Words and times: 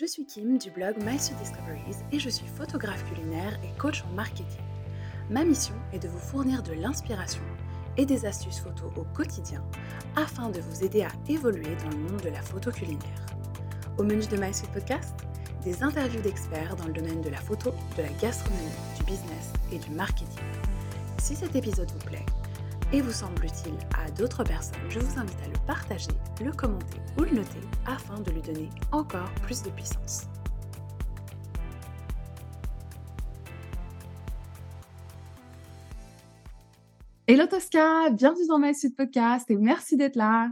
Je 0.00 0.06
suis 0.06 0.24
Kim 0.24 0.56
du 0.56 0.70
blog 0.70 0.96
My 1.04 1.18
Discoveries 1.18 1.98
et 2.10 2.18
je 2.18 2.30
suis 2.30 2.46
photographe 2.46 3.04
culinaire 3.04 3.60
et 3.62 3.78
coach 3.78 4.02
en 4.04 4.14
marketing. 4.14 4.64
Ma 5.28 5.44
mission 5.44 5.74
est 5.92 5.98
de 5.98 6.08
vous 6.08 6.18
fournir 6.18 6.62
de 6.62 6.72
l'inspiration 6.72 7.42
et 7.98 8.06
des 8.06 8.24
astuces 8.24 8.60
photos 8.60 8.90
au 8.96 9.04
quotidien 9.14 9.62
afin 10.16 10.48
de 10.48 10.58
vous 10.58 10.84
aider 10.84 11.02
à 11.02 11.10
évoluer 11.28 11.76
dans 11.84 11.90
le 11.90 11.98
monde 11.98 12.22
de 12.22 12.30
la 12.30 12.40
photo 12.40 12.70
culinaire. 12.70 13.26
Au 13.98 14.02
menu 14.02 14.24
de 14.26 14.38
My 14.38 14.52
Podcast, 14.72 15.14
des 15.64 15.82
interviews 15.82 16.22
d'experts 16.22 16.76
dans 16.76 16.86
le 16.86 16.94
domaine 16.94 17.20
de 17.20 17.28
la 17.28 17.36
photo, 17.36 17.70
de 17.98 18.02
la 18.02 18.12
gastronomie, 18.22 18.70
du 18.96 19.04
business 19.04 19.52
et 19.70 19.78
du 19.78 19.90
marketing. 19.90 20.46
Si 21.18 21.36
cet 21.36 21.54
épisode 21.56 21.90
vous 21.90 22.06
plaît, 22.06 22.24
et 22.92 23.00
vous 23.00 23.12
semble 23.12 23.44
utile 23.44 23.78
à 23.96 24.10
d'autres 24.10 24.42
personnes, 24.42 24.80
je 24.88 24.98
vous 24.98 25.18
invite 25.18 25.40
à 25.44 25.48
le 25.48 25.66
partager, 25.66 26.10
le 26.44 26.50
commenter 26.52 26.98
ou 27.18 27.22
le 27.22 27.30
noter 27.30 27.60
afin 27.86 28.20
de 28.20 28.30
lui 28.32 28.42
donner 28.42 28.68
encore 28.90 29.30
plus 29.42 29.62
de 29.62 29.70
puissance. 29.70 30.26
Hello 37.28 37.46
Tosca, 37.46 38.10
bienvenue 38.10 38.48
dans 38.48 38.58
My 38.58 38.74
Suite 38.74 38.96
Podcast 38.96 39.48
et 39.50 39.56
merci 39.56 39.96
d'être 39.96 40.16
là. 40.16 40.50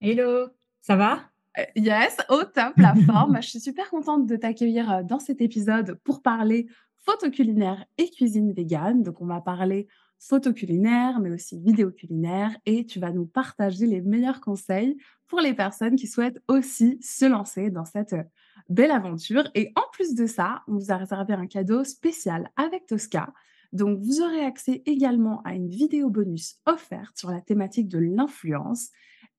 Hello, 0.00 0.48
ça 0.80 0.94
va? 0.94 1.18
Euh, 1.58 1.64
Yes, 1.74 2.16
au 2.28 2.44
top, 2.44 2.74
la 2.76 2.94
forme. 3.06 3.42
Je 3.42 3.48
suis 3.48 3.60
super 3.60 3.90
contente 3.90 4.26
de 4.26 4.36
t'accueillir 4.36 4.90
euh, 4.92 5.02
dans 5.02 5.18
cet 5.18 5.40
épisode 5.40 5.98
pour 6.04 6.22
parler 6.22 6.68
photo 7.04 7.28
culinaire 7.28 7.84
et 7.98 8.08
cuisine 8.08 8.52
végane. 8.52 9.02
Donc, 9.02 9.20
on 9.20 9.26
va 9.26 9.40
parler 9.40 9.88
photo 10.18 10.52
culinaire, 10.52 11.20
mais 11.20 11.30
aussi 11.30 11.58
vidéo 11.58 11.90
culinaire, 11.90 12.56
et 12.66 12.86
tu 12.86 12.98
vas 12.98 13.12
nous 13.12 13.26
partager 13.26 13.86
les 13.86 14.00
meilleurs 14.00 14.40
conseils 14.40 14.96
pour 15.26 15.40
les 15.40 15.54
personnes 15.54 15.96
qui 15.96 16.06
souhaitent 16.06 16.42
aussi 16.48 16.98
se 17.02 17.24
lancer 17.24 17.70
dans 17.70 17.84
cette 17.84 18.14
euh, 18.14 18.22
belle 18.68 18.90
aventure. 18.90 19.48
Et 19.54 19.72
en 19.76 19.84
plus 19.92 20.14
de 20.14 20.26
ça, 20.26 20.62
on 20.68 20.74
vous 20.74 20.92
a 20.92 20.96
réservé 20.96 21.34
un 21.34 21.46
cadeau 21.46 21.84
spécial 21.84 22.50
avec 22.56 22.86
Tosca. 22.86 23.32
Donc, 23.72 24.00
vous 24.00 24.22
aurez 24.22 24.44
accès 24.44 24.82
également 24.86 25.42
à 25.42 25.54
une 25.54 25.68
vidéo 25.68 26.08
bonus 26.08 26.60
offerte 26.64 27.18
sur 27.18 27.30
la 27.30 27.40
thématique 27.40 27.88
de 27.88 27.98
l'influence. 27.98 28.90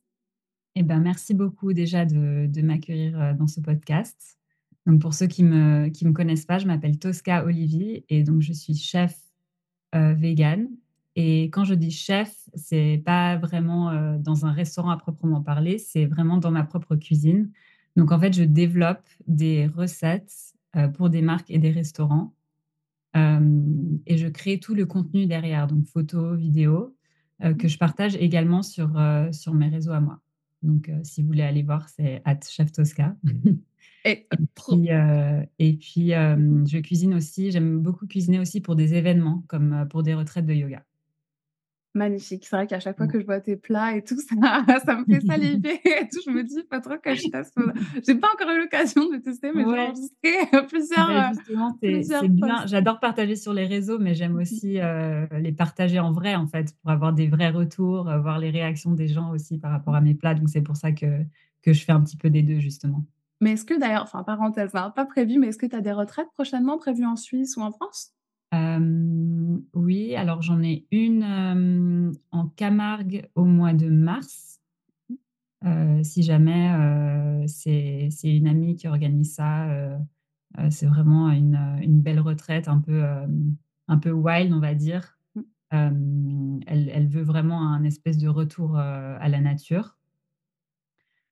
Eh 0.75 0.83
ben, 0.83 0.99
merci 0.99 1.33
beaucoup 1.33 1.73
déjà 1.73 2.05
de, 2.05 2.61
m'accueillir 2.61 3.19
euh, 3.19 3.33
dans 3.33 3.47
ce 3.47 3.61
podcast. 3.61 4.37
Donc, 4.85 5.01
pour 5.01 5.13
ceux 5.13 5.27
qui 5.27 5.43
ne 5.43 5.49
me, 5.49 5.89
qui 5.89 6.05
me 6.05 6.13
connaissent 6.13 6.45
pas, 6.45 6.57
je 6.57 6.67
m'appelle 6.67 6.97
Tosca 6.97 7.45
Olivier 7.45 8.05
et 8.09 8.23
donc 8.23 8.41
je 8.41 8.53
suis 8.53 8.75
chef 8.75 9.15
euh, 9.95 10.13
vegan 10.13 10.67
et 11.21 11.49
quand 11.49 11.65
je 11.65 11.73
dis 11.73 11.91
chef, 11.91 12.33
c'est 12.55 13.01
pas 13.05 13.35
vraiment 13.35 13.89
euh, 13.89 14.17
dans 14.17 14.45
un 14.45 14.53
restaurant 14.53 14.89
à 14.89 14.95
proprement 14.95 15.41
parler, 15.41 15.77
c'est 15.77 16.05
vraiment 16.05 16.37
dans 16.37 16.49
ma 16.49 16.63
propre 16.63 16.95
cuisine. 16.95 17.51
Donc 17.97 18.13
en 18.13 18.19
fait, 18.21 18.31
je 18.31 18.43
développe 18.43 19.03
des 19.27 19.67
recettes 19.67 20.33
euh, 20.77 20.87
pour 20.87 21.09
des 21.09 21.21
marques 21.21 21.51
et 21.51 21.57
des 21.57 21.71
restaurants. 21.71 22.33
Euh, 23.17 23.59
et 24.05 24.17
je 24.17 24.29
crée 24.29 24.61
tout 24.61 24.73
le 24.73 24.85
contenu 24.85 25.25
derrière, 25.25 25.67
donc 25.67 25.87
photos, 25.87 26.39
vidéos, 26.39 26.95
que 27.57 27.67
je 27.67 27.77
partage 27.77 28.15
également 28.15 28.63
sur, 28.63 28.91
sur 29.31 29.53
mes 29.53 29.67
réseaux 29.67 29.91
à 29.91 29.99
moi. 29.99 30.19
Donc 30.61 30.89
si 31.03 31.21
vous 31.21 31.27
voulez 31.27 31.43
aller 31.43 31.63
voir, 31.63 31.87
c'est 31.89 32.21
at 32.23 32.39
chef 32.49 32.71
Tosca. 32.71 33.15
Et, 34.05 34.25
puis, 34.55 34.87
et 35.59 35.73
puis 35.73 36.09
je 36.09 36.77
cuisine 36.79 37.13
aussi, 37.13 37.51
j'aime 37.51 37.79
beaucoup 37.79 38.07
cuisiner 38.07 38.39
aussi 38.39 38.61
pour 38.61 38.77
des 38.77 38.93
événements, 38.93 39.43
comme 39.47 39.85
pour 39.89 40.03
des 40.03 40.13
retraites 40.13 40.45
de 40.45 40.53
yoga. 40.53 40.85
Magnifique. 41.95 42.45
C'est 42.45 42.55
vrai 42.55 42.67
qu'à 42.67 42.79
chaque 42.79 42.97
fois 42.97 43.07
mmh. 43.07 43.11
que 43.11 43.19
je 43.19 43.25
vois 43.25 43.39
tes 43.39 43.55
plats 43.55 43.95
et 43.95 44.03
tout, 44.03 44.19
ça, 44.41 44.63
ça 44.85 44.95
me 44.95 45.05
fait 45.05 45.25
saliver 45.25 45.79
et 45.85 46.07
tout. 46.07 46.19
Je 46.25 46.29
me 46.29 46.43
dis 46.43 46.63
pas 46.63 46.79
trop 46.81 46.97
que 46.97 47.15
je 47.15 47.29
teste. 47.29 47.57
J'ai 48.05 48.15
pas 48.15 48.27
encore 48.33 48.49
eu 48.51 48.59
l'occasion 48.59 49.09
de 49.09 49.17
tester, 49.17 49.51
mais 49.53 49.63
j'ai 49.63 49.79
enregistré 49.79 50.65
plusieurs. 50.67 51.07
Bah, 51.07 51.31
justement, 51.33 51.77
c'est 51.81 52.27
bien. 52.27 52.65
J'adore 52.67 52.99
partager 52.99 53.35
sur 53.35 53.53
les 53.53 53.65
réseaux, 53.65 53.97
mais 53.97 54.13
j'aime 54.13 54.33
mmh 54.33 54.39
aussi 54.39 54.79
les 55.39 55.51
partager 55.51 55.99
en 55.99 56.11
vrai, 56.11 56.35
en 56.35 56.47
fait, 56.47 56.75
pour 56.81 56.91
avoir 56.91 57.13
des 57.13 57.27
vrais 57.27 57.49
retours, 57.49 58.03
voir 58.21 58.39
les 58.39 58.51
réactions 58.51 58.91
des 58.91 59.07
gens 59.07 59.31
aussi 59.31 59.57
par 59.57 59.71
rapport 59.71 59.95
à 59.95 60.01
mes 60.01 60.13
plats. 60.13 60.35
Donc, 60.35 60.49
c'est 60.49 60.61
pour 60.61 60.77
ça 60.77 60.91
que, 60.91 61.23
que 61.61 61.73
je 61.73 61.83
fais 61.83 61.91
un 61.91 62.01
petit 62.01 62.17
peu 62.17 62.29
des 62.29 62.43
deux, 62.43 62.59
justement. 62.59 63.03
Mais 63.41 63.53
est-ce 63.53 63.65
que 63.65 63.79
d'ailleurs, 63.79 64.03
enfin, 64.03 64.23
parenthèse, 64.23 64.75
hein, 64.75 64.91
pas 64.95 65.05
prévu, 65.05 65.39
mais 65.39 65.47
est-ce 65.47 65.57
que 65.57 65.65
tu 65.65 65.75
as 65.75 65.81
des 65.81 65.93
retraites 65.93 66.29
prochainement 66.33 66.77
prévues 66.77 67.05
en 67.05 67.15
Suisse 67.15 67.55
ou 67.57 67.61
en 67.61 67.71
France? 67.71 68.13
Oui, 68.51 70.15
alors 70.15 70.41
j'en 70.41 70.61
ai 70.63 70.85
une, 70.91 72.13
en 72.31 72.47
Camargue 72.47 73.29
au 73.35 73.45
mois 73.45 73.73
de 73.73 73.89
mars. 73.89 74.59
si 76.03 76.23
jamais, 76.23 77.45
c'est 77.47 78.09
une 78.23 78.47
amie 78.47 78.75
qui 78.75 78.87
organise 78.87 79.33
ça, 79.35 79.67
c'est 80.69 80.87
vraiment 80.87 81.29
une, 81.29 82.01
belle 82.01 82.19
retraite 82.19 82.67
un 82.67 82.79
peu, 82.79 83.03
un 83.87 83.97
peu 83.97 84.11
wild, 84.11 84.53
on 84.53 84.59
va 84.59 84.73
dire. 84.73 85.15
Mmh. 85.71 86.61
elle 86.65 87.07
veut 87.07 87.21
vraiment 87.21 87.61
un 87.61 87.83
espèce 87.83 88.17
de 88.17 88.27
retour, 88.27 88.77
à 88.77 89.29
la 89.29 89.41
nature. 89.41 89.97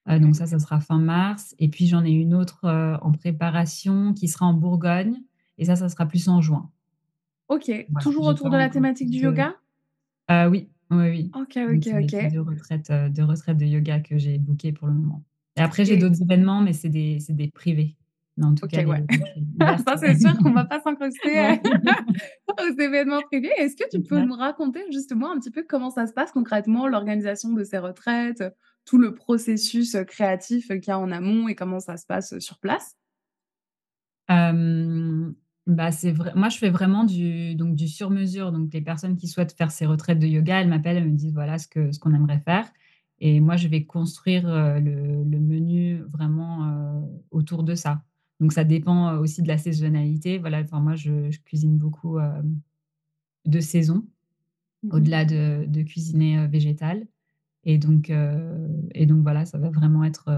donc 0.07 0.35
ça, 0.35 0.45
ça 0.45 0.59
sera 0.59 0.79
fin 0.79 0.99
mars 0.99 1.55
et 1.57 1.69
puis 1.69 1.87
j'en 1.87 2.05
ai 2.05 2.11
une 2.11 2.35
autre, 2.35 2.67
en 3.01 3.11
préparation 3.11 4.13
qui 4.13 4.27
sera 4.27 4.45
en 4.45 4.53
Bourgogne 4.53 5.23
et 5.57 5.65
ça, 5.65 5.75
ça 5.75 5.89
sera 5.89 6.05
plus 6.05 6.29
en 6.29 6.41
juin. 6.41 6.69
OK, 7.49 7.71
toujours 8.01 8.25
autour 8.25 8.49
de 8.49 8.57
la 8.57 8.69
thématique 8.69 9.09
du 9.09 9.19
yoga? 9.19 9.55
Euh, 10.29 10.49
oui, 10.49 10.69
oui, 10.91 11.09
oui. 11.09 11.31
OK, 11.33 11.57
OK, 11.57 11.87
OK. 12.03 12.33
de 12.33 12.39
retraite, 12.39 12.89
euh, 12.89 13.09
de 13.09 13.23
retraite 13.23 13.57
de 13.57 13.65
yoga 13.65 13.99
que 13.99 14.17
j'ai 14.17 14.37
booké 14.37 14.73
pour 14.73 14.87
le 14.87 14.93
moment. 14.93 15.23
Et 15.55 15.61
après, 15.61 15.85
j'ai 15.85 15.97
d'autres 15.97 16.21
événements, 16.21 16.61
mais 16.61 16.73
c'est 16.73 16.89
des 16.89 17.19
des 17.29 17.47
privés. 17.49 17.95
Mais 18.37 18.45
en 18.45 18.53
tout 18.53 18.67
cas, 18.67 18.83
ouais. 18.83 19.03
Ça, 19.87 19.97
c'est 19.97 20.19
sûr 20.19 20.37
qu'on 20.37 20.51
va 20.51 20.65
pas 20.69 20.79
s'incruster, 20.81 21.39
euh, 21.39 21.55
aux 22.61 22.79
événements 22.79 23.21
privés. 23.21 23.51
Est-ce 23.57 23.75
que 23.75 23.89
tu 23.89 24.01
peux 24.01 24.19
nous 24.21 24.35
raconter 24.35 24.83
justement 24.91 25.31
un 25.31 25.39
petit 25.39 25.49
peu 25.49 25.65
comment 25.67 25.89
ça 25.89 26.05
se 26.05 26.13
passe 26.13 26.31
concrètement, 26.31 26.87
l'organisation 26.87 27.53
de 27.53 27.63
ces 27.63 27.79
retraites, 27.79 28.43
tout 28.85 28.99
le 28.99 29.15
processus, 29.15 29.97
créatif, 30.07 30.67
qu'il 30.67 30.87
y 30.87 30.91
a 30.91 30.99
en 30.99 31.11
amont 31.11 31.47
et 31.47 31.55
comment 31.55 31.79
ça 31.79 31.97
se 31.97 32.05
passe, 32.05 32.37
sur 32.37 32.59
place? 32.59 32.95
Bah, 35.67 35.91
c'est 35.91 36.11
vrai 36.13 36.31
moi, 36.33 36.47
je 36.47 36.57
fais 36.57 36.69
vraiment 36.69 37.03
du 37.03 37.53
donc 37.55 37.75
du 37.75 37.89
sur 37.89 38.09
mesure. 38.09 38.53
Donc 38.53 38.73
les 38.73 38.81
personnes 38.81 39.17
qui 39.17 39.27
souhaitent 39.27 39.51
faire 39.51 39.69
ces 39.71 39.85
retraites 39.85 40.17
de 40.19 40.25
yoga, 40.27 40.61
elles 40.61 40.69
m'appellent, 40.69 40.95
elles 40.97 41.11
me 41.11 41.17
disent: 41.17 41.33
«Voilà 41.33 41.57
ce 41.57 41.67
que 41.67 41.91
ce 41.91 41.99
qu'on 41.99 42.13
aimerait 42.13 42.39
faire» 42.39 42.65
et 43.19 43.39
moi, 43.41 43.57
je 43.57 43.67
vais 43.67 43.83
construire, 43.85 44.47
le 44.79 45.23
le 45.25 45.39
menu 45.39 45.97
vraiment, 46.13 46.67
heu, 46.69 47.01
autour 47.31 47.63
de 47.63 47.75
ça. 47.75 48.01
Donc 48.39 48.53
ça 48.53 48.63
dépend, 48.63 49.17
aussi 49.17 49.41
de 49.41 49.47
la 49.49 49.57
saisonnalité. 49.57 50.37
Voilà, 50.37 50.61
enfin 50.61 50.79
moi, 50.79 50.95
je 50.95 51.29
je 51.31 51.39
cuisine 51.41 51.77
beaucoup, 51.77 52.17
de 53.45 53.59
saison, 53.61 54.05
mmh 54.83 54.93
au-delà 54.93 55.25
de 55.25 55.65
de 55.67 55.83
cuisiner, 55.83 56.47
végétal 56.47 57.07
et 57.65 57.77
donc 57.79 58.11
et 58.95 59.05
donc 59.07 59.23
voilà, 59.23 59.45
ça 59.45 59.57
va 59.59 59.69
vraiment 59.71 60.03
être, 60.05 60.29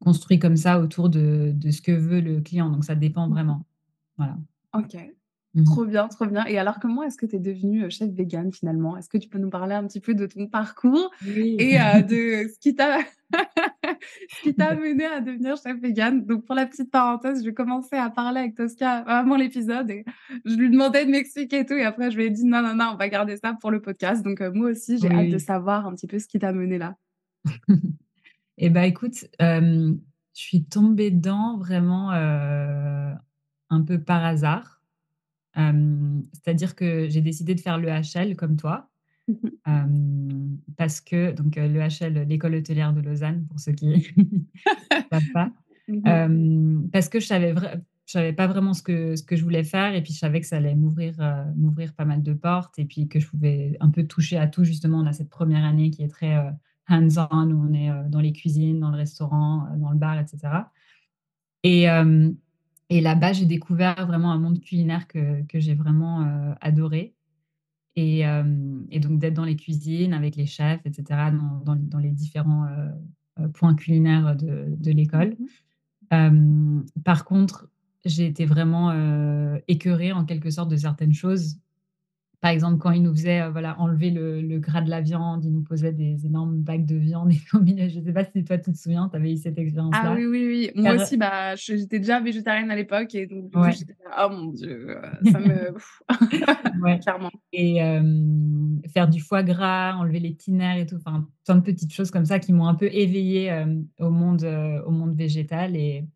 construit 0.00 0.38
comme 0.40 0.56
ça 0.58 0.80
autour 0.80 1.10
de 1.10 1.52
de 1.54 1.70
ce 1.72 1.82
que 1.82 1.92
veut 1.92 2.20
le 2.22 2.40
client. 2.42 2.70
Donc 2.70 2.84
ça 2.84 2.94
dépend 2.96 3.28
vraiment. 3.30 3.66
Voilà. 4.18 4.38
OK. 4.74 4.96
Mmh 5.54 5.64
trop 5.64 5.84
bien, 5.84 6.06
trop 6.06 6.26
bien. 6.26 6.44
Et 6.46 6.58
alors, 6.58 6.78
comment 6.78 7.02
est-ce 7.02 7.16
que 7.16 7.26
tu 7.26 7.34
es 7.34 7.40
devenue, 7.40 7.90
chef 7.90 8.08
végane 8.10 8.52
finalement? 8.52 8.96
Est-ce 8.96 9.08
que 9.08 9.18
tu 9.18 9.28
peux 9.28 9.38
nous 9.38 9.50
parler 9.50 9.74
un 9.74 9.84
petit 9.84 9.98
peu 9.98 10.14
de 10.14 10.26
ton 10.26 10.46
parcours 10.46 11.10
et 11.26 11.76
de 11.76 12.44
ce 12.52 12.58
qui 12.60 14.54
t'a 14.54 14.68
amené 14.68 15.06
à 15.06 15.20
devenir 15.20 15.56
chef 15.56 15.76
végane? 15.80 16.24
Donc 16.24 16.44
pour 16.46 16.54
la 16.54 16.66
petite 16.66 16.92
parenthèse, 16.92 17.44
je 17.44 17.50
commencer 17.50 17.96
à 17.96 18.10
parler 18.10 18.40
avec 18.40 18.54
Tosca 18.54 18.98
avant 18.98 19.34
l'épisode 19.36 19.90
et 19.90 20.04
je 20.44 20.54
lui 20.54 20.70
demandais 20.70 21.04
de 21.04 21.10
m'expliquer 21.10 21.60
et 21.60 21.66
tout 21.66 21.74
et 21.74 21.84
après 21.84 22.12
je 22.12 22.16
lui 22.16 22.26
ai 22.26 22.30
dit: 22.30 22.44
«Non, 22.44 22.62
non, 22.62 22.76
non, 22.76 22.90
on 22.92 22.96
va 22.96 23.08
garder 23.08 23.36
ça 23.36 23.56
pour 23.60 23.72
le 23.72 23.82
podcast». 23.82 24.22
Donc 24.22 24.40
moi 24.54 24.70
aussi, 24.70 24.98
j'ai 24.98 25.10
hâte 25.10 25.30
de 25.30 25.38
savoir 25.38 25.84
un 25.84 25.94
petit 25.96 26.06
peu 26.06 26.20
ce 26.20 26.28
qui 26.28 26.38
t'a 26.38 26.52
mené 26.52 26.78
là. 26.78 26.94
Et 28.62 28.70
bah, 28.70 28.86
écoute, 28.86 29.26
je 29.40 29.96
suis 30.32 30.64
tombée 30.64 31.10
dedans 31.10 31.56
vraiment, 31.58 32.10
un 33.70 33.82
peu 33.82 34.00
par 34.00 34.24
hasard. 34.24 34.82
c'est-à-dire 35.54 36.74
que 36.74 37.08
j'ai 37.08 37.20
décidé 37.20 37.54
de 37.54 37.60
faire 37.60 37.78
le 37.78 37.88
HL 37.88 38.36
comme 38.36 38.56
toi. 38.56 38.88
Mmh 39.66 40.56
parce 40.76 41.00
que 41.00 41.32
donc 41.32 41.56
le 41.56 41.80
HL, 41.80 42.26
l'école 42.28 42.54
hôtelière 42.56 42.92
de 42.94 43.00
Lausanne, 43.00 43.46
pour 43.48 43.60
ceux 43.60 43.72
qui 43.72 43.86
ne 43.88 43.96
savent 45.12 45.30
pas. 45.32 45.52
Mmh 45.88 46.88
parce 46.92 47.08
que 47.08 47.20
je 47.20 47.26
savais 47.26 47.54
Je 48.06 48.12
savais 48.12 48.32
pas 48.32 48.46
vraiment 48.46 48.74
ce 48.74 48.82
que 48.82 49.16
ce 49.16 49.22
que 49.22 49.36
je 49.36 49.44
voulais 49.44 49.64
faire 49.64 49.94
et 49.94 50.02
puis 50.02 50.12
je 50.12 50.18
savais 50.18 50.40
que 50.40 50.46
ça 50.46 50.56
allait 50.56 50.74
m'ouvrir, 50.74 51.14
heu, 51.20 51.52
m'ouvrir 51.56 51.94
pas 51.94 52.04
mal 52.04 52.22
de 52.22 52.32
portes 52.34 52.78
et 52.78 52.84
puis 52.84 53.08
que 53.08 53.20
je 53.20 53.28
pouvais 53.28 53.76
un 53.80 53.90
peu 53.90 54.04
toucher 54.06 54.38
à 54.38 54.46
tout. 54.48 54.64
Justement, 54.64 54.98
on 55.00 55.06
a 55.06 55.12
cette 55.12 55.30
première 55.30 55.64
année 55.64 55.90
qui 55.90 56.02
est 56.02 56.08
très, 56.08 56.36
heu, 56.36 56.50
hands-on 56.88 57.50
où 57.50 57.68
on 57.68 57.72
est, 57.74 57.90
dans 58.08 58.20
les 58.20 58.32
cuisines, 58.32 58.80
dans 58.80 58.90
le 58.90 58.96
restaurant, 58.96 59.68
dans 59.76 59.90
le 59.92 59.98
bar 59.98 60.18
et 60.18 60.26
cetera 60.26 60.72
et 61.62 61.86
et 62.90 63.00
là-bas, 63.02 63.32
j'ai 63.34 63.46
découvert 63.46 64.06
vraiment 64.06 64.32
un 64.32 64.38
monde 64.38 64.60
culinaire 64.60 65.08
que 65.08 65.42
que 65.48 65.60
j'ai 65.60 65.74
vraiment, 65.74 66.22
heu, 66.24 66.54
adoré 66.60 67.14
et 67.96 68.20
hem 68.20 68.86
et 68.90 69.00
donc 69.00 69.18
d'être 69.20 69.34
dans 69.34 69.44
les 69.46 69.56
cuisines 69.56 70.14
avec 70.14 70.36
les 70.36 70.46
chefs 70.46 70.80
et 70.86 70.92
cetera, 70.94 71.30
dans 71.32 71.60
dans 71.64 71.76
dans 71.76 71.98
les 72.00 72.12
différents, 72.12 72.66
heu, 73.40 73.48
points 73.54 73.74
culinaires 73.76 74.36
de 74.36 74.66
de 74.78 74.92
Mmh 74.92 74.96
l'école. 74.96 75.36
mh. 75.38 75.46
Hem, 76.12 76.86
par 77.04 77.24
contre, 77.26 77.70
j'ai 78.06 78.26
été 78.26 78.46
vraiment, 78.46 78.92
écœurée 79.68 80.12
en 80.12 80.24
quelque 80.26 80.50
sorte 80.50 80.70
de 80.70 80.76
certaines 80.78 81.14
choses. 81.14 81.56
Par 82.40 82.50
exemple, 82.52 82.78
quand 82.78 82.90
ils 82.92 83.02
nous 83.02 83.12
faisaient, 83.14 83.42
heu, 83.42 83.50
voilà, 83.50 83.78
enlever 83.80 84.10
le 84.10 84.40
le 84.42 84.58
gras 84.60 84.80
de 84.82 84.90
la 84.90 85.00
viande, 85.02 85.44
ils 85.44 85.52
nous 85.52 85.62
posaient 85.62 85.92
des 85.92 86.26
énormes 86.26 86.58
bacs 86.62 86.86
de 86.86 86.96
viande 86.96 87.32
et 87.32 87.40
au 87.54 87.60
milieu 87.60 87.88
je 87.88 88.00
sais 88.00 88.12
pas 88.12 88.24
si 88.24 88.44
toi 88.44 88.58
tu 88.58 88.72
te 88.72 88.78
souviens, 88.78 89.08
tu 89.10 89.16
avais 89.16 89.32
eu 89.32 89.36
cette 89.36 89.58
Ah 89.92 90.12
expérience-là? 90.12 90.14
oui, 90.14 90.24
oui, 90.26 90.46
oui. 90.46 90.70
Moi 90.80 90.94
aussi, 90.94 91.16
bah, 91.16 91.56
j'étais 91.56 91.98
déjà 91.98 92.20
végétarienne 92.20 92.70
à 92.70 92.76
l'époque 92.76 93.14
et 93.16 93.26
donc 93.26 93.52
ouais, 93.54 93.72
j'étais 93.72 93.96
là: 94.04 94.26
«Oh 94.26 94.30
mon 94.32 94.46
Dieu, 94.52 94.88
heu, 94.90 95.02
ça 95.24 95.40
me» 95.40 95.74
ouais 96.82 97.00
clairement. 97.00 97.30
et 97.52 97.80
faire 98.92 99.08
du 99.08 99.20
foie 99.20 99.42
gras, 99.42 99.94
enlever 99.96 100.20
les 100.20 100.36
nerfs 100.48 100.78
et 100.78 100.86
tout, 100.86 100.96
enfin, 100.96 101.28
plein 101.44 101.56
de 101.56 101.60
petites 101.62 101.92
choses 101.92 102.10
comme 102.10 102.24
ça 102.24 102.38
qui 102.38 102.52
m'ont 102.52 102.66
un 102.66 102.74
peu 102.74 102.86
éveillée, 102.92 103.52
au 103.98 104.10
monde, 104.10 104.42
heu, 104.44 104.82
au 104.86 104.90
monde 104.90 105.14
végétal 105.16 105.76
et 105.76 106.06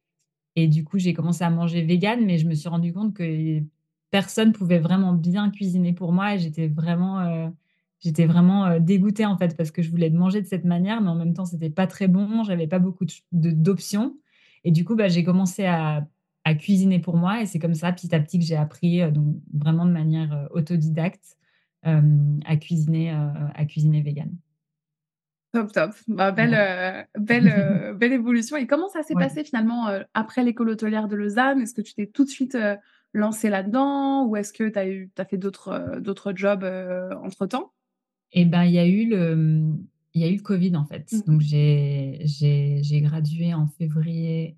Et 0.56 0.68
du 0.68 0.84
coup, 0.84 0.98
j'ai 0.98 1.14
commencé 1.14 1.44
à 1.44 1.50
manger 1.50 1.82
végan, 1.84 2.18
mais 2.26 2.38
je 2.38 2.46
me 2.48 2.54
suis 2.54 2.68
rendu 2.70 2.92
compte 2.94 3.14
que 3.14 3.24
personne 4.14 4.52
pouvait 4.52 4.78
vraiment 4.78 5.12
bien 5.12 5.50
cuisiner 5.50 5.92
pour 5.92 6.12
moi 6.12 6.34
et 6.36 6.38
j'étais 6.38 6.68
vraiment, 6.68 7.20
heu, 7.48 7.50
j'étais 8.00 8.26
vraiment, 8.26 8.68
heu, 8.68 8.78
dégoûtée, 8.80 9.26
en 9.26 9.36
fait, 9.36 9.56
parce 9.56 9.72
que 9.72 9.82
je 9.82 9.90
voulais 9.90 10.08
manger 10.10 10.40
de 10.40 10.46
cette 10.46 10.64
manière, 10.64 11.00
mais 11.00 11.08
en 11.10 11.16
même 11.16 11.34
temps, 11.34 11.46
c'était 11.46 11.68
pas 11.70 11.88
très 11.88 12.06
bon, 12.08 12.44
j'avais 12.44 12.68
pas 12.68 12.78
beaucoup 12.78 13.06
d'options 13.32 14.16
et 14.64 14.70
du 14.70 14.84
coup, 14.84 14.94
bah, 14.96 15.08
j'ai 15.08 15.24
commencé 15.24 15.64
à 15.66 16.06
à 16.46 16.54
cuisiner 16.54 16.98
pour 17.00 17.16
moi 17.16 17.40
et 17.42 17.46
c'est 17.46 17.58
comme 17.58 17.74
ça, 17.74 17.90
petit 17.92 18.14
à 18.14 18.20
petit, 18.20 18.38
que 18.38 18.44
j'ai 18.44 18.56
appris, 18.56 19.00
heu, 19.02 19.10
donc 19.10 19.36
vraiment 19.54 19.86
de 19.86 19.90
manière, 19.92 20.46
autodidacte, 20.52 21.36
à 21.82 22.56
cuisiner, 22.56 23.10
à 23.10 23.64
cuisiner 23.66 24.02
végan. 24.02 24.28
Top, 25.52 25.72
top. 25.72 25.92
Bah, 26.08 26.32
belle, 26.32 26.56
belle, 27.16 27.94
belle 27.96 28.12
évolution 28.12 28.56
et 28.56 28.66
comment 28.66 28.88
ça 28.88 29.02
s'est 29.04 29.14
Ouais. 29.14 29.24
passé 29.24 29.44
finalement, 29.44 29.86
après 30.12 30.42
l'école 30.42 30.70
hôtelière 30.70 31.06
de 31.06 31.14
Lausanne? 31.14 31.60
Est-ce 31.60 31.74
que 31.74 31.80
tu 31.80 31.94
t'es 31.94 32.06
tout 32.08 32.24
de 32.24 32.30
suite, 32.30 32.58
heu, 33.14 33.18
lancée 33.20 33.48
là-dedans 33.50 34.26
ou 34.26 34.36
est-ce 34.36 34.52
que 34.52 34.68
tu 34.68 34.78
as 34.78 34.88
eu 34.88 35.10
tu 35.14 35.22
as 35.22 35.24
fait 35.24 35.38
d'autres, 35.38 35.98
d'autres 36.00 36.32
jobs, 36.36 36.64
heu, 36.64 37.10
entre-temps? 37.22 37.72
Et 38.32 38.44
ben, 38.44 38.64
il 38.64 38.72
y 38.72 38.78
a 38.78 38.86
eu 38.86 39.08
le, 39.08 39.62
il 40.14 40.20
y 40.22 40.24
a 40.24 40.28
eu 40.28 40.36
le 40.36 40.42
covid, 40.42 40.76
en 40.76 40.84
fait. 40.84 41.08
Mmh 41.12 41.24
Donc 41.26 41.40
j'ai 41.40 42.20
gradué 43.02 43.54
en 43.54 43.66
février 43.66 44.56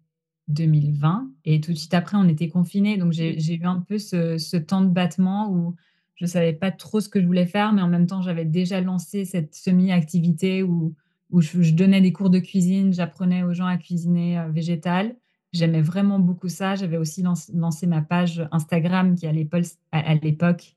2020 0.48 1.30
et 1.44 1.60
tout 1.60 1.72
de 1.72 1.76
suite 1.76 1.94
après, 1.94 2.16
on 2.16 2.28
était 2.28 2.48
confinés. 2.48 2.96
Donc 2.96 3.12
j'ai 3.12 3.54
eu 3.54 3.64
un 3.64 3.80
peu 3.80 3.98
ce 3.98 4.38
ce 4.38 4.56
temps 4.56 4.80
de 4.82 4.88
battement 4.90 5.50
où 5.52 5.74
je 6.14 6.24
savais 6.26 6.52
pas 6.54 6.70
trop 6.70 7.00
ce 7.00 7.08
que 7.10 7.20
je 7.20 7.26
voulais 7.26 7.46
faire, 7.46 7.72
mais 7.72 7.82
en 7.82 7.88
même 7.88 8.06
temps, 8.06 8.22
j'avais 8.22 8.44
déjà 8.46 8.80
lancé 8.80 9.24
cette 9.24 9.54
semi-activité 9.54 10.62
où 10.62 10.94
où 11.30 11.40
je 11.40 11.60
je 11.62 11.74
donnais 11.74 12.00
des 12.00 12.12
cours 12.12 12.30
de 12.30 12.38
cuisine, 12.38 12.92
j'apprenais 12.92 13.42
aux 13.42 13.52
gens 13.52 13.66
à 13.66 13.76
cuisiner, 13.78 14.38
heu, 14.38 14.50
végétal. 14.52 15.16
J'aimais 15.56 15.80
vraiment 15.82 16.18
beaucoup 16.18 16.48
ça. 16.48 16.74
J'avais 16.74 16.98
aussi 16.98 17.22
lancé 17.22 17.86
ma 17.86 18.02
page 18.02 18.46
Instagram 18.52 19.14
qui 19.14 19.26
à 19.26 19.32
l'époque 19.32 20.76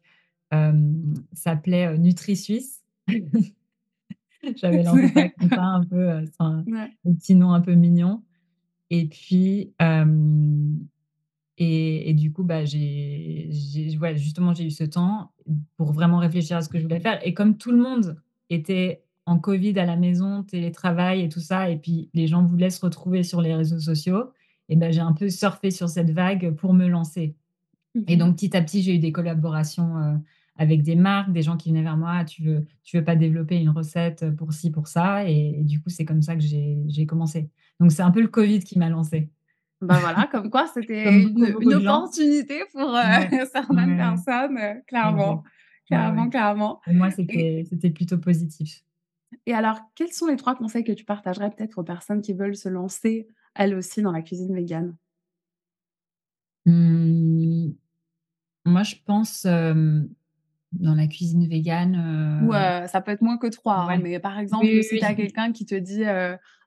hem, 0.51 1.13
s'appelait, 1.33 1.87
heu, 1.87 1.97
NutriSuisse 1.97 2.83
J'avais 4.55 4.83
lancé 4.83 5.09
ça 5.09 5.27
comme 5.39 5.49
ça 5.49 5.61
un 5.63 5.83
peu, 5.83 6.09
un 6.39 6.63
Ouais. 6.65 6.91
un 7.05 7.13
petit 7.13 7.35
nom 7.35 7.51
un 7.53 7.61
peu 7.61 7.73
mignon 7.73 8.23
et 8.89 9.07
puis, 9.07 9.73
et 11.57 12.09
et 12.09 12.13
du 12.13 12.31
coup, 12.31 12.43
bah, 12.43 12.65
j'ai 12.65 13.49
ouais, 14.01 14.15
justement, 14.17 14.53
j'ai 14.53 14.65
eu 14.65 14.71
ce 14.71 14.83
temps 14.85 15.31
pour 15.77 15.91
vraiment 15.91 16.17
réfléchir 16.19 16.57
à 16.57 16.61
ce 16.61 16.69
que 16.69 16.77
je 16.79 16.83
voulais 16.83 16.99
faire 16.99 17.19
et 17.25 17.33
comme 17.33 17.57
tout 17.57 17.71
le 17.71 17.77
monde 17.77 18.21
était 18.49 19.03
en 19.25 19.39
covid 19.39 19.77
à 19.79 19.85
la 19.85 19.95
maison, 19.95 20.43
télétravail 20.43 21.21
et 21.21 21.29
tout 21.29 21.39
ça 21.41 21.69
et 21.69 21.77
puis 21.77 22.09
les 22.13 22.27
gens 22.27 22.43
voulaient 22.43 22.69
se 22.71 22.81
retrouver 22.83 23.23
sur 23.23 23.41
les 23.41 23.53
réseaux 23.55 23.79
sociaux 23.79 24.31
et 24.69 24.75
ben 24.77 24.91
j'ai 24.93 25.01
un 25.01 25.13
peu 25.13 25.29
surfé 25.29 25.71
sur 25.71 25.89
cette 25.89 26.11
vague 26.11 26.51
pour 26.55 26.73
me 26.73 26.87
lancer. 26.87 27.35
Mmh 27.95 28.01
Et 28.07 28.17
mh. 28.17 28.17
donc 28.17 28.35
petit 28.35 28.55
à 28.57 28.61
petit, 28.61 28.81
j'ai 28.81 28.95
eu 28.95 28.99
des 28.99 29.11
collaborations, 29.11 29.97
heu, 29.99 30.19
avec 30.57 30.83
des 30.83 30.95
marques, 30.95 31.31
des 31.31 31.41
gens 31.43 31.57
qui 31.57 31.69
venaient 31.69 31.83
vers 31.83 31.97
moi: 31.97 32.11
«Ah, 32.19 32.25
«Tu 32.25 32.43
veux 32.43 32.65
tu 32.83 32.97
veux 32.97 33.03
pas 33.03 33.15
développer 33.15 33.57
une 33.61 33.69
recette, 33.69 34.29
pour 34.35 34.53
ci, 34.53 34.71
pour 34.71 34.87
ça?» 34.87 35.29
et 35.29 35.59
et 35.61 35.63
du 35.63 35.81
coup, 35.81 35.89
c'est 35.89 36.05
comme 36.05 36.21
ça 36.21 36.35
que 36.35 36.41
j'ai 36.41 36.79
j'ai 36.87 37.05
commencé. 37.05 37.49
Donc 37.79 37.91
c'est 37.91 38.01
un 38.03 38.11
peu 38.11 38.21
le 38.21 38.27
covid 38.29 38.59
qui 38.61 38.79
m'a 38.79 38.89
lancée, 38.89 39.31
Bah, 39.81 39.99
voilà, 40.01 40.27
comme 40.27 40.49
quoi 40.49 40.67
c'était 40.67 41.31
une 41.59 41.73
opportunité 41.73 42.63
pour, 42.73 42.91
Ouais, 43.01 43.29
certaines 43.51 43.95
ouais, 43.95 43.95
personnes, 43.95 44.59
clairement, 44.87 45.43
Ouais, 45.89 45.89
clairement, 45.89 46.29
clairement 46.29 46.81
Pour 46.83 46.93
moi, 46.93 47.11
c'était 47.11 47.65
plutôt 47.91 48.17
positif. 48.19 48.83
et 49.45 49.53
alors 49.53 49.79
quels 49.95 50.11
sont 50.13 50.27
les 50.27 50.35
3 50.35 50.55
conseils 50.55 50.83
que 50.83 50.91
tu 50.91 51.05
partagerais 51.05 51.49
peut-être 51.51 51.77
aux 51.79 51.83
personnes 51.83 52.21
qui 52.21 52.33
veulent 52.33 52.55
se 52.55 52.69
lancer, 52.69 53.27
elles 53.55 53.75
aussi, 53.75 54.01
dans 54.01 54.11
la 54.11 54.21
cuisine 54.21 54.53
végane? 54.55 54.95
Mmh, 56.65 57.73
moi, 58.65 58.83
je 58.83 58.95
pense, 59.05 59.45
dans 59.45 60.95
la 60.95 61.07
cuisine 61.07 61.47
végane, 61.47 61.95
Ou, 62.39 62.53
ça 62.53 63.01
peut 63.01 63.11
être 63.11 63.21
moins 63.21 63.37
que 63.37 63.47
3, 63.47 63.75
hein, 63.75 63.97
mais 63.97 64.19
par 64.19 64.39
exemple, 64.39 64.71
oui, 64.73 64.81
si 64.81 64.97
tu 64.97 65.05
as 65.05 65.13
oui. 65.13 65.15
quelqu'un 65.15 65.51
qui 65.51 65.65
te 65.65 65.75
dit, 65.75 66.03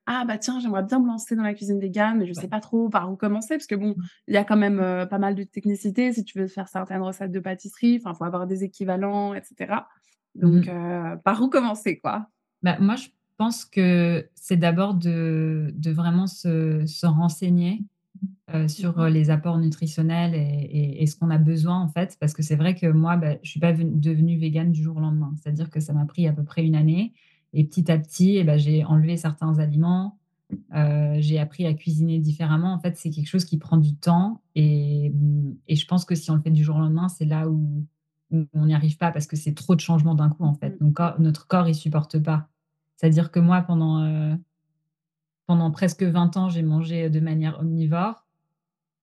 «Ah 0.06 0.24
bah 0.26 0.36
tiens, 0.38 0.58
j'aimerais 0.60 0.82
bien 0.82 0.98
me 1.00 1.06
lancer 1.06 1.36
dans 1.36 1.42
la 1.44 1.54
cuisine 1.54 1.78
végane, 1.80 2.18
mais 2.18 2.26
je 2.26 2.32
sais 2.32 2.48
Ouais. 2.48 2.48
pas 2.48 2.60
trop 2.60 2.88
par 2.88 3.10
où 3.10 3.16
commencer». 3.16 3.56
Parce 3.56 3.66
que 3.66 3.74
bon, 3.76 3.96
il 4.28 4.34
y 4.34 4.36
a 4.36 4.44
quand 4.44 4.56
même, 4.56 4.78
pas 5.08 5.18
mal 5.18 5.34
de 5.34 5.44
technicité 5.44 6.12
si 6.12 6.24
tu 6.24 6.38
veux 6.38 6.48
faire 6.48 6.68
certaines 6.68 7.02
recettes 7.02 7.30
de 7.32 7.40
pâtisserie, 7.40 7.98
enfin, 8.02 8.14
faut 8.14 8.24
avoir 8.24 8.46
des 8.46 8.64
équivalents 8.64 9.34
et 9.34 9.42
cetera. 9.42 9.88
Mmh 10.42 10.66
Donc, 10.66 10.68
par 11.24 11.42
où 11.42 11.48
commencer, 11.48 11.98
quoi? 12.00 12.28
Bah, 12.62 12.78
moi, 12.80 12.96
je 12.96 13.08
pense 13.42 13.64
que 13.64 14.28
c'est 14.34 14.56
d'abord 14.56 14.94
de 14.94 15.72
de 15.76 15.90
vraiment 15.92 16.26
se 16.26 16.84
se 16.86 17.06
renseigner, 17.06 17.84
heu, 18.54 18.68
Mmh 18.78 18.86
sur, 18.86 18.98
mh. 18.98 19.02
heu, 19.02 19.08
les 19.10 19.30
apports 19.30 19.58
nutritionnels 19.58 20.34
et 20.34 20.38
et 20.40 21.02
et 21.02 21.06
ce 21.06 21.16
qu'on 21.16 21.30
a 21.30 21.38
besoin, 21.38 21.80
en 21.80 21.88
fait. 21.88 22.16
Parce 22.20 22.34
que 22.34 22.42
c'est 22.42 22.56
vrai 22.56 22.74
que 22.74 22.86
moi, 22.88 23.16
bah, 23.16 23.36
je 23.42 23.50
suis 23.50 23.60
pas 23.60 23.72
ven 23.72 24.00
devenue 24.00 24.38
végane 24.38 24.72
du 24.72 24.82
jour 24.82 24.96
au 24.98 25.00
lendemain. 25.00 25.34
C'est-à-dire 25.42 25.70
que 25.70 25.80
ça 25.80 25.92
m'a 25.94 26.06
pris 26.06 26.26
à 26.28 26.32
peu 26.32 26.44
près 26.44 26.64
une 26.66 26.76
année 26.76 27.14
et 27.54 27.64
petit 27.64 27.90
à 27.92 27.98
petit 27.98 28.36
et 28.38 28.44
bah, 28.44 28.58
j'ai 28.58 28.84
enlevé 28.84 29.16
certains 29.16 29.58
aliments, 29.58 30.18
heu, 30.76 31.16
j'ai 31.20 31.38
appris 31.38 31.66
à 31.66 31.74
cuisiner 31.74 32.18
différemment. 32.20 32.72
En 32.74 32.78
fait, 32.80 32.96
c'est 32.96 33.10
quelque 33.10 33.28
chose 33.28 33.44
qui 33.46 33.58
prend 33.58 33.76
du 33.78 33.96
temps 33.96 34.42
et 34.54 35.10
mmh 35.10 35.54
et 35.68 35.76
je 35.76 35.86
pense 35.86 36.04
que 36.06 36.14
si 36.16 36.30
on 36.30 36.36
le 36.36 36.42
fait 36.42 36.50
du 36.50 36.64
jour 36.64 36.76
au 36.76 36.80
lendemain, 36.80 37.08
c'est 37.08 37.24
là 37.26 37.48
où 37.50 37.86
où 38.32 38.46
on 38.54 38.66
n'y 38.66 38.74
arrive 38.74 38.96
pas 38.98 39.12
parce 39.12 39.26
que 39.26 39.36
c'est 39.36 39.54
trop 39.54 39.74
de 39.76 39.80
changements 39.80 40.14
d'un 40.16 40.30
coup, 40.30 40.44
en 40.44 40.54
Mmh 40.60 40.60
fait. 40.60 40.76
mh. 40.76 40.82
Donc 40.82 40.94
corps 40.96 41.20
notre 41.20 41.46
corps, 41.48 41.68
il 41.68 41.74
supporte 41.74 42.18
pas. 42.20 42.48
C'est-à-dire 43.02 43.30
que 43.32 43.40
moi, 43.40 43.62
pendant, 43.62 44.04
heu, 44.04 44.36
pendant 45.46 45.70
presque 45.70 46.02
20 46.04 46.36
ans, 46.36 46.48
j'ai 46.48 46.62
mangé, 46.62 47.10
de 47.10 47.20
manière 47.20 47.60
omnivore 47.60 48.26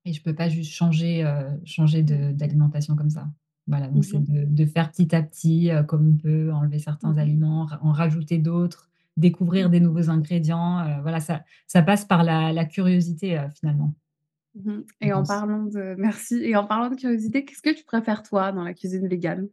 et 0.05 0.13
je 0.13 0.23
peux 0.23 0.35
pas 0.35 0.49
juste 0.49 0.71
changer, 0.73 1.23
heu, 1.25 1.59
changer 1.65 2.03
Mmh. 2.03 2.29
d'alimentation 2.33 2.95
comme 2.95 3.09
ça. 3.11 3.27
Voilà, 3.67 3.89
donc 3.89 4.03
Mmh 4.03 4.05
c'est 4.05 4.19
mh. 4.19 4.25
de 4.25 4.45
de 4.45 4.65
faire 4.67 4.91
petit 4.91 5.15
à 5.15 5.23
petit, 5.23 5.71
heu, 5.71 5.83
comme 5.83 6.07
on 6.09 6.17
peut, 6.17 6.51
enlever 6.53 6.79
certains 6.79 7.17
Mmh 7.17 7.23
mh. 7.23 7.29
aliments, 7.29 7.67
en 7.83 7.91
rajouter 7.93 8.39
d'autres, 8.39 8.89
découvrir 9.17 9.69
des 9.71 9.79
Mmh 9.79 9.81
nouveaux 9.81 10.09
ingrédients, 10.11 11.01
voilà, 11.03 11.19
ça 11.21 11.43
ça 11.67 11.81
passe 11.83 12.05
par 12.05 12.23
la 12.23 12.53
la 12.53 12.65
curiosité, 12.65 13.41
finalement, 13.55 13.95
Mmh 14.55 14.81
et 15.01 15.11
en 15.13 15.25
parlant 15.25 15.63
de 15.65 15.95
merci 15.97 16.35
et 16.43 16.55
en 16.55 16.65
parlant 16.65 16.89
de 16.89 16.95
curiosité, 16.95 17.45
qu'est-ce 17.45 17.61
que 17.61 17.73
tu 17.75 17.83
préfères 17.83 18.23
toi 18.23 18.51
dans 18.51 18.63
la 18.63 18.73
cuisine 18.73 19.07
végane? 19.07 19.49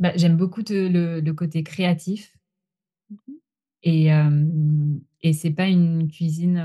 Bah, 0.00 0.12
j'aime 0.16 0.36
beaucoup 0.36 0.62
te 0.62 0.72
le 0.72 1.20
le 1.20 1.32
côté 1.34 1.62
créatif 1.64 2.32
Mmh. 2.34 2.37
Et 3.88 4.06
hem 4.06 5.00
et 5.22 5.32
c'est 5.32 5.50
pas 5.52 5.66
une 5.68 6.08
cuisine, 6.08 6.62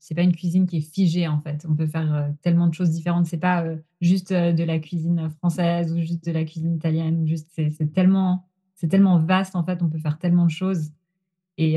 c'est 0.00 0.14
pas 0.14 0.22
une 0.22 0.34
cuisine 0.34 0.66
qui 0.66 0.78
est 0.78 0.80
figée, 0.80 1.28
en 1.28 1.40
fait. 1.42 1.66
On 1.68 1.76
peut 1.76 1.86
faire, 1.86 2.32
tellement 2.42 2.66
de 2.68 2.74
choses 2.74 2.90
différentes. 2.90 3.26
C'est 3.26 3.36
pas, 3.38 3.64
juste, 4.00 4.32
de 4.32 4.64
la 4.64 4.78
cuisine, 4.80 5.28
française 5.38 5.92
ou 5.92 5.98
juste 6.00 6.24
de 6.26 6.32
la 6.32 6.44
cuisine 6.44 6.74
italienne 6.76 7.26
juste 7.28 7.48
c'est 7.54 7.92
tellement 7.92 8.46
c'est 8.74 8.88
tellement 8.88 9.18
vaste, 9.18 9.56
en 9.56 9.64
fait, 9.64 9.82
on 9.82 9.88
peut 9.90 9.98
faire 9.98 10.18
tellement 10.18 10.46
de 10.46 10.50
choses 10.50 10.92
et 11.58 11.76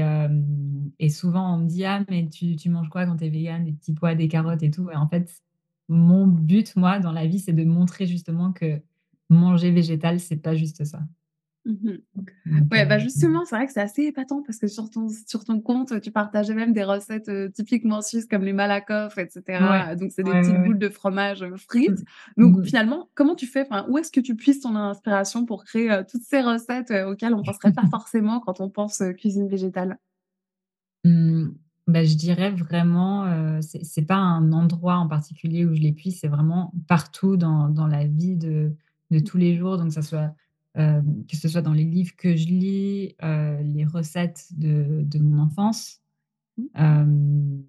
et 1.00 1.10
souvent 1.10 1.56
on 1.56 1.60
me 1.60 1.68
dit: 1.68 1.86
«Ah 1.86 2.04
mais 2.10 2.30
tu 2.30 2.56
tu 2.58 2.70
manges 2.70 2.90
quoi 2.90 3.06
quand 3.08 3.18
tu 3.18 3.26
es 3.26 3.30
végane? 3.30 3.66
Des 3.66 3.74
petits 3.74 3.94
pois, 3.96 4.16
des 4.16 4.28
carottes 4.30 4.64
et 4.64 4.72
tout» 4.72 4.90
et 4.92 4.96
en 4.98 5.08
fait, 5.10 5.44
mon 5.90 6.28
but, 6.28 6.76
moi, 6.78 7.00
dans 7.00 7.12
la 7.14 7.28
vie, 7.28 7.40
c'est 7.40 7.54
de 7.54 7.66
montrer 7.66 8.08
justement 8.08 8.54
que 8.54 8.82
manger 9.30 9.72
végétal, 9.72 10.20
c'est 10.22 10.38
pas 10.38 10.56
juste 10.56 10.86
ça. 10.86 11.02
Mmh 11.66 11.98
Ouais, 12.72 12.86
bah, 12.86 12.98
mmh. 12.98 13.00
justement, 13.00 13.46
c'est 13.46 13.56
vrai 13.56 13.68
que 13.68 13.74
c'est 13.74 13.82
assez 13.82 14.04
épatant 14.04 14.42
parce 14.44 14.58
que 14.60 14.68
sur 14.68 14.90
ton 14.90 15.08
sur 15.28 15.44
ton 15.46 15.62
compte, 15.62 16.02
tu 16.02 16.12
partageais 16.12 16.54
même 16.56 16.74
des 16.74 16.84
recettes, 16.84 17.32
typiquement 17.54 18.02
suisses 18.02 18.26
comme 18.28 18.44
les 18.44 18.54
Malakoff 18.54 19.18
et 19.18 19.30
Ouais. 19.60 19.86
cetera. 19.86 19.96
Donc 19.96 20.12
c'est 20.14 20.24
des 20.24 20.34
Ouais, 20.34 20.38
petites 20.38 20.62
ouais. 20.62 20.62
boules 20.62 20.80
de 20.80 20.90
fromage, 20.90 21.46
Mmh. 21.86 21.96
frites. 21.96 22.04
Mmh 22.38 22.38
Donc 22.38 22.60
mh. 22.62 22.66
finalement, 22.66 23.10
comment 23.16 23.36
tu 23.36 23.46
fais? 23.48 23.62
Enfin, 23.62 23.86
où 23.90 23.98
est-ce 23.98 24.12
que 24.12 24.22
tu 24.22 24.36
puises 24.36 24.62
ton 24.62 24.76
inspiration 24.76 25.46
pour 25.46 25.66
créer, 25.66 26.02
toutes 26.10 26.24
ces 26.24 26.42
recettes, 26.42 26.92
auxquelles 27.08 27.36
on 27.36 27.44
penserait 27.44 27.74
pas 27.74 27.86
forcément 27.92 28.40
quand 28.40 28.62
on 28.62 28.70
pense, 28.70 29.04
cuisine 29.18 29.48
végétale? 29.50 29.98
Mmh, 31.04 31.50
bah, 31.88 32.04
je 32.04 32.16
dirais 32.16 32.52
vraiment, 32.52 33.62
c'est 33.62 33.84
c'est 33.84 34.06
pas 34.06 34.16
un 34.18 34.52
endroit 34.52 34.96
en 34.98 35.08
particulier 35.08 35.66
où 35.66 35.74
je 35.76 35.82
les 35.82 35.94
puise, 35.94 36.20
c'est 36.20 36.28
vraiment 36.28 36.74
partout 36.88 37.38
dans 37.38 37.70
dans 37.70 37.88
la 37.88 38.06
vie 38.06 38.36
de 38.38 38.76
de 39.10 39.20
Mmh. 39.20 39.20
tous 39.20 39.38
les 39.38 39.56
jours. 39.58 39.78
Donc 39.78 39.92
ça 39.92 40.02
soit, 40.04 40.34
que 40.76 41.36
ce 41.36 41.48
soit 41.50 41.62
dans 41.62 41.74
les 41.74 41.84
livres 41.86 42.16
que 42.18 42.36
je 42.36 42.48
lis, 42.48 43.16
les 43.22 43.86
recettes 43.86 44.48
de 44.58 45.04
de 45.04 45.20
mon 45.20 45.40
enfance, 45.42 46.02
Mmh. 46.58 47.64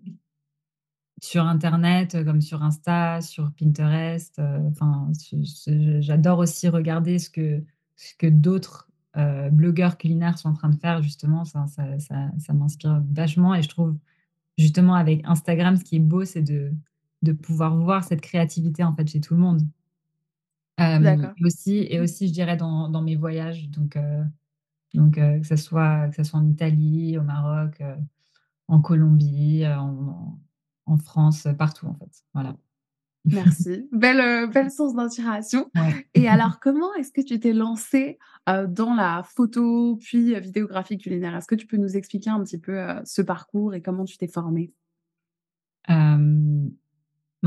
sur 1.22 1.46
internet, 1.46 2.24
comme 2.24 2.40
sur 2.40 2.62
Insta, 2.62 3.20
sur 3.20 3.52
Pinterest, 3.52 4.40
enfin, 4.40 5.10
j'adore 6.00 6.38
aussi 6.40 6.68
regarder 6.68 7.18
ce 7.18 7.30
que 7.30 7.62
ce 7.96 8.14
que 8.18 8.26
d'autres, 8.26 8.88
blogueurs 9.52 9.98
culinaires 9.98 10.38
sont 10.38 10.48
en 10.50 10.54
train 10.54 10.70
de 10.70 10.76
faire 10.78 11.02
justement, 11.02 11.44
ça 11.44 11.66
ça 11.68 11.98
ça 12.00 12.30
ça 12.38 12.52
m'inspire 12.52 13.02
vachement 13.12 13.54
et 13.54 13.62
je 13.62 13.68
trouve 13.68 13.96
justement 14.58 14.94
avec 14.94 15.22
Instagram, 15.26 15.76
ce 15.76 15.84
qui 15.84 15.96
est 15.96 16.00
beau, 16.00 16.24
c'est 16.24 16.42
de 16.42 16.72
de 17.22 17.32
pouvoir 17.32 17.76
voir 17.76 18.04
cette 18.04 18.20
créativité, 18.20 18.82
en 18.84 18.94
fait, 18.96 19.08
chez 19.08 19.20
tout 19.20 19.34
le 19.34 19.40
monde. 19.40 19.62
Et 20.78 21.44
aussi 21.44 21.86
et 21.90 22.00
aussi 22.00 22.28
je 22.28 22.32
dirais 22.32 22.56
dans 22.56 22.88
dans 22.88 23.02
mes 23.02 23.16
voyages, 23.16 23.68
donc 23.70 23.98
donc 24.94 25.14
que 25.14 25.42
ça 25.46 25.56
soit 25.56 26.08
que 26.08 26.16
ça 26.16 26.24
soit 26.24 26.40
en 26.40 26.48
Italie, 26.48 27.18
au 27.18 27.22
Maroc, 27.22 27.82
en 28.68 28.80
Colombie, 28.80 29.66
en 29.66 30.38
en 30.86 30.98
France, 30.98 31.46
partout 31.58 31.86
en 31.86 31.94
fait, 31.94 32.24
voilà. 32.34 32.56
Merci. 33.24 33.88
Belle, 33.92 34.50
belle 34.50 34.70
source 34.70 34.94
d'inspiration 34.94 35.70
Ouais. 35.76 36.08
et 36.14 36.28
alors 36.28 36.58
comment 36.58 36.92
est-ce 36.94 37.12
que 37.12 37.20
tu 37.20 37.38
t'es 37.38 37.52
lancée, 37.52 38.18
dans 38.46 38.94
la 38.94 39.22
photo, 39.22 39.96
puis, 39.96 40.38
vidéographie 40.40 40.98
culinaire? 40.98 41.36
Est-ce 41.36 41.46
que 41.46 41.54
tu 41.54 41.68
peux 41.68 41.76
nous 41.76 41.96
expliquer 41.96 42.30
un 42.30 42.42
petit 42.42 42.58
peu, 42.58 42.84
ce 43.04 43.22
parcours 43.22 43.74
et 43.74 43.82
comment 43.82 44.04
tu 44.04 44.18
t'es 44.18 44.26
formée? 44.26 44.72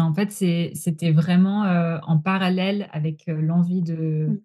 En 0.04 0.14
fait, 0.14 0.32
c'était 0.32 1.12
vraiment, 1.12 1.66
heu, 1.66 2.00
en 2.04 2.18
parallèle 2.20 2.88
avec, 2.92 3.28
heu, 3.30 3.40
l'envie 3.42 3.82
Mmh 4.28 4.34
mh. 4.34 4.38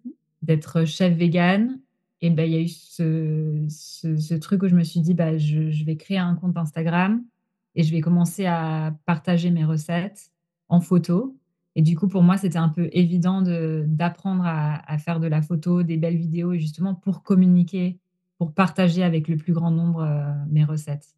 d'être 0.43 0.85
chef 0.85 1.15
végane 1.15 1.79
et 2.21 2.29
bah, 2.29 2.45
il 2.45 2.51
y 2.53 2.55
a 2.57 2.61
eu 2.61 2.67
ce 2.67 3.65
ce 3.69 4.15
ce 4.17 4.33
truc 4.35 4.63
où 4.63 4.67
je 4.67 4.75
me 4.75 4.83
suis 4.83 5.01
dit: 5.01 5.13
«Bah, 5.13 5.37
je 5.37 5.71
je 5.71 5.85
vais 5.85 5.97
créer 5.97 6.17
un 6.19 6.35
compte 6.35 6.57
Instagram 6.57 7.23
et 7.75 7.83
je 7.83 7.91
vais 7.91 8.01
commencer 8.01 8.45
à 8.45 8.95
partager 9.05 9.51
mes 9.51 9.65
recettes 9.65 10.31
en 10.69 10.81
photo» 10.81 11.37
et 11.75 11.81
du 11.83 11.95
coup, 11.97 12.07
pour 12.09 12.21
moi, 12.23 12.37
c'était 12.37 12.57
un 12.59 12.69
peu 12.69 12.89
évident 12.93 13.41
de 13.41 13.85
d'apprendre 13.87 14.43
à 14.45 14.75
à 14.91 14.97
faire 14.99 15.19
de 15.19 15.27
la 15.27 15.41
photo, 15.41 15.83
des 15.83 15.97
belles 15.97 16.17
vidéos 16.17 16.53
et 16.53 16.59
justement 16.59 16.95
pour 16.95 17.23
communiquer, 17.23 17.99
pour 18.37 18.53
partager 18.53 19.03
avec 19.03 19.27
le 19.29 19.37
plus 19.37 19.53
grand 19.53 19.71
nombre, 19.71 20.03
heu, 20.03 20.47
mes 20.49 20.63
recettes. 20.65 21.13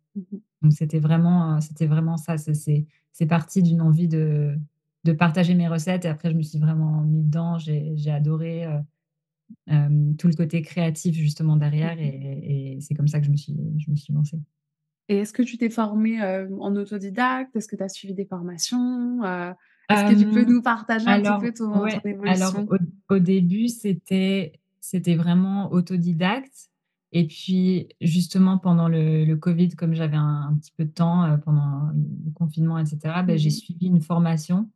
Donc 0.61 0.71
c'était 0.73 0.99
vraiment, 0.99 1.57
heu, 1.57 1.61
c'était 1.61 1.87
vraiment 1.87 2.17
ça, 2.17 2.37
c'est 2.37 3.25
parti 3.27 3.61
d'une 3.63 3.81
envie 3.81 4.07
de 4.07 4.57
de 5.05 5.11
partager 5.11 5.53
mes 5.53 5.67
recettes 5.67 6.05
et 6.05 6.07
après 6.07 6.31
je 6.31 6.35
me 6.37 6.41
suis 6.43 6.59
vraiment 6.59 7.01
mis 7.03 7.21
dedans. 7.23 7.57
J'ai 7.57 7.93
j'ai 7.97 8.11
adoré, 8.11 8.65
heu, 8.65 8.79
hem, 9.67 10.17
tout 10.17 10.27
le 10.29 10.35
côté 10.35 10.61
créatif 10.63 11.15
justement 11.15 11.57
Mmh 11.81 11.89
derrière 11.89 11.99
et 11.99 12.75
et 12.77 12.81
c'est 12.81 12.95
comme 12.95 13.07
ça 13.09 13.19
que 13.21 13.27
je 13.27 13.31
me 13.31 13.37
suis 13.37 13.55
je 13.79 13.91
me 13.91 13.95
suis 13.97 14.13
lancée. 14.13 14.39
Et 15.09 15.17
est-ce 15.17 15.33
que 15.33 15.43
tu 15.43 15.57
t'es 15.57 15.69
formée, 15.69 16.21
heu, 16.21 16.49
en 16.61 16.75
autodidacte? 16.75 17.55
Est-ce 17.55 17.67
que 17.67 17.75
tu 17.75 17.83
as 17.83 17.89
suivi 17.89 18.13
des 18.13 18.25
formations? 18.25 19.21
Est-ce 19.89 20.03
que 20.05 20.13
tu 20.13 20.27
peux 20.27 20.43
nous 20.45 20.61
partager 20.61 21.09
un 21.09 21.21
petit 21.21 21.35
peu 21.35 21.53
ton 21.53 21.87
ton 21.87 21.99
ouais, 21.99 22.05
alors 22.25 22.63
évolution? 22.63 22.69
au 22.69 22.77
au 23.09 23.19
début, 23.19 23.67
c'était 23.67 24.53
c'était 24.81 25.15
vraiment 25.15 25.71
autodidacte 25.71 26.69
et 27.13 27.27
puis 27.27 27.87
justement 28.01 28.57
pendant 28.57 28.87
le 28.89 29.25
le 29.25 29.35
covid, 29.37 29.69
comme 29.71 29.93
j'avais 29.95 30.17
un 30.17 30.49
un 30.51 30.55
petit 30.57 30.71
peu 30.77 30.85
de 30.85 30.91
temps, 30.91 31.25
heu, 31.31 31.39
pendant 31.39 31.89
le 31.93 32.31
confinement 32.33 32.79
et 32.79 32.85
cetera, 32.85 33.23
bah, 33.23 33.35
Mmh 33.35 33.37
j'ai 33.37 33.49
mh. 33.49 33.51
suivi 33.51 33.87
une 33.87 34.01
formation 34.01 34.69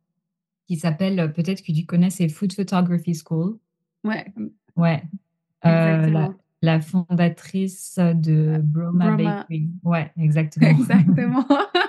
qui 0.68 0.76
s'appelle, 0.76 1.32
peut-être 1.34 1.62
que 1.62 1.72
tu 1.72 1.86
connais, 1.86 2.10
c'est 2.10 2.28
Food 2.28 2.52
Photography 2.52 3.14
School. 3.14 3.58
Ouais, 4.04 4.26
mmh. 4.36 4.46
Ouais, 4.76 5.02
heu, 5.66 6.28
la 6.62 6.80
fondatrice 6.80 7.98
de 7.98 8.60
Broma 8.62 9.16
Broma. 9.16 9.36
Bakery. 9.40 9.70
Ouais, 9.84 10.12
exactement. 10.18 10.68
Exactement. 10.70 11.46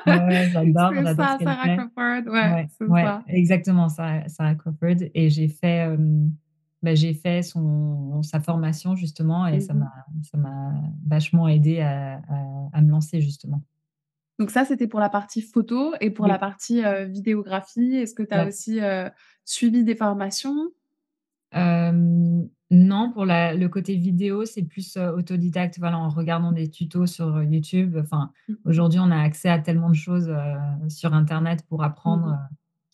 Ouais, 0.07 0.49
j'adore, 0.51 0.91
C'est 0.95 1.15
ça, 1.15 1.37
Sarah. 1.43 1.77
Crawford, 1.77 2.31
ouais, 2.31 2.67
Ouais, 2.81 2.87
ouais, 2.87 3.03
ça. 3.03 3.23
exactement, 3.27 3.89
Sarah 3.89 4.27
Sarah 4.29 4.55
Crawford 4.55 4.97
et 5.13 5.29
j'ai 5.29 5.47
fait, 5.49 5.87
bah, 6.83 6.95
j'ai 6.95 7.13
fait 7.13 7.41
son 7.43 8.23
sa 8.23 8.39
formation 8.39 8.95
justement 8.95 9.47
et 9.47 9.59
Mmh 9.59 9.61
ça 9.61 9.73
mh. 9.73 9.85
m'a 9.85 9.91
ça 10.23 10.37
m'a 10.37 10.73
vachement 11.07 11.47
aidée 11.47 11.81
à 11.81 12.17
à 12.29 12.69
à 12.73 12.81
me 12.81 12.89
lancer 12.91 13.21
justement. 13.21 13.63
Donc 14.39 14.51
ça, 14.51 14.63
c'était 14.63 14.87
pour 14.87 15.01
la 15.01 15.09
partie 15.09 15.41
photo 15.41 15.93
et 15.99 16.11
pour 16.11 16.25
la 16.27 16.39
partie, 16.39 16.81
vidéographie, 17.09 17.95
est-ce 17.95 18.15
que 18.15 18.23
tu 18.23 18.33
as 18.33 18.45
Ouais. 18.45 18.47
aussi, 18.47 18.79
suivi 19.45 19.83
des 19.83 19.95
formations? 19.95 20.71
Non, 22.71 23.11
pour 23.11 23.25
la 23.25 23.55
le 23.55 23.67
côté 23.69 23.95
vidéo, 23.95 24.45
c'est 24.45 24.61
plus, 24.63 24.95
autodidacte, 24.97 25.79
voilà, 25.79 25.97
en 25.97 26.09
regardant 26.09 26.51
des 26.51 26.69
tutos 26.69 27.07
sur, 27.07 27.41
YouTube. 27.43 27.97
Enfin, 27.99 28.31
Mmh 28.47 28.55
mh. 28.65 28.65
aujourd'hui, 28.65 28.99
on 28.99 29.09
a 29.11 29.17
accès 29.19 29.49
à 29.49 29.59
tellement 29.59 29.89
de 29.89 29.95
choses, 29.95 30.31
sur 30.89 31.13
internet 31.15 31.65
pour 31.67 31.83
Mmh 32.05 32.19
apprendre, 32.23 32.37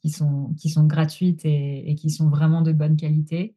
qui 0.02 0.10
sont 0.10 0.54
qui 0.58 0.70
sont 0.70 0.86
gratuites 0.86 1.44
et 1.46 1.90
et 1.92 1.96
qui 1.96 2.10
sont 2.10 2.30
vraiment 2.30 2.62
de 2.62 2.72
bonne 2.72 2.96
qualité. 2.98 3.56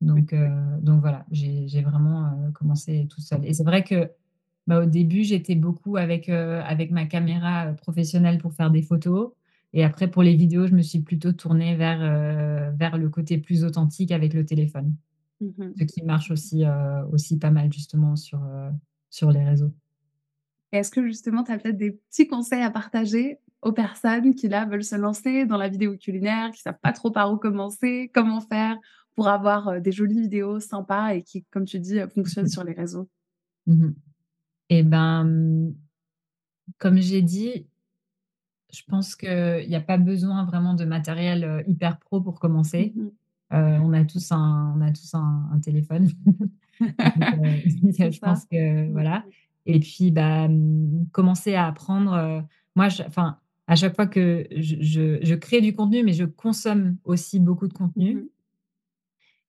Donc 0.00 0.32
heu, 0.32 0.48
donc 0.80 1.00
voilà, 1.00 1.26
j'ai 1.32 1.82
vraiment, 1.82 2.26
heu, 2.48 2.52
commencé 2.52 3.06
toute 3.10 3.24
seule 3.24 3.44
et 3.44 3.52
c'est 3.54 3.64
vrai 3.64 3.82
que, 3.84 4.10
bah, 4.68 4.82
au 4.82 4.86
début, 4.86 5.24
j'étais 5.24 5.56
beaucoup 5.56 5.96
avec, 5.96 6.28
heu, 6.28 6.60
avec 6.64 6.90
ma 6.92 7.06
caméra, 7.06 7.72
professionnelle 7.74 8.38
pour 8.38 8.52
faire 8.54 8.70
des 8.70 8.82
photos 8.82 9.32
et 9.74 9.84
après 9.84 10.08
pour 10.10 10.22
les 10.22 10.34
vidéos, 10.36 10.66
je 10.68 10.74
me 10.74 10.82
suis 10.82 11.00
plutôt 11.00 11.32
tournée 11.32 11.76
vers, 11.76 12.00
vers 12.76 12.96
le 12.98 13.08
côté 13.10 13.38
plus 13.38 13.64
authentique 13.64 14.12
avec 14.12 14.34
le 14.34 14.44
téléphone. 14.46 14.94
Mmh 15.40 15.54
mh. 15.58 15.78
Ce 15.78 15.84
qui 15.84 16.02
marche 16.04 16.30
aussi, 16.30 16.64
aussi 17.12 17.38
pas 17.38 17.50
mal 17.50 17.72
justement 17.72 18.16
sur, 18.16 18.40
sur 19.10 19.32
les 19.32 19.44
réseaux. 19.44 19.72
Est-ce 20.72 20.90
que 20.90 21.06
justement, 21.06 21.44
tu 21.44 21.52
as 21.52 21.58
peut-être 21.58 21.76
des 21.78 21.92
petits 21.92 22.26
conseils 22.26 22.62
à 22.62 22.70
partager 22.70 23.38
aux 23.62 23.72
personnes 23.72 24.34
qui, 24.34 24.48
là, 24.48 24.66
veulent 24.66 24.84
se 24.84 24.96
lancer 24.96 25.46
dans 25.46 25.56
la 25.56 25.68
vidéo 25.68 25.96
culinaire, 25.96 26.50
qui 26.52 26.60
savent 26.60 26.78
pas 26.82 26.92
trop 26.92 27.10
par 27.10 27.32
où 27.32 27.36
commencer? 27.38 28.10
Comment 28.14 28.40
faire 28.40 28.76
pour 29.18 29.26
avoir, 29.26 29.80
des 29.80 29.90
jolies 29.90 30.20
vidéos 30.20 30.60
sympas 30.60 31.14
et 31.16 31.24
qui, 31.24 31.42
comme 31.50 31.64
tu 31.64 31.80
dis, 31.80 31.98
fonctionnent 32.14 32.46
sur 32.46 32.62
les 32.62 32.72
réseaux? 32.72 33.08
Mmh 33.66 33.84
mh 33.86 33.94
et 34.70 34.82
ben, 34.84 35.24
mmh, 35.24 35.74
comme 36.78 36.98
j'ai 36.98 37.22
dit 37.22 37.66
je 38.72 38.82
pense 38.88 39.16
qu'il 39.16 39.64
y 39.66 39.74
a 39.74 39.80
pas 39.80 39.96
besoin 39.96 40.44
vraiment 40.44 40.74
de 40.74 40.84
matériel, 40.84 41.64
hyper 41.66 41.98
pro 41.98 42.20
pour 42.20 42.38
Mmh 42.38 42.40
commencer. 42.40 42.94
on 43.50 43.92
a 43.94 44.04
tous 44.04 44.30
un 44.32 44.74
on 44.76 44.80
a 44.82 44.92
tous 44.92 45.14
un 45.14 45.48
un 45.52 45.58
téléphone. 45.60 46.10
Donc 47.16 47.64
C'est 47.92 48.12
je 48.12 48.20
ça. 48.20 48.26
pense 48.30 48.44
que 48.46 48.90
Mmh 48.90 48.92
voilà 48.92 49.24
et 49.70 49.80
puis, 49.80 50.10
bah, 50.12 50.48
commencer 51.12 51.54
à 51.54 51.66
apprendre, 51.66 52.44
moi 52.76 52.88
je 52.88 53.02
enfin, 53.02 53.38
à 53.66 53.76
chaque 53.76 53.94
fois 53.96 54.06
que 54.06 54.46
je 54.56 54.76
je 54.80 55.18
je 55.22 55.34
crée 55.34 55.60
du 55.60 55.74
contenu, 55.74 56.02
mais 56.04 56.14
je 56.14 56.24
consomme 56.24 56.96
aussi 57.04 57.38
beaucoup 57.40 57.68
de 57.68 57.74
contenu. 57.74 58.30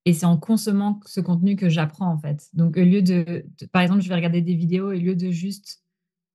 Et 0.06 0.14
c'est 0.14 0.26
en 0.26 0.38
consommant 0.38 1.00
ce 1.06 1.22
contenu 1.22 1.56
que 1.56 1.70
j'apprends, 1.70 2.12
en 2.12 2.18
fait. 2.20 2.50
Donc 2.54 2.78
au 2.78 2.82
lieu 2.84 3.02
de 3.02 3.46
de 3.60 3.66
par 3.68 3.82
exemple, 3.84 4.02
je 4.02 4.10
vais 4.10 4.16
regarder 4.16 4.42
des 4.42 4.56
vidéos, 4.56 4.90
au 4.90 4.94
lieu 4.94 5.16
de 5.16 5.32
juste 5.32 5.82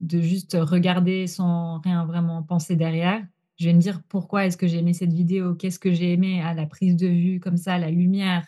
de 0.00 0.20
juste 0.20 0.56
regarder 0.60 1.26
sans 1.28 1.80
rien 1.80 2.04
vraiment 2.06 2.42
penser 2.42 2.76
derrière, 2.76 3.24
je 3.58 3.66
vais 3.66 3.74
me 3.74 3.80
dire: 3.80 4.02
«Pourquoi 4.08 4.46
est-ce 4.46 4.56
que 4.58 4.66
j'ai 4.66 4.78
aimé 4.78 4.92
cette 4.94 5.12
vidéo? 5.12 5.54
Qu'est-ce 5.56 5.78
que 5.80 5.92
j'ai 5.92 6.12
aimé? 6.12 6.42
Ah, 6.44 6.54
la 6.54 6.66
prise 6.66 6.96
de 6.96 7.06
vue 7.08 7.40
comme 7.40 7.56
ça, 7.58 7.78
la 7.78 7.90
lumière, 7.90 8.46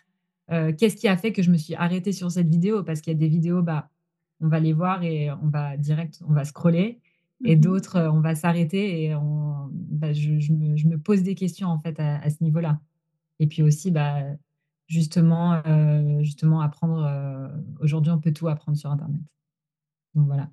heu, 0.53 0.73
qu'est-ce 0.73 0.97
qui 0.97 1.09
a 1.09 1.17
fait 1.17 1.33
que 1.33 1.43
je 1.43 1.51
me 1.53 1.57
suis 1.59 1.75
arrêtée 1.75 2.13
sur 2.13 2.31
cette 2.33 2.49
vidéo?» 2.49 2.83
parce 2.85 3.01
qu'il 3.01 3.13
y 3.13 3.17
a 3.17 3.19
des 3.19 3.29
vidéos, 3.29 3.63
bah, 3.63 3.91
on 4.41 4.49
va 4.49 4.61
les 4.61 4.73
voir 4.75 5.03
et 5.05 5.31
on 5.33 5.49
va 5.49 5.77
direct 5.79 6.21
on 6.29 6.33
va 6.35 6.45
scroller 6.45 7.01
Mmh 7.41 7.49
et 7.49 7.57
mh. 7.61 7.77
d'autres, 7.77 7.97
heu, 7.99 8.11
on 8.11 8.21
va 8.21 8.35
s'arrêter 8.35 9.05
et 9.05 9.15
on 9.15 9.69
bah, 9.73 10.13
je 10.13 10.39
je 10.41 10.53
me 10.53 10.77
je 10.77 10.87
me 10.89 10.99
pose 10.99 11.23
des 11.23 11.35
questions, 11.37 11.69
en 11.69 11.79
fait, 11.81 11.99
à 12.01 12.19
à 12.21 12.31
ce 12.31 12.43
niveau-là 12.45 12.81
et 13.41 13.47
puis 13.49 13.63
aussi, 13.65 13.91
bah, 13.93 14.23
justement, 14.87 15.63
heu, 15.67 16.23
justement 16.23 16.61
apprendre, 16.61 17.05
heu, 17.07 17.65
aujourd'hui, 17.81 18.13
on 18.13 18.21
peut 18.21 18.33
tout 18.33 18.49
apprendre 18.49 18.79
sur 18.79 18.91
internet. 18.91 19.21
Donc 20.15 20.27
voilà. 20.27 20.51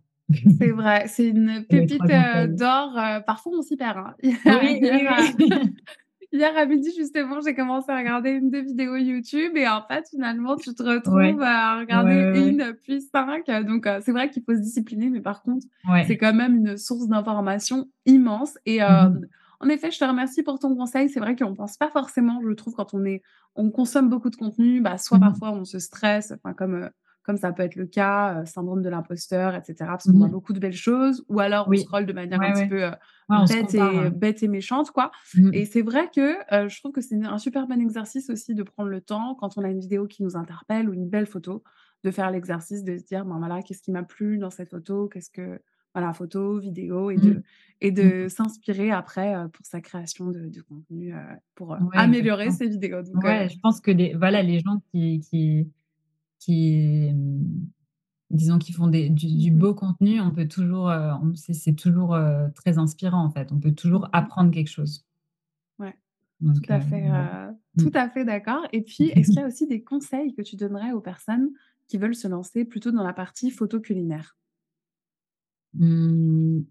C'est 0.60 0.72
vrai, 0.72 1.08
c'est 1.08 1.28
une 1.30 1.66
C'est 1.70 1.76
les 1.76 1.88
3 1.88 2.08
pépite, 2.08 2.10
conseils. 2.10 2.54
d'or, 2.56 2.94
parfois 3.26 3.54
on 3.58 3.62
s'y 3.62 3.76
perd, 3.78 3.98
hein. 3.98 4.16
Oui, 4.46 4.86
oui, 4.90 5.08
oui. 5.08 5.36
Hier 6.34 6.58
à 6.58 6.66
midi, 6.66 6.92
justement, 6.98 7.42
j'ai 7.42 7.56
commencé 7.56 7.92
à 7.92 7.98
regarder 7.98 8.32
1-2 8.32 8.62
vidéos 8.64 8.96
YouTube 8.98 9.58
et 9.58 9.68
en 9.68 9.84
fait, 9.88 10.06
finalement, 10.10 10.58
tu 10.58 10.74
te 10.76 10.84
Ouais. 11.06 11.36
retrouves 11.36 11.42
à 11.44 11.80
regarder 11.80 12.28
ouais, 12.28 12.34
ouais. 12.34 12.56
1 12.62 12.74
puis 12.84 13.02
5, 13.02 13.48
donc 13.66 13.88
c'est 14.04 14.12
vrai 14.12 14.30
qu'il 14.30 14.44
faut 14.44 14.56
se 14.56 14.62
discipliner, 14.62 15.10
mais 15.10 15.22
par 15.22 15.44
contre, 15.44 15.66
c'est 16.02 16.18
quand 16.18 16.34
même 16.34 16.56
une 16.58 16.78
source 16.78 17.08
d'information 17.08 17.90
immense 18.06 18.58
et 18.66 18.80
Mmh 18.88 18.96
mh. 19.14 19.24
En 19.64 19.70
effet, 19.70 19.92
je 19.92 20.00
te 20.00 20.06
remercie 20.06 20.44
pour 20.44 20.60
ton 20.60 20.76
conseil. 20.76 21.10
C'est 21.10 21.20
vrai 21.20 21.36
qu'on 21.36 21.54
pense 21.56 21.78
pas 21.78 21.90
forcément, 21.92 22.42
je 22.48 22.54
trouve, 22.54 22.76
quand 22.76 22.94
on 22.94 23.06
est 23.06 23.22
on 23.56 23.72
consomme 23.72 24.10
beaucoup 24.10 24.30
de 24.30 24.36
contenu, 24.36 24.82
bah, 24.82 24.98
soit 24.98 25.20
Mmh 25.20 25.26
mh. 25.30 25.44
parfois 25.44 25.52
on 25.52 25.66
se 25.66 25.80
stresse, 25.80 26.34
comme, 26.58 26.76
heu, 26.76 26.90
comme 27.24 27.38
ça 27.38 27.54
peut 27.54 27.64
être 27.64 27.76
le 27.76 27.86
cas, 27.88 28.42
heu, 28.42 28.46
syndrome 28.46 28.82
de 28.82 28.90
l'imposteur 28.90 29.56
et 29.56 29.64
cetera, 29.64 29.92
parce 29.94 30.08
qu'on 30.08 30.18
Mmh 30.18 30.20
voit 30.20 30.28
mh. 30.28 30.36
beaucoup 30.38 30.54
de 30.54 30.60
belles 30.60 30.74
choses 30.74 31.24
ou 31.30 31.40
alors 31.40 31.70
on 31.70 31.76
scrolle 31.76 32.06
de 32.06 32.14
manière 32.14 32.42
un 32.44 32.52
Ouais, 32.52 32.54
petit 32.54 32.66
peu, 32.68 32.90
Ouais, 33.30 33.48
se 33.48 33.56
bête 33.56 33.58
compare, 33.58 33.96
et 33.98 34.10
ouais. 34.12 34.12
bête 34.12 34.44
et 34.44 34.48
méchante, 34.48 34.92
quoi 34.92 35.12
Mmh 35.34 35.54
et 35.56 35.66
c'est 35.66 35.82
vrai 35.84 36.10
que, 36.16 36.38
je 36.68 36.80
trouve 36.80 36.92
que 36.92 37.02
c'est 37.02 37.16
un 37.24 37.38
super 37.38 37.68
bon 37.68 37.80
exercice 37.82 38.30
aussi 38.32 38.56
de 38.56 38.64
prendre 38.64 38.90
le 38.90 39.02
temps, 39.02 39.36
quand 39.36 39.58
on 39.58 39.64
a 39.64 39.70
une 39.70 39.80
vidéo 39.80 40.08
qui 40.08 40.24
nous 40.24 40.36
interpelle 40.36 40.90
ou 40.90 40.94
une 40.94 41.08
belle 41.10 41.28
photo, 41.28 41.64
de 42.04 42.12
faire 42.12 42.32
l'exercice 42.32 42.84
de 42.84 42.98
se 42.98 43.04
dire: 43.06 43.24
«Ben, 43.26 43.38
voilà, 43.40 43.62
qu'est-ce 43.62 43.82
qui 43.84 43.92
m'a 43.92 44.04
plu 44.04 44.38
dans 44.40 44.50
cette 44.50 44.70
photo? 44.72 45.08
Qu'est-ce 45.08 45.30
que» 45.32 45.60
voilà, 45.94 46.14
photo, 46.14 46.60
vidéo 46.60 47.12
et 47.12 47.18
Mmh. 47.18 47.20
de 47.20 47.44
et 47.82 47.92
Mmh 48.00 48.10
de 48.10 48.28
mh. 48.28 48.30
s'inspirer 48.30 48.92
après, 48.92 49.36
heu, 49.36 49.50
pour 49.50 49.66
sa 49.66 49.82
création 49.82 50.32
de 50.32 50.50
de 50.50 50.62
contenu, 50.62 51.14
heu, 51.16 51.20
pour, 51.56 51.78
Ouais, 51.80 51.90
améliorer 51.96 52.52
ses 52.52 52.68
vidéos 52.70 53.04
donc 53.04 53.26
Ouais, 53.26 53.50
je 53.50 53.60
pense 53.62 53.82
que 53.82 53.92
les 53.92 54.14
voilà, 54.16 54.44
les 54.44 54.60
gens 54.60 54.82
qui 54.92 55.22
qui 55.22 55.72
qui, 56.40 57.12
mmh, 57.14 57.68
disons, 58.32 58.60
qui 58.60 58.74
font 58.74 58.88
des 58.88 59.10
du 59.10 59.52
Mmh 59.52 59.52
beau 59.52 59.76
contenu, 59.76 60.22
on 60.22 60.32
peut 60.32 60.48
toujours, 60.48 60.92
c'est 61.36 61.76
toujours, 61.76 62.18
très 62.56 62.78
inspirant, 62.80 63.26
en 63.26 63.32
fait. 63.32 63.52
On 63.54 63.60
peut 63.60 63.74
Mmh 63.86 63.94
toujours 63.94 64.10
apprendre 64.14 64.52
quelque 64.52 64.70
chose. 64.72 65.06
Ouais, 65.80 65.96
tout 66.54 66.64
à 66.70 66.80
fait, 66.82 67.10
Mmh. 67.10 67.28
tout 67.78 67.92
à 67.94 68.10
fait 68.10 68.26
d'accord 68.26 68.68
et 68.74 68.84
puis, 68.84 69.10
est-ce 69.10 69.32
qu'il 69.32 69.42
y 69.42 69.44
a 69.46 69.48
aussi 69.48 69.68
des 69.68 69.84
conseils 69.84 70.34
que 70.36 70.42
tu 70.42 70.56
donnerais 70.56 70.92
aux 70.94 71.02
personnes 71.02 71.52
qui 71.88 71.98
veulent 71.98 72.16
se 72.16 72.28
lancer 72.28 72.66
plutôt 72.66 72.92
dans 72.92 73.04
la 73.04 73.14
partie 73.14 73.52
photo 73.52 73.80
culinaire? 73.82 74.36
Mmh. 75.74 76.64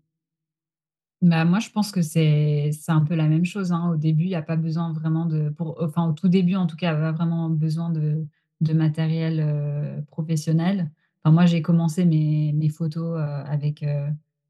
Bah, 1.21 1.45
moi, 1.45 1.61
je 1.61 1.71
pense 1.71 1.93
que 1.93 2.03
c'est 2.03 2.71
un 2.89 3.01
peu 3.05 3.15
la 3.15 3.29
même 3.29 3.45
chose, 3.45 3.71
hein. 3.73 3.91
Au 3.93 3.97
début, 3.97 4.25
il 4.25 4.31
y 4.31 4.35
a 4.35 4.43
pas 4.43 4.57
besoin 4.57 4.93
vraiment 4.93 5.25
de 5.27 5.51
pour 5.51 5.77
enfin, 5.81 6.09
au 6.09 6.13
tout 6.13 6.29
début, 6.29 6.57
en 6.57 6.67
tout 6.67 6.77
cas, 6.77 6.95
pas 6.95 7.13
vraiment 7.13 7.49
besoin 7.49 7.91
de 7.91 8.27
de 8.61 8.73
matériel, 8.75 10.05
professionnel. 10.09 10.91
Enfin, 11.25 11.33
moi, 11.33 11.47
j'ai 11.47 11.63
commencé 11.63 12.05
mes 12.05 12.53
mes 12.53 12.69
photos, 12.69 13.21
avec, 13.47 13.85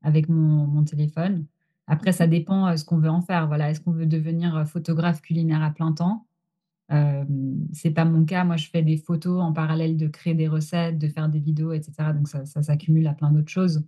avec 0.02 0.28
mon 0.30 0.66
mon 0.66 0.82
téléphone. 0.84 1.46
Mmh 1.88 1.92
Après, 1.92 2.12
ça 2.12 2.26
mh. 2.26 2.30
dépend, 2.30 2.74
ce 2.76 2.84
qu'on 2.86 2.98
veut 2.98 3.10
en 3.10 3.20
faire. 3.20 3.46
Voilà, 3.48 3.70
est-ce 3.70 3.80
qu'on 3.82 3.92
veut 3.92 4.06
devenir, 4.06 4.66
photographe 4.66 5.20
culinaire 5.20 5.62
à 5.62 5.70
plein 5.70 5.92
temps? 5.92 6.26
Hem, 6.90 7.66
c'est 7.72 7.92
pas 7.92 8.04
mon 8.06 8.24
cas. 8.26 8.44
Moi, 8.44 8.56
je 8.56 8.68
fais 8.70 8.82
des 8.82 8.98
photos 8.98 9.40
en 9.42 9.52
parallèle 9.52 9.96
de 9.98 10.08
créer 10.08 10.34
des 10.34 10.48
recettes, 10.48 10.98
de 10.98 11.08
faire 11.08 11.28
des 11.28 11.40
vidéos 11.40 11.72
et 11.72 11.82
cetera, 11.82 12.12
donc 12.14 12.28
ça 12.28 12.44
ça 12.46 12.62
s'accumule 12.62 13.06
à 13.08 13.14
plein 13.14 13.30
d'autres 13.32 13.50
choses. 13.52 13.84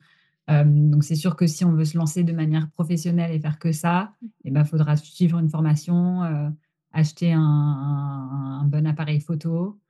Hem, 0.49 0.91
donc 0.91 1.05
c'est 1.05 1.15
sûr 1.17 1.37
que 1.37 1.47
si 1.47 1.65
on 1.65 1.73
veut 1.73 1.85
se 1.87 1.97
lancer 1.99 2.23
de 2.25 2.33
manière 2.33 2.71
professionnelle 2.71 3.33
et 3.33 3.41
faire 3.41 3.59
que 3.59 3.73
ça 3.73 4.13
Mmh 4.23 4.29
et 4.45 4.51
mh. 4.51 4.53
bah, 4.53 4.65
faudra 4.65 4.97
suivre 4.97 5.39
une 5.39 5.49
formation, 5.49 6.23
heu, 6.25 6.51
acheter 6.93 7.33
un 7.33 7.41
un 7.43 8.61
un 8.63 8.65
bon 8.67 8.87
appareil 8.87 9.21
photo, 9.21 9.81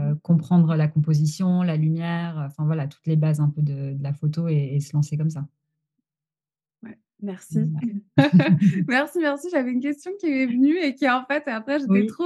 Mmh 0.00 0.10
heu, 0.10 0.14
mh. 0.14 0.16
comprendre 0.22 0.74
la 0.76 0.88
composition, 0.88 1.62
la 1.62 1.76
lumière, 1.76 2.36
enfin, 2.46 2.64
voilà, 2.64 2.88
toutes 2.88 3.06
les 3.06 3.16
bases 3.16 3.40
un 3.40 3.50
peu 3.50 3.62
de 3.62 3.94
de 3.94 4.02
la 4.02 4.12
photo 4.14 4.48
et 4.48 4.54
et 4.76 4.80
se 4.80 4.94
lancer 4.96 5.16
comme 5.18 5.30
ça. 5.30 5.46
Merci. 7.22 7.60
Voilà. 8.16 8.30
Merci, 8.88 9.18
merci, 9.20 9.48
j'avais 9.50 9.70
une 9.70 9.80
question 9.80 10.10
qui 10.20 10.28
m'est 10.30 10.46
venue 10.46 10.76
et 10.78 10.94
qui, 10.94 11.08
en 11.08 11.24
fait, 11.24 11.42
après 11.46 11.78
j'étais 11.78 11.90
Oui. 11.92 12.06
trop 12.06 12.24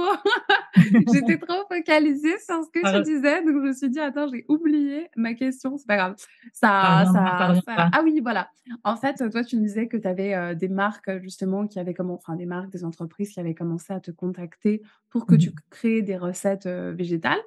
j'étais 1.13 1.37
trop 1.37 1.63
focalisée 1.69 2.37
sur 2.39 2.63
ce 2.63 2.69
que 2.71 2.97
tu 2.97 3.03
disais, 3.03 3.41
donc 3.43 3.55
je 3.55 3.67
me 3.67 3.73
suis 3.73 3.89
dit: 3.89 3.99
«Attends, 3.99 4.27
j'ai 4.27 4.45
oublié 4.49 5.09
ma 5.15 5.33
question», 5.33 5.77
c'est 5.77 5.87
pas 5.87 5.97
grave. 5.97 6.15
Ça 6.53 7.05
ah 7.13 8.01
oui, 8.03 8.19
voilà. 8.21 8.49
En 8.83 8.95
fait, 8.95 9.15
toi, 9.31 9.43
tu 9.43 9.57
me 9.57 9.61
disais 9.61 9.87
que 9.87 9.97
tu 9.97 10.07
avais, 10.07 10.55
des 10.55 10.69
marques, 10.69 11.09
justement 11.21 11.67
qui 11.67 11.79
avaient 11.79 11.93
commen 11.93 12.15
enfin, 12.15 12.35
des 12.35 12.45
marques, 12.45 12.71
des 12.71 12.83
entreprises 12.83 13.31
qui 13.31 13.39
avaient 13.39 13.55
commencé 13.55 13.93
à 13.93 13.99
te 13.99 14.11
contacter 14.11 14.81
pour 15.09 15.25
que 15.25 15.35
Mmh 15.35 15.37
tu 15.39 15.51
crées 15.69 16.01
des 16.01 16.17
recettes, 16.17 16.67
végétales. 16.67 17.39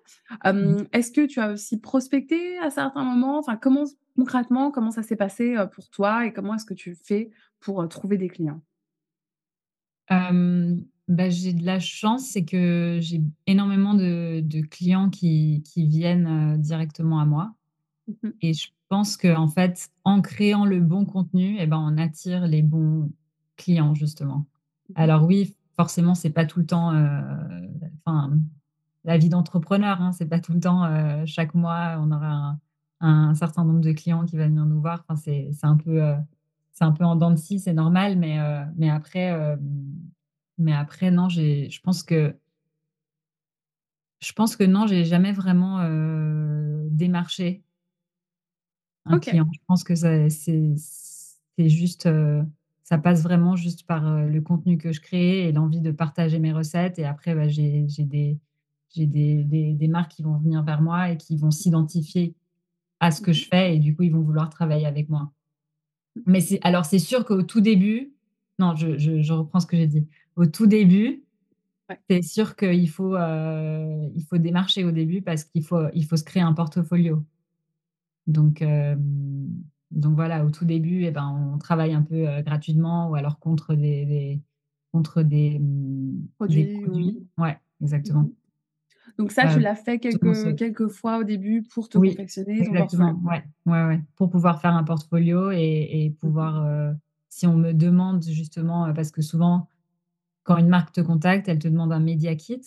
Mmh 0.45 0.85
est-ce 0.93 1.13
que 1.13 1.27
tu 1.27 1.41
as 1.41 1.53
aussi 1.53 1.79
prospecté 1.81 2.59
à 2.59 2.71
certains 2.71 3.05
moments? 3.05 3.39
Enfin, 3.39 3.57
comment 3.57 3.85
concrètement, 4.17 4.71
comment 4.71 4.91
ça 4.91 5.03
s'est 5.03 5.17
passé, 5.17 5.57
pour 5.73 5.89
toi 5.91 6.27
et 6.27 6.33
comment 6.33 6.55
est-ce 6.55 6.67
que 6.67 6.75
tu 6.75 6.95
fais 6.95 7.31
pour, 7.61 7.87
trouver 7.89 8.17
des 8.19 8.29
clients? 8.29 8.61
Bah, 11.07 11.29
j'ai 11.29 11.53
de 11.53 11.67
la 11.67 11.81
chance, 11.81 12.29
c'est 12.29 12.47
que 12.47 12.99
j'ai 13.03 13.21
énormément 13.47 13.93
de 13.93 14.41
de 14.41 14.61
clients 14.63 15.11
qui 15.11 15.63
qui 15.63 15.87
viennent, 15.87 16.57
directement 16.61 17.21
à 17.21 17.27
moi 17.27 17.55
Mmh 18.07 18.29
mh. 18.29 18.33
et 18.43 18.53
je 18.53 18.69
pense 18.89 19.17
qu'en 19.17 19.49
fait, 19.49 19.89
en 20.05 20.21
créant 20.21 20.67
le 20.67 20.81
bon 20.81 21.07
contenu 21.07 21.59
et 21.59 21.67
ben, 21.67 21.79
on 21.79 21.97
attire 21.97 22.47
les 22.47 22.63
bons 22.63 23.11
clients, 23.57 23.95
justement. 23.95 24.47
Mmh 24.89 24.93
mh. 24.93 24.95
Alors 24.97 25.25
oui, 25.25 25.55
forcément, 25.77 26.15
c'est 26.15 26.31
pas 26.31 26.45
tout 26.45 26.61
le 26.61 26.67
temps, 26.67 26.93
enfin, 28.05 28.39
la 29.05 29.19
vie 29.19 29.29
d'entrepreneur, 29.29 30.01
hein, 30.01 30.13
c'est 30.13 30.29
pas 30.29 30.41
tout 30.41 30.53
le 30.53 30.61
temps, 30.61 31.27
chaque 31.27 31.55
mois, 31.55 31.97
on 32.01 32.11
aura 32.11 32.31
un 32.33 32.61
un 33.09 33.35
certain 33.35 33.65
nombre 33.65 33.81
de 33.81 33.93
clients 33.93 34.25
qui 34.27 34.37
va 34.37 34.47
venir 34.47 34.65
nous 34.67 34.81
voir. 34.81 35.05
Enfin, 35.09 35.17
c'est 35.17 35.51
c'est 35.53 35.67
un 35.67 35.77
peu, 35.77 36.03
heu, 36.03 36.17
c'est 36.73 36.85
un 36.85 36.93
peu 36.93 37.05
en 37.05 37.17
dents 37.17 37.31
de 37.31 37.37
scie, 37.37 37.61
c'est 37.61 37.75
normal, 37.75 38.17
mais 38.19 38.39
heu, 38.41 38.65
mais 38.77 38.91
après, 38.91 39.25
hem, 39.27 39.61
mais 40.59 40.73
après, 40.75 41.11
non, 41.11 41.29
j'ai 41.29 41.71
je 41.71 41.81
pense 41.81 42.03
que 42.03 42.37
je 44.21 44.33
pense 44.33 44.57
que 44.57 44.65
non, 44.65 44.87
j'ai 44.87 45.05
jamais 45.05 45.33
vraiment, 45.33 45.81
démarché 46.91 47.63
un 49.07 49.19
client. 49.19 49.49
Je 49.53 49.59
pense 49.67 49.85
que 49.85 49.95
ça 49.95 50.29
c'est 50.31 50.75
c'est 50.77 51.69
juste, 51.69 52.07
heu, 52.07 52.45
ça 52.83 52.99
passe 52.99 53.23
vraiment 53.23 53.55
juste 53.57 53.87
par, 53.87 54.03
le 54.27 54.41
contenu 54.41 54.77
que 54.79 54.93
je 54.93 55.01
crée 55.01 55.49
et 55.49 55.53
l'envie 55.53 55.81
de 55.81 55.93
partager 55.93 56.39
mes 56.39 56.53
recettes 56.53 56.99
et 56.99 57.05
après, 57.05 57.35
bah, 57.35 57.49
j'ai 57.49 57.87
j'ai 57.89 58.05
des 58.05 58.39
j'ai 58.95 59.07
des 59.07 59.45
des 59.45 59.73
des 59.75 59.89
marques 59.89 60.13
qui 60.13 60.23
vont 60.23 60.37
venir 60.39 60.63
vers 60.65 60.83
moi 60.83 61.11
et 61.11 61.17
qui 61.17 61.37
vont 61.37 61.51
s'identifier 61.51 62.35
à 63.05 63.11
ce 63.13 63.21
que 63.23 63.33
je 63.33 63.47
fais 63.47 63.77
et 63.77 63.79
du 63.81 63.95
coup, 63.97 64.03
ils 64.05 64.13
vont 64.13 64.23
vouloir 64.23 64.51
travailler 64.51 64.87
avec 64.87 65.09
moi. 65.11 65.33
Mais 66.27 66.41
c'est 66.41 66.61
alors 66.63 66.85
c'est 66.87 66.99
sûr 67.01 67.25
qu'au 67.25 67.43
tout 67.43 67.61
début 67.61 68.13
non, 68.61 68.77
je 68.77 68.99
je 68.99 69.23
je 69.23 69.33
reprends 69.35 69.61
ce 69.61 69.67
que 69.67 69.77
j'ai 69.77 69.87
dit. 69.89 70.07
Au 70.37 70.47
tout 70.47 70.67
début, 70.67 71.25
Ouais. 71.91 72.01
c'est 72.11 72.23
sûr 72.23 72.57
qu'il 72.57 72.89
faut, 72.91 73.17
heu, 73.17 74.11
il 74.15 74.25
faut 74.29 74.39
démarcher 74.39 74.85
au 74.85 74.93
début 74.93 75.23
parce 75.23 75.45
qu'il 75.45 75.65
faut 75.65 75.89
il 75.95 76.07
faut 76.07 76.17
se 76.19 76.25
créer 76.25 76.43
un 76.43 76.55
portfolio. 76.55 77.25
Donc 78.27 78.63
hem, 78.63 79.49
donc 79.91 80.15
voilà, 80.17 80.45
au 80.45 80.51
tout 80.51 80.65
début 80.65 81.05
et 81.05 81.11
ben, 81.11 81.29
on 81.55 81.59
travaille 81.59 81.93
un 81.95 82.03
peu, 82.03 82.27
heu, 82.29 82.43
gratuitement 82.43 83.11
ou 83.11 83.15
alors 83.17 83.39
contre 83.39 83.75
des 83.75 84.07
des 84.07 84.41
contre 84.93 85.23
des, 85.23 85.61
des 85.61 86.29
Produits 86.39 86.69
ou 86.87 86.89
produits. 86.89 87.29
Ouais, 87.39 87.59
exactement. 87.83 88.23
mh. 88.23 88.44
Donc 89.19 89.33
ça, 89.33 89.49
tu 89.49 89.59
l'as 89.61 89.75
fait 89.75 89.99
quelques 89.99 90.89
fois 90.89 91.19
au 91.19 91.25
début 91.25 91.63
pour 91.65 91.89
te 91.89 91.97
Oui, 91.97 92.25
confectionner 92.55 92.63
ton 92.63 92.77
portfolio? 92.77 93.19
ouais, 93.25 93.45
ouais, 93.67 93.85
ouais, 93.87 94.01
pour 94.17 94.29
pouvoir 94.31 94.61
faire 94.61 94.75
un 94.75 94.83
portfolio 94.85 95.51
et 95.53 96.05
et 96.07 96.11
Mmh 96.23 96.31
mh. 96.41 96.49
pouvoir, 96.51 96.67
heu, 96.67 96.97
si 97.29 97.47
on 97.47 97.57
me 97.57 97.73
demande 97.73 98.23
justement, 98.25 98.89
heu, 98.89 98.95
parce 98.95 99.11
que 99.13 99.23
souvent, 99.23 99.69
quand 100.45 100.59
une 100.59 100.69
marque 100.69 100.93
te 100.95 101.01
contacte, 101.03 101.49
elle 101.49 101.59
te 101.61 101.69
demande 101.69 101.93
un 101.93 102.01
média 102.01 102.35
kit. 102.37 102.63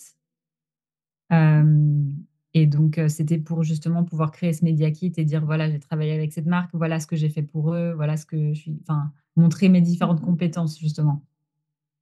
Et 2.54 2.66
donc 2.66 2.98
heu, 2.98 3.08
c'était 3.08 3.38
pour 3.38 3.62
justement 3.62 4.04
pouvoir 4.04 4.30
créer 4.32 4.52
ce 4.52 4.64
média 4.64 4.90
kit 4.90 5.12
et 5.16 5.24
dire: 5.24 5.44
«Voilà, 5.44 5.70
j'ai 5.70 5.78
travaillé 5.78 6.12
avec 6.12 6.32
cette 6.32 6.46
marque, 6.46 6.70
voilà 6.74 6.98
ce 7.00 7.06
que 7.06 7.16
j'ai 7.16 7.28
fait 7.28 7.42
pour 7.42 7.74
eux, 7.74 7.92
voilà 7.94 8.16
ce 8.16 8.26
que 8.26 8.52
je 8.54 8.60
suis» 8.60 8.78
enfin, 8.82 9.12
montrer 9.36 9.68
mes 9.68 9.80
Mmh 9.80 9.82
différentes 9.82 10.20
compétences, 10.22 10.78
justement. 10.78 11.22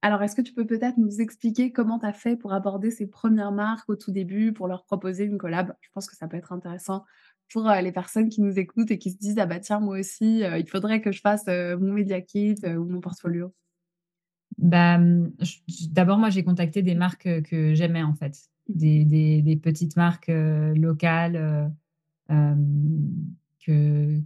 Alors, 0.07 0.23
est-ce 0.23 0.37
que 0.37 0.41
tu 0.43 0.53
peux 0.53 0.65
peut-être 0.65 0.99
nous 0.99 1.21
expliquer 1.21 1.73
comment 1.73 1.99
tu 1.99 2.07
as 2.07 2.13
fait 2.13 2.37
pour 2.37 2.53
aborder 2.53 2.93
ces 2.93 3.09
1res 3.09 3.51
marques 3.51 3.89
au 3.91 3.97
tout 3.97 4.13
début, 4.13 4.53
pour 4.53 4.69
leur 4.69 4.85
proposer 4.85 5.25
une 5.25 5.37
collab? 5.37 5.75
Je 5.81 5.89
pense 5.93 6.07
que 6.09 6.15
ça 6.15 6.29
peut 6.29 6.37
être 6.37 6.53
intéressant 6.53 7.05
pour, 7.53 7.69
heu, 7.69 7.81
les 7.83 7.91
personnes 7.91 8.29
qui 8.29 8.41
nous 8.41 8.57
écoutent 8.57 8.93
et 8.93 8.99
qui 8.99 9.11
se 9.11 9.19
disent: 9.19 9.37
«Ah 9.39 9.47
bah 9.47 9.59
tiens, 9.59 9.81
moi 9.81 9.99
aussi, 9.99 10.45
heu, 10.45 10.61
il 10.61 10.69
faudrait 10.71 11.01
que 11.01 11.11
je 11.11 11.21
fasse, 11.21 11.43
heu, 11.49 11.77
mon 11.77 11.93
média 11.93 12.21
kit, 12.21 12.55
ou 12.65 12.85
mon 12.85 13.01
portfolio». 13.01 13.53
Bah, 14.59 14.99
d'abord, 15.91 16.19
moi, 16.19 16.31
j'ai 16.31 16.43
contacté 16.45 16.83
des 16.83 16.95
marques, 16.95 17.43
que 17.43 17.75
j'aimais, 17.75 18.03
en 18.03 18.15
fait. 18.15 18.37
Mmh 18.69 18.75
mh. 18.75 18.79
Des 18.79 19.05
des 19.05 19.43
des 19.43 19.57
petites 19.57 19.97
marques, 19.97 20.29
locales, 20.29 21.71
que 23.67 24.21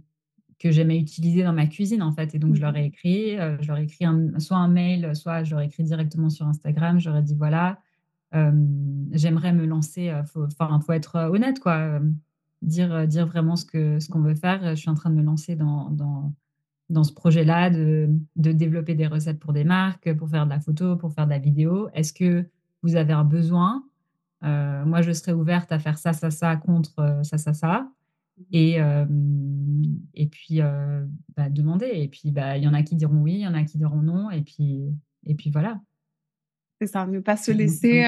que 0.61 0.71
j'aimais 0.71 0.99
utiliser 0.99 1.43
dans 1.43 1.53
ma 1.53 1.67
cuisine, 1.67 2.03
en 2.03 2.11
fait 2.13 2.35
et 2.35 2.39
donc 2.39 2.53
Mmh 2.53 2.57
je 2.57 2.61
leur 2.61 2.75
mh. 2.75 2.77
ai 2.77 2.85
écrit, 2.85 3.37
heu, 3.39 3.57
je 3.61 3.67
leur 3.69 3.77
ai 3.77 3.83
écrit 3.85 4.05
un 4.05 4.39
soit 4.39 4.57
un 4.57 4.67
mail, 4.69 5.15
soit 5.15 5.43
je 5.45 5.51
leur 5.51 5.61
ai 5.61 5.65
écrit 5.67 5.83
directement 5.83 6.29
sur 6.29 6.47
Instagram. 6.47 6.99
Ai 6.99 7.21
dit: 7.23 7.35
«Voilà, 7.35 7.79
j'aimerais 9.13 9.53
me 9.53 9.65
lancer», 9.65 10.11
faut 10.25 10.45
enfin, 10.45 10.79
faut 10.81 10.93
être, 10.93 11.17
heu, 11.17 11.29
honnête, 11.35 11.59
quoi, 11.61 11.99
dire, 12.61 13.07
vraiment 13.27 13.55
ce 13.57 13.65
que 13.65 13.99
ce 13.99 14.09
qu'on 14.09 14.21
veut 14.21 14.35
faire. 14.35 14.75
«Je 14.75 14.81
suis 14.81 14.89
en 14.89 14.95
train 14.95 15.09
de 15.11 15.15
me 15.15 15.23
lancer 15.23 15.55
dans 15.55 15.89
dans 15.91 16.33
dans 16.89 17.03
ce 17.05 17.13
projet-là 17.13 17.69
de 17.71 18.09
de 18.37 18.51
développer 18.53 18.95
des 18.95 19.07
recettes 19.07 19.39
pour 19.39 19.53
des 19.53 19.65
marques, 19.65 20.13
pour 20.17 20.29
faire 20.29 20.45
de 20.45 20.51
la 20.51 20.59
photo, 20.61 20.97
pour 20.97 21.13
faire 21.13 21.25
de 21.27 21.31
la 21.31 21.39
vidéo. 21.39 21.89
Est-ce 21.95 22.13
que 22.13 22.47
vous 22.83 22.95
avez 22.97 23.13
un 23.13 23.25
besoin? 23.25 23.85
Moi, 24.43 25.01
je 25.03 25.11
serais 25.13 25.33
ouverte 25.33 25.71
à 25.71 25.79
faire 25.79 25.97
ça, 25.99 26.13
ça, 26.13 26.31
ça 26.31 26.55
contre, 26.57 27.21
ça, 27.23 27.37
ça, 27.39 27.53
ça 27.53 27.89
Mmh. 27.89 28.00
Et 28.51 28.79
et 30.13 30.27
puis, 30.27 30.59
bah, 31.35 31.49
demander. 31.49 31.87
Et 31.93 32.07
puis, 32.07 32.31
bah, 32.31 32.57
il 32.57 32.63
y 32.63 32.67
en 32.67 32.73
a 32.73 32.83
qui 32.83 32.95
diront 32.95 33.17
oui, 33.21 33.33
il 33.33 33.39
y 33.41 33.47
en 33.47 33.53
a 33.53 33.63
qui 33.63 33.77
diront 33.77 34.01
non. 34.01 34.29
Et 34.31 34.41
puis 34.41 34.81
et 35.25 35.35
puis 35.35 35.51
voilà. 35.51 35.81
C'est 36.81 36.87
ça, 36.87 37.05
ne 37.05 37.19
pas 37.19 37.37
se 37.37 37.51
laisser, 37.51 38.03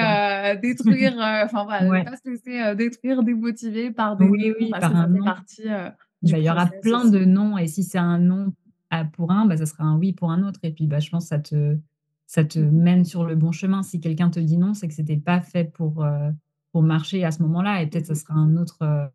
détruire, 0.60 1.14
enfin 1.44 1.64
voilà, 1.64 1.86
ne 1.90 2.00
pas 2.00 2.16
se 2.16 2.28
laisser, 2.28 2.74
détruire, 2.74 3.22
démotiver 3.22 3.92
par 3.92 4.16
des 4.16 4.30
Oui, 4.30 4.38
non. 4.38 4.52
oui, 4.58 4.74
parce 4.74 4.88
par 4.88 4.92
que 4.92 4.96
ça 4.96 5.06
un 5.06 5.12
fait 5.12 5.22
partie, 5.22 5.62
Bah, 6.22 6.38
il 6.38 6.44
y 6.44 6.50
aura 6.50 6.68
plein 6.68 7.04
de 7.06 7.24
non. 7.24 7.58
Et 7.58 7.66
si 7.68 7.82
c'est 7.84 7.98
un 7.98 8.18
non 8.18 8.54
à 8.90 9.04
pour 9.04 9.30
un, 9.32 9.46
bah, 9.46 9.56
ça 9.56 9.66
sera 9.66 9.84
un 9.84 9.98
oui 9.98 10.12
pour 10.12 10.30
un 10.30 10.42
autre. 10.42 10.60
Et 10.62 10.72
puis, 10.72 10.86
bah, 10.86 11.00
je 11.00 11.10
pense 11.10 11.26
ça 11.26 11.38
te 11.38 11.78
ça 12.26 12.44
te 12.44 12.58
Mmh 12.58 12.66
mh. 12.74 12.84
mène 12.84 13.04
sur 13.04 13.24
le 13.24 13.36
bon 13.36 13.52
chemin. 13.52 13.82
Si 13.82 14.00
quelqu'un 14.00 14.30
te 14.30 14.40
dit 14.40 14.56
non, 14.58 14.74
c'est 14.74 14.88
que 14.88 14.94
c'était 14.94 15.16
pas 15.18 15.40
fait 15.42 15.64
pour, 15.72 16.06
pour 16.72 16.82
marcher 16.82 17.24
à 17.24 17.30
ce 17.32 17.42
moment-là. 17.42 17.82
Et 17.82 17.86
Mmh 17.90 17.90
peut-être 17.90 18.06
ça 18.06 18.14
mh. 18.14 18.14
sera 18.14 18.34
un 18.34 18.56
autre, 18.56 19.10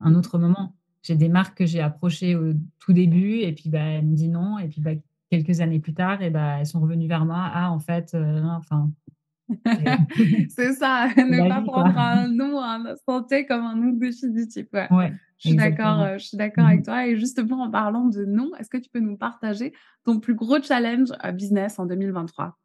un 0.00 0.14
autre 0.14 0.38
moment. 0.38 0.74
J'ai 1.02 1.16
des 1.16 1.28
marques 1.28 1.58
que 1.58 1.66
j'ai 1.66 1.80
approchées 1.80 2.36
au 2.36 2.52
tout 2.80 2.92
début 2.92 3.38
et 3.38 3.52
puis, 3.52 3.70
bah, 3.70 3.80
elles 3.80 4.04
m'ont 4.06 4.14
dit 4.14 4.28
non 4.28 4.58
et 4.58 4.68
puis, 4.68 4.80
bah, 4.80 4.92
quelques 5.30 5.60
années 5.60 5.80
plus 5.80 5.94
tard 5.94 6.22
et 6.22 6.30
bah, 6.30 6.58
elles 6.60 6.66
sont 6.66 6.80
revenues 6.80 7.08
vers 7.08 7.24
moi: 7.26 7.50
«Ah 7.52 7.70
en 7.72 7.78
fait, 7.80 8.14
heu, 8.14 8.42
enfin» 8.44 8.90
c'est 10.48 10.72
ça, 10.74 11.08
ne 11.16 11.42
pas 11.46 11.60
vie 11.60 11.70
quoi. 11.70 11.84
prendre 11.84 11.96
un 11.98 12.28
non 12.28 12.58
à 12.60 12.68
un 12.76 12.86
instant 12.86 13.22
T 13.22 13.46
comme 13.46 13.64
un 13.64 13.76
non 13.76 13.92
définitif, 13.92 14.66
ouais. 14.72 14.90
Ouais, 14.90 15.18
Je 15.38 15.44
suis 15.46 15.54
d'accord, 15.54 16.00
heu, 16.02 16.18
je 16.18 16.26
suis 16.26 16.36
d'accord 16.36 16.64
Mmh 16.64 16.66
avec 16.66 16.84
toi 16.84 17.06
et 17.06 17.16
justement 17.16 17.62
en 17.62 17.70
parlant 17.70 18.06
de 18.06 18.24
non, 18.24 18.50
est-ce 18.58 18.68
que 18.70 18.78
tu 18.78 18.90
peux 18.90 18.98
nous 19.00 19.16
partager 19.16 19.72
ton 20.04 20.18
plus 20.20 20.34
gros 20.34 20.60
challenge, 20.62 21.10
heu, 21.24 21.32
business 21.32 21.78
en 21.78 21.86
2023? 21.86 22.58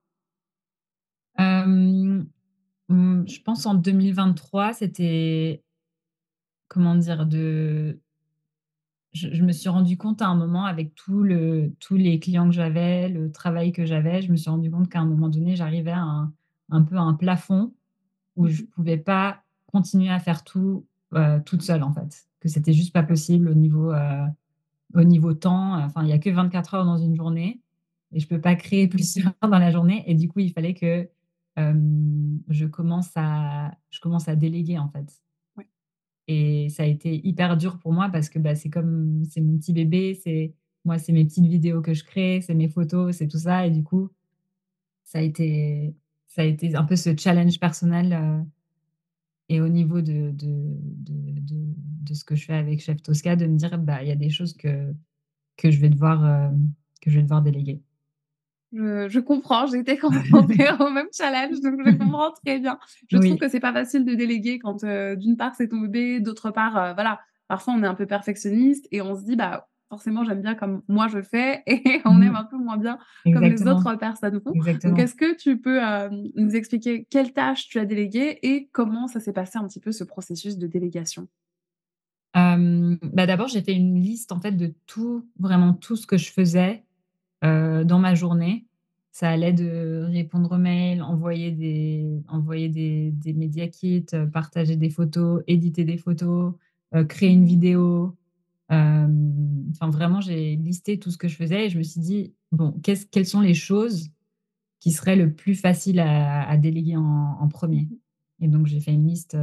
Hem, 1.38 2.28
mmh, 2.90 3.28
je 3.28 3.42
pense 3.42 3.66
en 3.66 3.76
2023, 3.76 4.74
c'était 4.74 5.64
comment 6.74 6.96
dire? 6.96 7.26
De 7.28 8.00
je 9.14 9.30
je 9.34 9.44
me 9.44 9.52
suis 9.52 9.70
rendu 9.70 9.98
compte 9.98 10.22
à 10.22 10.28
un 10.28 10.36
moment 10.36 10.66
avec 10.66 10.96
tout 10.96 11.24
le 11.24 11.74
tous 11.80 11.96
les 11.96 12.20
clients 12.20 12.48
que 12.48 12.56
j'avais, 12.56 13.10
le 13.10 13.32
travail 13.32 13.72
que 13.72 13.86
j'avais, 13.86 14.22
je 14.22 14.32
me 14.32 14.38
suis 14.38 14.50
rendu 14.50 14.72
compte 14.72 14.90
qu'à 14.90 15.00
un 15.00 15.06
moment 15.06 15.30
donné, 15.30 15.56
j'arrivais 15.56 15.92
à 15.92 16.02
un 16.02 16.34
un 16.70 16.82
peu 16.84 16.96
à 16.98 17.02
un 17.02 17.14
plafond 17.14 17.74
où 18.38 18.48
Mmh 18.48 18.50
je 18.50 18.64
mh. 18.64 18.68
pouvais 18.76 18.98
pas 18.98 19.44
continuer 19.68 20.10
à 20.12 20.20
faire 20.20 20.44
tout, 20.46 20.88
heu, 21.16 21.42
toute 21.46 21.64
seule 21.64 21.84
en 21.84 21.94
fait. 21.94 22.28
Que 22.42 22.50
c'était 22.50 22.74
juste 22.74 22.94
pas 22.94 23.04
possible 23.04 23.50
au 23.50 23.56
niveau, 23.56 23.94
au 24.96 25.04
niveau 25.04 25.34
temps, 25.34 25.76
enfin, 25.84 26.04
il 26.04 26.10
y 26.10 26.14
a 26.14 26.20
que 26.20 26.30
24 26.30 26.76
heures 26.76 26.86
dans 26.86 26.98
une 26.98 27.16
journée 27.16 27.62
et 28.12 28.20
je 28.20 28.28
peux 28.28 28.40
pas 28.42 28.56
créer 28.56 28.88
plusieurs 28.90 29.34
dans 29.42 29.50
la 29.60 29.72
journée 29.72 30.04
et 30.10 30.16
du 30.16 30.28
coup, 30.30 30.40
il 30.40 30.52
fallait 30.52 30.74
que, 30.76 31.10
hem, 31.56 32.40
je 32.50 32.66
commence 32.66 33.12
à 33.16 33.72
je 33.90 34.00
commence 34.00 34.28
à 34.28 34.36
déléguer 34.36 34.78
en 34.80 34.90
fait. 34.90 35.12
Et 36.28 36.70
ça 36.70 36.84
a 36.84 36.86
été 36.86 37.26
hyper 37.28 37.58
dur 37.58 37.80
pour 37.80 37.92
moi 37.94 38.10
parce 38.10 38.30
que, 38.30 38.40
bah, 38.40 38.56
c'est 38.56 38.70
comme 38.70 39.24
c'est 39.30 39.42
mon 39.42 39.58
petit 39.58 39.74
bébé, 39.74 40.14
c'est 40.24 40.54
moi, 40.86 40.98
c'est 41.00 41.12
mes 41.14 41.26
petites 41.26 41.46
vidéos 41.48 41.82
que 41.82 41.94
je 41.94 42.04
crée, 42.04 42.42
c'est 42.42 42.54
mes 42.56 42.70
photos, 42.70 43.16
c'est 43.18 43.28
tout 43.28 43.40
ça 43.40 43.66
et 43.68 43.72
du 43.72 43.84
coup, 43.84 44.10
ça 45.06 45.20
a 45.20 45.22
été 45.24 45.96
un 46.76 46.84
peu 46.86 46.96
ce 46.98 47.16
challenge 47.18 47.60
personnel, 47.60 48.14
heu 48.14 48.46
et 49.50 49.62
au 49.62 49.68
niveau 49.70 50.02
de 50.02 50.34
ce 52.14 52.24
que 52.26 52.36
je 52.36 52.46
fais 52.46 52.54
avec 52.56 52.82
Chef 52.82 53.02
Tosca, 53.04 53.36
de 53.36 53.46
me 53.48 53.58
dire: 53.58 53.78
«Bah, 53.80 54.04
il 54.04 54.10
y 54.10 54.12
a 54.12 54.16
des 54.16 54.30
choses 54.30 54.54
que 54.58 54.94
je 55.72 55.80
vais 55.80 55.90
devoir, 55.90 56.26
hem, 56.28 56.74
que 57.02 57.12
je 57.12 57.18
vais 57.18 57.24
devoir 57.24 57.42
déléguer». 57.44 57.82
Je 58.74 59.08
je 59.08 59.20
comprends, 59.20 59.72
été 59.72 59.98
confrontée 59.98 60.66
au 60.80 60.90
même 60.90 61.08
challenge, 61.16 61.60
donc 61.62 61.76
je 61.86 61.92
comprends 61.92 62.32
très 62.46 62.60
bien. 62.60 62.80
Je 63.08 63.18
trouve 63.18 63.38
que 63.38 63.48
c'est 63.48 63.60
pas 63.60 63.74
facile 63.74 64.04
de 64.06 64.16
déléguer 64.16 64.58
quand, 64.60 64.84
heu, 64.84 65.16
d'une 65.16 65.38
part, 65.38 65.54
c'est 65.56 65.68
ton 65.68 65.78
bébé, 65.82 66.20
d'autre 66.20 66.50
part, 66.52 66.76
heu, 66.78 66.94
voilà, 66.96 67.20
parfois 67.48 67.74
on 67.76 67.84
est 67.84 67.88
un 67.88 67.94
peu 67.96 68.08
perfectionniste 68.08 68.88
et 68.92 69.02
on 69.02 69.16
se 69.16 69.24
dit: 69.26 69.36
«Bah, 69.36 69.70
forcément, 69.90 70.24
j'aime 70.24 70.42
bien 70.42 70.56
comme 70.56 70.82
moi 70.88 71.08
je 71.08 71.22
fais 71.22 71.62
et 71.68 72.02
on 72.06 72.20
Mmh 72.20 72.24
aime 72.24 72.36
un 72.36 72.46
peu 72.46 72.58
moins 72.58 72.78
bien 72.78 72.98
comme 73.32 73.48
les 73.48 73.68
autres 73.68 73.94
personnes 73.96 74.42
font». 74.42 74.58
Donc 74.84 74.98
est-ce 74.98 75.14
que 75.16 75.36
tu 75.36 75.60
peux, 75.62 75.78
hem, 75.78 76.24
nous 76.36 76.56
expliquer 76.56 77.06
quelles 77.12 77.34
tâches 77.34 77.68
tu 77.68 77.78
as 77.80 77.86
déléguées 77.86 78.40
et 78.42 78.70
comment 78.72 79.08
ça 79.08 79.20
s'est 79.20 79.34
passé 79.34 79.60
un 79.60 79.68
petit 79.68 79.80
peu 79.80 79.92
ce 79.92 80.04
processus 80.04 80.58
de 80.58 80.66
délégation? 80.68 81.28
Bah, 83.02 83.26
d'abord, 83.28 83.48
j'ai 83.48 83.62
fait 83.62 83.74
une 83.74 84.00
liste 84.02 84.32
en 84.32 84.40
fait 84.42 84.52
de 84.54 84.74
tout, 84.88 85.28
vraiment 85.40 85.74
tout 85.74 85.96
ce 85.96 86.08
que 86.08 86.18
je 86.18 86.32
faisais, 86.32 86.84
heu, 87.44 87.86
dans 87.86 88.00
ma 88.00 88.16
journée. 88.16 88.66
Ça 89.12 89.30
allait 89.30 89.54
de 89.54 90.06
répondre 90.12 90.54
aux 90.54 90.58
mails, 90.58 91.02
envoyer 91.04 91.52
des 91.52 92.24
envoyer 92.30 92.70
des 92.70 93.12
des 93.12 93.34
media 93.34 93.68
kits, 93.68 94.06
heu, 94.14 94.30
partager 94.30 94.76
des 94.78 94.90
photos, 94.90 95.44
éditer 95.48 95.86
des 95.86 95.98
photos, 95.98 96.54
heu, 96.96 97.04
créer 97.06 97.30
une 97.32 97.46
vidéo. 97.46 98.16
Enfin 98.72 99.90
vraiment, 99.90 100.22
j'ai 100.22 100.56
listé 100.58 101.00
tout 101.00 101.12
ce 101.12 101.18
que 101.18 101.28
je 101.28 101.36
faisais 101.36 101.66
et 101.68 101.70
je 101.70 101.78
me 101.78 101.84
suis 101.84 102.02
dit: 102.02 102.34
«Bon, 102.52 102.72
qu'est-ce 102.84 103.06
quelles 103.08 103.26
sont 103.28 103.42
les 103.42 103.54
choses 103.54 104.10
qui 104.82 104.92
seraient 104.92 105.16
le 105.18 105.34
plus 105.34 105.56
faciles 105.56 106.00
à 106.02 106.48
à 106.50 106.58
déléguer 106.58 106.98
en 106.98 107.02
en 107.04 107.48
Mmh 107.48 107.50
1er?» 107.50 107.90
mh. 107.92 108.46
et 108.46 108.48
donc 108.50 108.68
j'ai 108.68 108.80
fait 108.82 108.94
une 108.94 109.08
liste, 109.08 109.38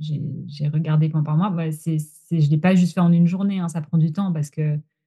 j'ai 0.00 0.68
regardé 0.68 1.08
point 1.10 1.22
par 1.24 1.36
mois. 1.38 1.50
Bah, 1.50 1.72
c'est 1.72 1.98
je 2.30 2.50
l'ai 2.50 2.58
pas 2.58 2.74
juste 2.76 2.94
fait 2.94 3.00
en 3.00 3.12
une 3.12 3.26
journée, 3.26 3.60
hein, 3.60 3.68
ça 3.68 3.80
prend 3.82 3.98
du 3.98 4.12
temps 4.12 4.32
parce 4.32 4.50
qu'en 4.50 5.00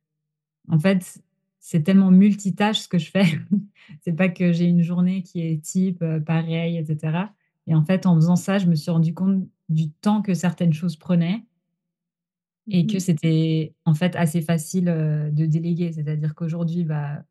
fait, 0.80 1.22
c'est 1.66 1.82
tellement 1.84 2.12
multitâche 2.12 2.80
ce 2.82 2.88
que 2.90 2.98
je 3.00 3.10
fais. 3.10 3.24
C'est 4.02 4.14
pas 4.16 4.28
que 4.30 4.52
j'ai 4.52 4.66
une 4.66 4.82
journée 4.84 5.24
qui 5.24 5.42
est 5.42 5.64
type, 5.64 6.02
heu, 6.04 6.22
pareil 6.24 6.78
et 6.78 6.86
cetera 6.86 7.32
et 7.68 7.76
en 7.76 7.84
fait, 7.86 8.06
en 8.06 8.16
faisant 8.16 8.36
ça, 8.36 8.58
je 8.60 8.68
me 8.68 8.76
suis 8.76 8.92
rendu 8.92 9.14
compte 9.14 9.48
du 9.70 9.90
temps 9.92 10.22
que 10.22 10.34
certaines 10.34 10.74
choses 10.74 10.98
prenaient 10.98 11.46
Mmh 12.68 12.76
et 12.76 12.86
que 12.88 13.00
mh. 13.00 13.00
c'était 13.00 13.76
en 13.86 13.94
fait 13.94 14.16
assez 14.16 14.42
facile, 14.42 14.90
heu, 14.90 15.32
de 15.32 15.46
déléguer. 15.46 15.92
C'est-à-dire 15.92 16.34
qu'aujourd'hui, 16.36 16.84
bah 16.84 17.24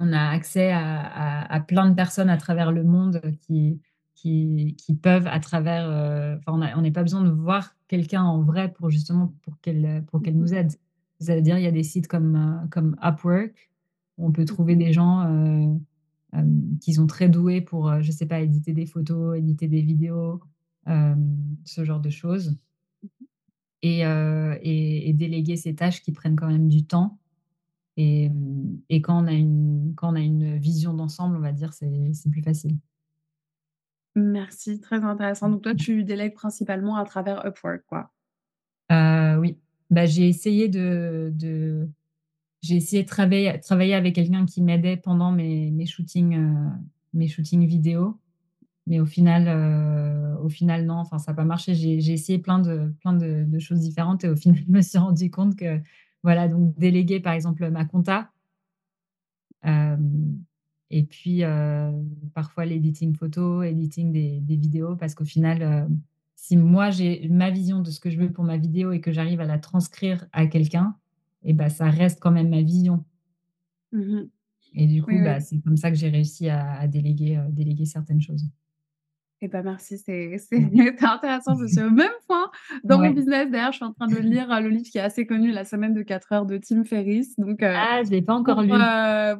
on 0.00 0.12
a 0.12 0.30
accès 0.30 0.72
à 0.72 1.00
à 1.00 1.54
à 1.54 1.60
plein 1.60 1.88
de 1.88 1.94
personnes 1.94 2.28
à 2.30 2.36
travers 2.36 2.72
le 2.72 2.82
monde 2.84 3.20
qui 3.42 3.80
qui 4.14 4.74
qui 4.76 4.94
peuvent 4.96 5.26
à 5.28 5.38
travers, 5.40 5.84
enfin 6.38 6.52
on 6.58 6.62
a 6.62 6.76
on 6.76 6.80
n'est 6.82 6.90
pas 6.92 7.02
besoin 7.02 7.22
de 7.22 7.30
voir 7.30 7.76
quelqu'un 7.88 8.22
en 8.24 8.42
vrai 8.42 8.72
pour 8.72 8.90
justement 8.90 9.32
pour 9.42 9.60
qu'elle, 9.60 10.04
pour 10.10 10.20
Mmh 10.20 10.22
qu'elle 10.22 10.36
mh. 10.38 10.38
nous 10.38 10.52
aide. 10.54 10.72
Ça 11.20 11.34
veut 11.36 11.42
dire 11.42 11.58
il 11.58 11.64
y 11.64 11.66
a 11.66 11.70
des 11.72 11.82
sites 11.82 12.08
comme, 12.08 12.36
heu, 12.36 12.68
comme 12.70 12.96
Upwork 13.02 13.70
où 14.18 14.26
on 14.26 14.32
peut 14.32 14.44
Mmh 14.48 14.54
trouver 14.54 14.76
mh. 14.76 14.76
des 14.76 14.92
gens, 14.92 15.24
heu, 15.28 15.78
hem, 16.34 16.78
qui 16.80 16.94
sont 16.94 17.06
très 17.06 17.28
doués 17.28 17.60
pour, 17.62 17.88
heu, 17.90 18.02
je 18.02 18.12
sais 18.12 18.26
pas, 18.26 18.40
éditer 18.40 18.72
des 18.74 18.86
photos, 18.86 19.36
éditer 19.38 19.68
des 19.68 19.82
vidéos, 19.82 20.40
ce 21.64 21.84
genre 21.84 22.00
de 22.00 22.10
choses 22.10 22.56
Mmh 23.02 23.08
mh. 23.20 23.26
et 23.82 24.00
et 24.00 25.08
et 25.08 25.12
déléguer 25.12 25.56
ces 25.56 25.74
tâches 25.74 26.02
qui 26.02 26.12
prennent 26.12 26.36
quand 26.36 26.48
même 26.48 26.68
du 26.68 26.84
temps 26.86 27.18
et 27.98 28.30
mmh 28.30 28.80
et 28.90 29.02
quand 29.02 29.24
on 29.24 29.28
a 29.28 29.32
une 29.32 29.94
quand 29.96 30.12
on 30.12 30.16
a 30.16 30.20
une 30.20 30.58
vision 30.58 30.94
d'ensemble, 30.94 31.36
on 31.36 31.40
va 31.40 31.52
dire, 31.52 31.74
c'est 31.74 32.12
c'est 32.14 32.30
plus 32.30 32.42
facile. 32.42 32.78
Merci, 34.16 34.80
très 34.80 35.04
intéressant. 35.04 35.48
Mmh 35.48 35.50
Donc 35.50 35.62
toi, 35.62 35.72
tu 35.76 36.02
délègues 36.02 36.34
principalement 36.34 36.96
à 36.96 37.04
travers 37.04 37.46
Upwork, 37.46 37.84
quoi? 37.86 38.10
Heu, 38.90 39.38
oui. 39.40 39.60
Bah, 39.90 40.06
j'ai 40.06 40.28
essayé 40.28 40.68
de 40.68 41.32
j'ai 42.62 42.76
essayé 42.76 43.02
de 43.02 43.08
travailler 43.08 43.60
travailler 43.60 43.94
avec 43.94 44.14
quelqu'un 44.14 44.46
qui 44.46 44.62
m'aidait 44.62 44.96
pendant 44.96 45.32
mes 45.32 45.70
mes 45.70 45.86
shootings, 45.86 46.36
heu, 46.36 46.56
mes 47.14 47.28
shootings 47.28 47.66
vidéo, 47.66 48.18
mais 48.86 49.00
au 49.00 49.06
final, 49.06 49.48
heu, 49.48 50.36
au 50.42 50.48
final, 50.50 50.86
non, 50.86 50.96
enfin, 50.96 51.18
ça 51.18 51.32
a 51.32 51.34
pas 51.34 51.44
marché. 51.44 51.74
J'ai 51.74 51.98
essayé 52.12 52.38
plein 52.40 52.60
de 52.60 52.94
plein 53.02 53.14
de 53.14 53.58
choses 53.60 53.80
différentes 53.80 54.24
et 54.24 54.30
au 54.30 54.36
final, 54.38 54.60
je 54.66 54.72
me 54.72 54.82
suis 54.82 54.98
rendu 54.98 55.30
compte 55.30 55.56
que, 55.56 55.80
voilà, 56.24 56.48
donc 56.48 56.76
déléguer, 56.78 57.20
par 57.20 57.34
exemple, 57.34 57.70
ma 57.70 57.84
compta 57.86 58.30
hem 59.62 60.44
et 60.90 61.02
puis, 61.04 61.42
parfois 62.34 62.64
l'editing 62.66 63.16
photo, 63.16 63.62
editing 63.62 64.12
des 64.12 64.56
vidéos 64.56 64.94
parce 64.96 65.14
qu'au 65.16 65.24
final, 65.24 65.88
si 66.36 66.56
moi 66.56 66.90
j'ai 66.90 67.28
ma 67.28 67.50
vision 67.50 67.80
de 67.80 67.90
ce 67.90 68.00
que 68.00 68.10
je 68.10 68.18
veux 68.18 68.32
pour 68.32 68.44
ma 68.44 68.56
vidéo 68.58 68.92
et 68.92 69.00
que 69.00 69.12
j'arrive 69.12 69.40
à 69.40 69.46
la 69.46 69.58
transcrire 69.58 70.26
à 70.32 70.46
quelqu'un 70.46 70.96
et 71.44 71.52
bah, 71.54 71.70
ça 71.70 71.90
reste 71.90 72.20
quand 72.20 72.30
même 72.32 72.50
ma 72.50 72.62
vision. 72.62 73.04
Mmh 73.92 74.14
mh. 74.20 74.30
Et 74.74 74.86
du 74.86 75.02
coup, 75.02 75.16
Oui, 75.16 75.20
bah, 75.20 75.40
oui. 75.40 75.40
c'est 75.40 75.60
comme 75.62 75.76
ça 75.76 75.90
que 75.90 75.96
j'ai 75.96 76.08
réussi 76.10 76.48
à 76.48 76.72
à 76.80 76.86
déléguer, 76.86 77.84
certaines 77.86 78.20
choses. 78.20 78.44
Et 79.42 79.48
bah, 79.48 79.62
merci, 79.62 79.98
c'est 79.98 80.36
Mmh. 80.56 80.70
intéressant. 81.02 81.56
Je 81.60 81.66
suis 81.66 81.82
au 81.82 81.90
même 81.90 82.10
point 82.26 82.50
dans 82.84 82.98
mon 83.00 83.10
business. 83.10 83.50
D'ailleurs, 83.50 83.72
je 83.72 83.76
suis 83.76 83.84
en 83.84 83.92
train 83.92 84.08
de 84.08 84.16
lire, 84.16 84.50
heu, 84.50 84.60
le 84.62 84.68
livre 84.70 84.88
qui 84.90 84.98
est 84.98 85.00
assez 85.00 85.26
connu, 85.26 85.50
La 85.52 85.64
semaine 85.64 85.92
de 85.94 86.02
4 86.02 86.32
heures 86.32 86.46
de 86.46 86.56
Tim 86.58 86.84
Ferriss. 86.84 87.34
Donc, 87.38 87.62
heu, 87.62 87.76
Ah, 87.76 88.02
je 88.04 88.10
l'ai 88.10 88.22
pas 88.22 88.34
encore 88.34 88.62
pour, 88.68 88.78
lu. 88.78 88.88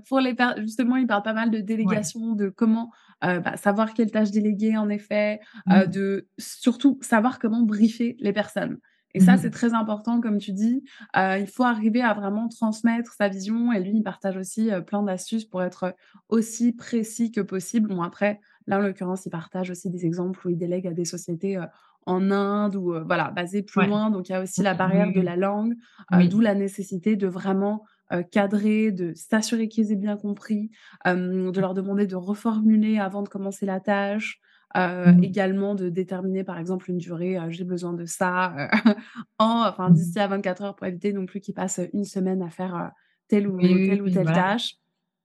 pour 0.09 0.21
les 0.21 0.35
justement, 0.63 0.97
il 0.97 1.07
parle 1.07 1.23
pas 1.23 1.35
mal 1.35 1.51
de 1.51 1.61
Ouais. 1.83 2.05
délégation, 2.05 2.35
de 2.35 2.49
comment, 2.51 2.93
heu, 3.25 3.41
bah, 3.41 3.57
savoir 3.57 3.95
quelles 3.95 4.11
tâches 4.11 4.31
déléguer 4.31 4.77
en 4.77 4.89
effet, 4.89 5.41
heu, 5.73 5.87
Mmh. 5.87 5.95
de 5.95 6.29
surtout 6.39 6.99
savoir 7.03 7.39
comment 7.39 7.63
briefer 7.63 8.17
les 8.21 8.33
personnes 8.33 8.79
Et 9.15 9.21
Mmh 9.21 9.27
ça, 9.27 9.37
c'est 9.37 9.51
mh. 9.51 9.55
très 9.61 9.75
important 9.75 10.21
comme 10.21 10.39
tu 10.39 10.53
dis, 10.53 10.83
heu, 11.17 11.39
il 11.41 11.47
faut 11.47 11.63
arriver 11.65 12.03
à 12.03 12.15
vraiment 12.15 12.49
transmettre 12.49 13.13
sa 13.13 13.29
vision 13.29 13.73
et 13.73 13.81
lui, 13.81 13.93
il 13.99 14.03
partage 14.03 14.37
aussi, 14.37 14.71
plein 14.87 15.03
d'astuces 15.05 15.45
pour 15.45 15.63
être 15.63 15.95
aussi 16.29 16.73
précis 16.73 17.31
que 17.33 17.41
possible. 17.41 17.89
Bon 17.95 18.03
après, 18.03 18.41
là, 18.67 18.79
en 18.79 18.81
l'occurrence, 18.81 19.27
il 19.27 19.31
partage 19.31 19.71
aussi 19.71 19.91
des 19.91 20.05
exemples 20.07 20.47
où 20.47 20.51
il 20.51 20.57
délègue 20.59 20.87
à 20.89 20.93
des 20.93 21.05
sociétés, 21.05 21.59
en 22.07 22.31
Inde 22.31 22.77
ou, 22.77 22.95
voilà, 23.07 23.31
basées 23.31 23.63
plus 23.63 23.81
Ouais. 23.81 23.87
loin, 23.87 24.11
donc 24.11 24.29
il 24.29 24.33
y 24.33 24.35
a 24.35 24.43
aussi 24.43 24.61
Mmh 24.61 24.65
la 24.65 24.75
barrière 24.75 25.13
de 25.13 25.21
la 25.21 25.37
langue, 25.37 25.75
Oui. 26.11 26.29
d'où 26.29 26.41
la 26.41 26.55
nécessité 26.55 27.17
de 27.17 27.27
vraiment, 27.27 27.85
heu, 28.13 28.23
cadrer, 28.31 28.93
de 28.93 29.13
s'assurer 29.15 29.69
qu'ils 29.69 29.93
aient 29.93 29.97
bien 29.97 30.17
compris, 30.17 30.71
de 31.07 31.61
leur 31.61 31.75
demander 31.75 32.07
de 32.07 32.17
reformuler 32.17 32.99
avant 32.99 33.23
de 33.23 33.29
commencer 33.29 33.67
la 33.67 33.81
tâche, 33.81 34.41
heu, 34.77 35.05
Mmh 35.05 35.19
mh. 35.21 35.35
également 35.35 35.75
de 35.75 35.89
déterminer, 35.89 36.45
par 36.45 36.59
exemple, 36.59 36.91
une 36.91 36.99
durée, 36.99 37.37
heu: 37.39 37.51
«J'ai 37.51 37.65
besoin 37.65 37.93
de 37.95 38.05
ça, 38.07 38.55
en 39.39 39.65
enfin 39.69 39.91
Mmh 39.91 39.97
mh. 39.97 40.15
d'ici 40.15 40.19
à 40.21 40.27
24 40.29 40.63
heures», 40.63 40.77
pour 40.77 40.87
éviter 40.87 41.13
non 41.13 41.27
plus 41.27 41.41
qu'il 41.41 41.55
passe, 41.55 41.79
heu, 41.81 41.89
1 41.93 42.05
semaine 42.05 42.43
à 42.43 42.51
faire, 42.51 42.93
telle 43.29 43.49
ou 43.49 43.59
oui, 43.71 43.81
telle 43.81 44.03
ou 44.03 44.09
oui, 44.09 44.11
telle 44.11 44.31
voilà. 44.31 44.33
tâche. 44.33 44.75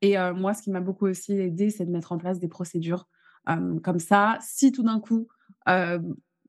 Et 0.02 0.16
moi, 0.36 0.54
ce 0.54 0.62
qui 0.64 0.72
m'a 0.72 0.80
beaucoup 0.82 1.08
aussi 1.08 1.34
aidé, 1.34 1.70
c'est 1.72 1.86
de 1.86 1.92
mettre 1.92 2.12
en 2.14 2.18
place 2.18 2.40
des 2.40 2.48
procédures. 2.48 3.08
Comme 3.84 4.00
ça, 4.00 4.38
si 4.42 4.72
tout 4.72 4.84
d'un 4.84 5.00
coup, 5.02 5.28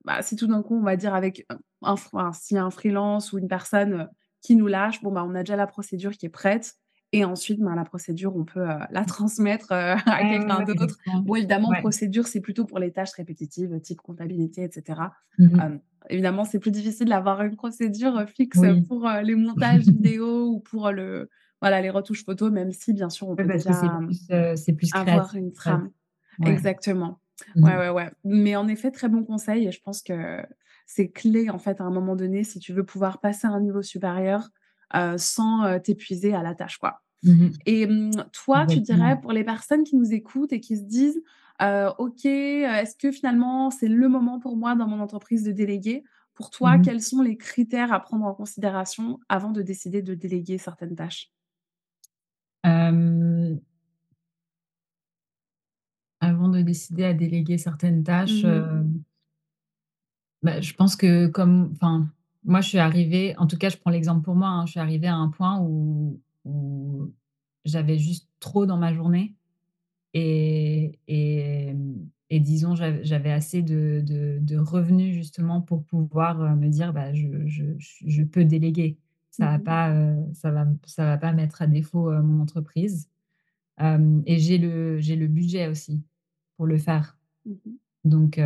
bah, 0.05 0.23
si 0.23 0.37
tout 0.37 0.47
d'un 0.47 0.63
coup, 0.63 0.77
on 0.77 0.83
va 0.83 0.97
dire 0.97 1.15
avec 1.15 1.47
un 1.51 1.59
a 1.83 2.63
un 2.63 2.71
freelance 2.71 3.33
ou 3.33 3.39
une 3.39 3.49
personne, 3.49 4.09
qui 4.43 4.57
nous 4.57 4.67
lâche, 4.67 5.03
bon, 5.03 5.13
bah, 5.13 5.25
on 5.27 5.35
a 5.35 5.41
déjà 5.43 5.57
la 5.57 5.67
procédure 5.67 6.13
qui 6.13 6.27
est 6.27 6.29
prête 6.31 6.75
et 7.13 7.25
ensuite, 7.25 7.61
ben, 7.61 7.75
la 7.75 7.85
procédure, 7.85 8.37
on 8.37 8.45
peut, 8.45 8.61
heu, 8.61 8.79
la 8.91 9.05
transmettre, 9.05 9.73
heu, 9.73 9.97
à 10.07 10.25
Ouais, 10.25 10.25
quelqu'un 10.25 10.61
ouais, 10.61 10.67
d'autre. 10.67 10.99
Bon, 11.27 11.35
évidemment, 11.37 11.71
Ouais. 11.71 11.75
procédure, 11.75 12.27
c'est 12.29 12.41
plutôt 12.41 12.65
pour 12.67 12.79
les 12.79 12.93
tâches 12.93 13.13
répétitives, 13.15 13.81
type 13.81 14.01
comptabilité 14.01 14.63
et 14.65 14.71
cetera. 14.73 15.13
Mmh 15.39 15.55
mh. 15.57 15.61
Hem, 15.61 15.81
évidemment, 16.09 16.45
c'est 16.45 16.59
plus 16.61 16.71
difficile 16.71 17.09
d'avoir 17.09 17.43
une 17.43 17.57
procédure, 17.57 18.27
fixe 18.29 18.65
Oui. 18.65 18.89
pour, 18.89 19.09
les 19.23 19.35
montages 19.37 19.85
vidéo 19.89 20.47
ou 20.49 20.61
pour 20.61 20.91
le 20.93 21.29
voilà, 21.61 21.83
les 21.83 21.91
retouches 21.91 22.25
photos, 22.25 22.51
même 22.51 22.73
si, 22.73 22.95
bien 22.95 23.11
sûr, 23.11 23.29
on 23.29 23.37
peut 23.37 23.51
déjà, 23.51 24.01
plus, 24.07 24.31
plus 24.77 24.93
avoir 24.93 25.35
une 25.37 25.53
trame. 25.53 25.91
Exactement. 26.45 27.21
Mmh 27.55 27.63
Ouais, 27.63 27.77
ouais, 27.77 27.91
ouais. 27.91 28.11
Mais 28.25 28.57
en 28.57 28.69
effet, 28.69 28.91
très 28.91 29.09
bon 29.09 29.25
conseil 29.25 29.67
et 29.67 29.73
je 29.73 29.81
pense 29.83 30.03
que 30.03 30.43
c'est 30.93 31.11
clé, 31.11 31.51
en 31.51 31.59
fait, 31.59 31.81
à 31.81 31.85
un 31.85 31.91
moment 31.91 32.17
donné, 32.17 32.45
si 32.45 32.59
tu 32.61 32.73
veux 32.73 32.85
pouvoir 32.85 33.21
passer 33.21 33.47
à 33.47 33.51
un 33.51 33.61
niveau 33.61 33.83
supérieur, 33.83 34.49
heu, 34.97 35.17
sans, 35.19 35.65
heu, 35.67 35.81
t'épuiser 35.81 36.35
à 36.35 36.43
la 36.43 36.55
tâche, 36.55 36.79
quoi. 36.79 37.03
Mmh 37.23 37.45
mh. 37.45 37.61
Et 37.67 37.87
mmh, 37.87 38.11
toi, 38.33 38.67
tu 38.67 38.81
dirais, 38.81 39.21
pour 39.21 39.33
les 39.33 39.45
personnes 39.45 39.85
qui 39.85 39.97
nous 39.97 40.13
écoutent 40.15 40.53
et 40.53 40.61
qui 40.61 40.77
se 40.77 40.83
disent: 40.85 41.23
«Heu, 41.63 41.89
OK, 41.99 42.25
est-ce 42.27 42.97
que 42.97 43.13
finalement, 43.13 43.71
c'est 43.71 43.89
le 43.89 44.09
moment 44.09 44.41
pour 44.41 44.57
moi 44.57 44.75
dans 44.77 44.87
mon 44.89 45.01
entreprise 45.01 45.45
de 45.45 45.53
déléguer?» 45.53 46.05
Pour 46.35 46.51
Mmh 46.63 46.73
toi, 46.73 46.79
mh. 46.81 46.91
quels 46.91 47.03
sont 47.03 47.23
les 47.23 47.37
critères 47.37 47.93
à 47.93 48.01
prendre 48.01 48.25
en 48.27 48.35
considération 48.35 49.19
avant 49.29 49.51
de 49.53 49.63
décider 49.63 50.03
de 50.03 50.15
déléguer 50.15 50.59
certaines 50.59 50.97
tâches? 50.97 51.31
Avant 56.23 56.49
de 56.49 56.63
décider 56.63 57.05
à 57.05 57.13
déléguer 57.15 57.59
certaines 57.59 58.03
tâches, 58.05 58.45
Mmh 58.45 58.91
bah, 60.43 60.61
je 60.61 60.75
pense 60.75 60.97
que 60.97 61.27
comme 61.29 61.71
enfin, 61.75 62.09
moi, 62.45 62.61
je 62.61 62.69
suis 62.69 62.79
arrivée 62.79 63.37
en 63.39 63.47
tout 63.47 63.59
cas, 63.59 63.69
je 63.71 63.77
prends 63.79 63.91
l'exemple 63.91 64.23
pour 64.25 64.35
moi, 64.37 64.49
hein, 64.49 64.67
je 64.67 64.73
suis 64.73 64.81
arrivée 64.81 65.09
à 65.09 65.17
un 65.17 65.29
point 65.29 65.61
où 65.61 66.21
où 66.45 67.13
j'avais 67.67 67.99
juste 67.99 68.29
trop 68.41 68.67
dans 68.67 68.79
ma 68.79 68.95
journée 68.95 69.35
et 70.15 70.99
et 71.09 71.39
hem 71.71 72.09
et 72.31 72.41
disons, 72.41 72.77
j'av 72.77 73.01
j'avais 73.05 73.33
assez 73.33 73.63
de 73.63 74.03
de 74.07 74.39
de 74.43 74.59
revenus 74.59 75.15
justement 75.15 75.61
pour 75.63 75.85
pouvoir, 75.85 76.43
heu, 76.43 76.57
me 76.57 76.69
dire: 76.69 76.93
«Bah, 76.95 77.13
je 77.15 77.47
je 77.49 77.65
j 77.79 78.05
je 78.07 78.23
peux 78.25 78.45
déléguer». 78.47 78.99
Ça 79.33 79.47
Mmh 79.47 79.51
va 79.53 79.59
mh. 79.59 79.63
pas, 79.65 79.93
heu, 79.95 80.17
ça 80.35 80.51
va 80.53 80.67
ça 80.87 81.05
va 81.07 81.19
pas 81.19 81.33
mettre 81.35 81.63
à 81.63 81.67
défaut, 81.69 82.11
heu, 82.13 82.23
mon 82.23 82.43
entreprise. 82.43 83.09
Et 84.27 84.39
j'ai 84.39 84.59
le 84.59 84.99
j'ai 85.01 85.17
le 85.17 85.27
budget 85.29 85.69
aussi 85.69 86.03
pour 86.57 86.67
le 86.67 86.79
faire. 86.79 87.19
Mmh 87.45 87.53
mh. 87.67 87.81
Donc 88.05 88.39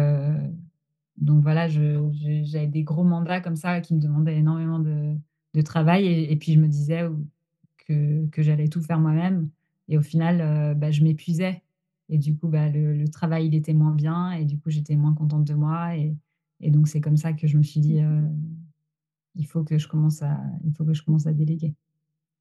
donc 1.18 1.42
voilà, 1.42 1.68
j'avais 1.68 2.66
des 2.66 2.82
gros 2.84 3.04
mandats 3.04 3.40
comme 3.40 3.56
ça 3.56 3.80
qui 3.80 3.94
me 3.94 4.00
demandaient 4.00 4.36
énormément 4.38 4.78
de 4.80 5.16
de 5.54 5.60
travail 5.62 6.06
et 6.06 6.32
et 6.32 6.36
puis 6.36 6.52
je 6.54 6.60
me 6.60 6.66
disais 6.68 7.04
que 7.86 8.26
que 8.28 8.42
j'allais 8.42 8.68
tout 8.68 8.82
faire 8.82 9.00
moi-même 9.00 9.50
et 9.88 9.98
au 9.98 10.02
final, 10.02 10.40
heu, 10.40 10.74
bah, 10.74 10.90
je 10.90 11.02
m'épuisais 11.04 11.62
et 12.10 12.18
du 12.18 12.36
coup, 12.36 12.48
bah, 12.48 12.68
le 12.70 12.94
le 12.94 13.08
travail, 13.08 13.46
il 13.48 13.54
était 13.54 13.74
moins 13.74 13.92
bien 13.94 14.32
et 14.32 14.44
du 14.46 14.58
coup, 14.58 14.70
j'étais 14.70 14.96
moins 14.96 15.14
contente 15.14 15.44
de 15.46 15.54
moi 15.54 15.96
et 15.96 16.16
et 16.60 16.70
donc 16.70 16.88
c'est 16.88 17.00
comme 17.00 17.16
ça 17.16 17.32
que 17.34 17.46
je 17.48 17.58
me 17.58 17.62
suis 17.62 17.80
Mmh 17.82 17.82
dit, 17.82 18.00
mh. 18.00 18.00
heu: 18.02 18.28
«Il 19.36 19.46
faut 19.46 19.62
que 19.62 19.78
je 19.78 19.86
commence 19.86 20.22
à 20.22 20.40
il 20.64 20.72
faut 20.74 20.84
que 20.84 20.92
je 20.94 21.04
commence 21.04 21.26
à 21.28 21.32
déléguer». 21.32 21.76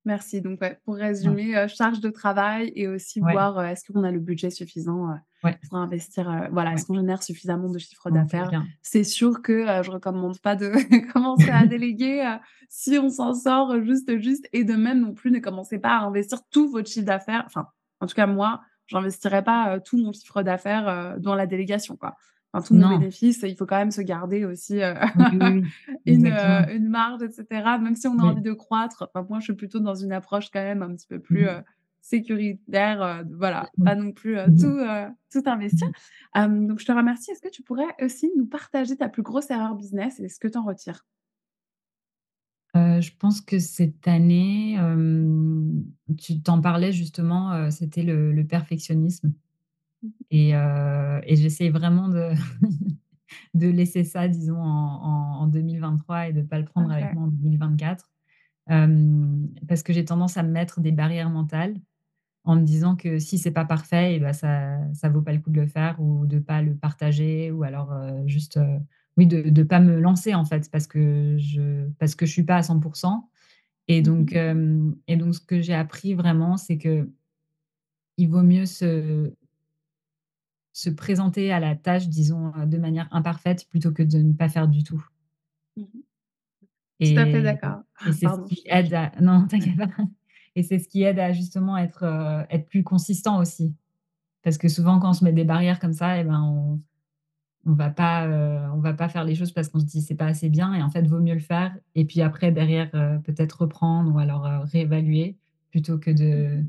Merci. 0.05 0.41
Donc 0.41 0.59
ouais, 0.61 0.79
pour 0.83 0.95
résumer, 0.95 1.55
heu, 1.57 1.67
charge 1.67 1.99
de 2.01 2.09
travail 2.09 2.71
et 2.75 2.87
aussi 2.87 3.21
Ouais. 3.21 3.31
voir, 3.31 3.59
heu, 3.59 3.65
est-ce 3.65 3.85
qu'on 3.91 4.03
a 4.03 4.11
le 4.11 4.19
budget 4.19 4.49
suffisant, 4.49 5.09
Ouais. 5.43 5.57
pour 5.69 5.77
investir, 5.77 6.49
voilà, 6.51 6.73
est-ce 6.73 6.85
qu'on 6.85 6.95
génère 6.95 7.21
suffisamment 7.23 7.69
de 7.69 7.77
chiffre 7.79 8.09
d'affaires? 8.11 8.65
C'est 8.81 9.03
sûr 9.03 9.41
que, 9.41 9.65
je 9.83 9.91
recommande 9.91 10.39
pas 10.39 10.55
de 10.55 10.71
commencer 11.13 11.51
à 11.51 11.65
déléguer, 11.67 12.37
si 12.69 12.97
on 12.97 13.09
s'en 13.09 13.33
sort 13.33 13.81
juste 13.83 14.17
juste 14.19 14.47
et 14.53 14.63
de 14.63 14.73
même 14.73 14.99
non 15.01 15.13
plus, 15.13 15.31
ne 15.31 15.39
commencez 15.39 15.79
pas 15.79 15.97
à 15.97 16.01
investir 16.03 16.39
tout 16.49 16.69
votre 16.69 16.89
chiffre 16.89 17.05
d'affaires. 17.05 17.43
Enfin, 17.45 17.67
en 18.01 18.07
tout 18.07 18.15
cas, 18.15 18.27
moi, 18.27 18.61
j'investirais 18.87 19.43
pas, 19.43 19.79
tout 19.79 19.97
mon 19.97 20.11
chiffre 20.11 20.43
d'affaires, 20.43 21.15
dans 21.19 21.35
la 21.35 21.47
délégation, 21.47 21.95
quoi. 21.95 22.15
Enfin, 22.53 22.63
tout 22.67 22.75
mon 22.75 22.83
Non. 22.83 22.87
bénéfice, 22.87 23.41
il 23.43 23.55
faut 23.57 23.65
quand 23.65 23.77
même 23.77 23.89
se 23.91 24.01
garder 24.01 24.45
aussi, 24.45 24.79
Oui, 25.15 25.25
oui, 25.31 25.51
oui. 25.61 25.71
une, 26.05 26.87
marge 26.89 27.23
et 27.23 27.31
cetera, 27.31 27.79
même 27.79 27.95
si 27.95 28.07
on 28.07 28.19
a 28.19 28.23
envie 28.23 28.41
de 28.43 28.53
croître. 28.53 29.09
Enfin, 29.13 29.25
moi, 29.27 29.39
je 29.39 29.45
suis 29.45 29.53
plutôt 29.55 29.79
dans 29.79 29.95
une 29.95 30.11
approche 30.11 30.49
quand 30.51 30.61
même 30.61 30.83
un 30.83 30.93
petit 30.95 31.07
peu 31.07 31.19
Mmh 31.29 31.37
plus, 31.37 31.47
mh. 31.47 31.47
heu, 31.47 31.61
sécuritaire, 32.01 33.23
voilà, 33.37 33.71
Mmh 33.77 33.83
pas 33.83 33.95
non 33.95 34.11
plus, 34.11 34.37
Mmh 34.45 34.53
tout, 34.59 34.77
tout 35.31 35.43
Mmh 35.47 35.47
investir. 35.49 35.87
mh. 35.87 35.93
Hem, 36.35 36.67
donc 36.67 36.79
je 36.79 36.85
te 36.85 36.91
remercie. 36.91 37.31
Est-ce 37.31 37.41
que 37.41 37.49
tu 37.49 37.63
pourrais 37.63 37.87
aussi 38.01 38.31
nous 38.37 38.45
partager 38.45 38.97
ta 38.97 39.09
plus 39.09 39.23
grosse 39.23 39.49
erreur 39.49 39.75
business 39.75 40.19
et 40.19 40.29
ce 40.29 40.39
que 40.39 40.47
tu 40.47 40.57
en 40.57 40.63
retires? 40.63 41.03
Je 42.75 43.11
pense 43.19 43.41
que 43.41 43.59
cette 43.59 44.07
année, 44.07 44.77
tu 46.19 46.41
tu 46.41 46.49
en 46.51 46.61
parlais 46.61 46.91
justement, 46.91 47.69
c'était 47.71 48.03
le 48.03 48.31
le 48.31 48.45
perfectionnisme 48.47 49.27
Mmh. 49.27 49.33
Et 50.31 50.51
et 50.51 51.35
j'essaie 51.35 51.69
vraiment 51.69 52.09
de 52.09 52.31
de 53.53 53.67
laisser 53.67 54.03
ça 54.03 54.27
disons 54.27 54.57
en 54.61 55.03
en 55.03 55.41
en 55.43 55.47
2023 55.47 56.29
et 56.29 56.33
de 56.33 56.41
pas 56.41 56.59
le 56.59 56.65
prendre 56.65 56.91
avec 56.91 57.11
moi 57.13 57.23
en 57.25 57.27
2024. 57.27 58.11
Hem, 58.69 59.49
parce 59.67 59.83
que 59.83 59.93
j'ai 59.93 60.05
tendance 60.05 60.37
à 60.37 60.43
me 60.43 60.51
mettre 60.51 60.81
des 60.81 60.91
barrières 60.93 61.29
mentales 61.29 61.75
en 62.45 62.55
me 62.57 62.63
disant 62.63 62.95
que 62.97 63.19
si 63.19 63.37
c'est 63.39 63.51
pas 63.51 63.65
parfait 63.65 64.15
et 64.15 64.19
bah, 64.19 64.33
ça 64.33 64.79
ça 64.93 65.09
vaut 65.09 65.21
pas 65.21 65.33
le 65.33 65.39
coup 65.39 65.51
de 65.51 65.61
le 65.61 65.67
faire 65.67 65.99
ou 66.01 66.25
de 66.27 66.39
pas 66.39 66.61
le 66.61 66.75
partager 66.75 67.51
ou 67.51 67.63
alors, 67.63 67.93
heu, 67.93 68.23
juste, 68.27 68.57
heu, 68.57 68.79
oui, 69.17 69.27
de 69.27 69.43
de 69.49 69.63
pas 69.63 69.79
me 69.81 69.99
lancer 69.99 70.35
en 70.35 70.45
fait 70.45 70.69
parce 70.71 70.87
que 70.87 71.37
je 71.39 71.89
parce 71.99 72.15
que 72.15 72.25
je 72.25 72.31
suis 72.33 72.43
pas 72.45 72.57
à 72.57 72.63
100 72.63 72.79
% 72.79 73.29
et 73.89 74.01
Mmh 74.03 74.03
donc 74.03 74.35
et 75.07 75.17
donc 75.17 75.35
ce 75.35 75.41
que 75.41 75.61
j'ai 75.61 75.73
appris 75.75 76.13
vraiment, 76.15 76.57
c'est 76.57 76.77
qu'il 76.77 77.07
vaut 78.29 78.43
mieux 78.43 78.65
se 78.65 79.33
se 80.73 80.89
présenter 80.89 81.51
à 81.53 81.59
la 81.59 81.75
tâche, 81.75 82.07
disons, 82.09 82.51
heu, 82.57 82.65
de 82.67 82.77
manière 82.77 83.07
imparfaite 83.11 83.67
plutôt 83.69 83.91
que 83.93 84.03
de 84.03 84.17
ne 84.19 84.33
pas 84.33 84.49
faire 84.49 84.67
du 84.67 84.83
tout. 84.83 85.03
Mmh 85.77 85.83
mh. 85.93 86.03
Tout 87.01 87.13
à 87.19 87.27
fait 87.27 87.41
Et 87.41 87.43
d'accord. 87.43 87.81
et 88.05 88.11
c'est 88.13 88.29
ce 88.29 88.39
qui 88.41 88.63
aide 88.65 88.93
à 88.93 89.11
non, 89.21 89.47
t'inquiète 89.47 89.77
pas 89.77 89.87
et 90.55 90.63
c'est 90.63 90.79
ce 90.79 90.87
qui 90.89 91.03
aide 91.03 91.19
à 91.19 91.31
justement 91.33 91.77
être, 91.77 92.03
heu, 92.05 92.45
être 92.51 92.67
plus 92.67 92.83
consistant 92.83 93.39
aussi. 93.39 93.75
Parce 94.43 94.57
que 94.59 94.69
souvent 94.69 94.99
quand 94.99 95.11
on 95.11 95.13
se 95.13 95.23
met 95.25 95.33
des 95.33 95.45
barrières 95.45 95.79
comme 95.79 95.93
ça 95.93 96.19
et 96.19 96.23
ben, 96.25 96.41
on 96.43 96.81
on 97.67 97.73
va 97.75 97.89
pas, 97.91 98.27
on 98.75 98.79
va 98.79 98.93
pas 98.93 99.09
faire 99.09 99.23
les 99.25 99.35
choses 99.35 99.51
parce 99.53 99.69
qu'on 99.69 99.79
se 99.81 99.85
dit: 99.85 100.01
«C'est 100.01 100.15
pas 100.15 100.27
assez 100.27 100.49
bien» 100.49 100.73
et 100.75 100.83
en 100.83 100.89
fait, 100.91 101.07
vaut 101.07 101.19
mieux 101.21 101.33
le 101.35 101.39
faire 101.41 101.77
et 101.95 102.05
puis 102.05 102.21
après 102.21 102.51
derrière, 102.53 102.91
peut-être 103.23 103.61
reprendre 103.63 104.13
ou 104.15 104.19
alors, 104.19 104.43
réévaluer 104.65 105.37
plutôt 105.71 105.99
que 105.99 106.11
Mmh 106.31 106.53
de. 106.57 106.63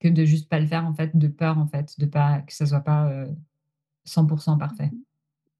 Que 0.00 0.08
de 0.08 0.24
juste 0.24 0.48
pas 0.48 0.60
le 0.60 0.66
faire 0.66 0.86
en 0.86 0.94
fait, 0.94 1.16
de 1.16 1.28
peur 1.28 1.58
en 1.58 1.66
fait, 1.68 1.98
de 2.00 2.06
pas 2.06 2.42
que 2.42 2.52
ça 2.54 2.66
soit 2.66 2.80
pas, 2.82 3.10
heu, 3.12 3.36
100 4.04 4.26
% 4.26 4.58
Mmh 4.58 4.58
parfait. 4.58 4.92
mh. 4.92 5.02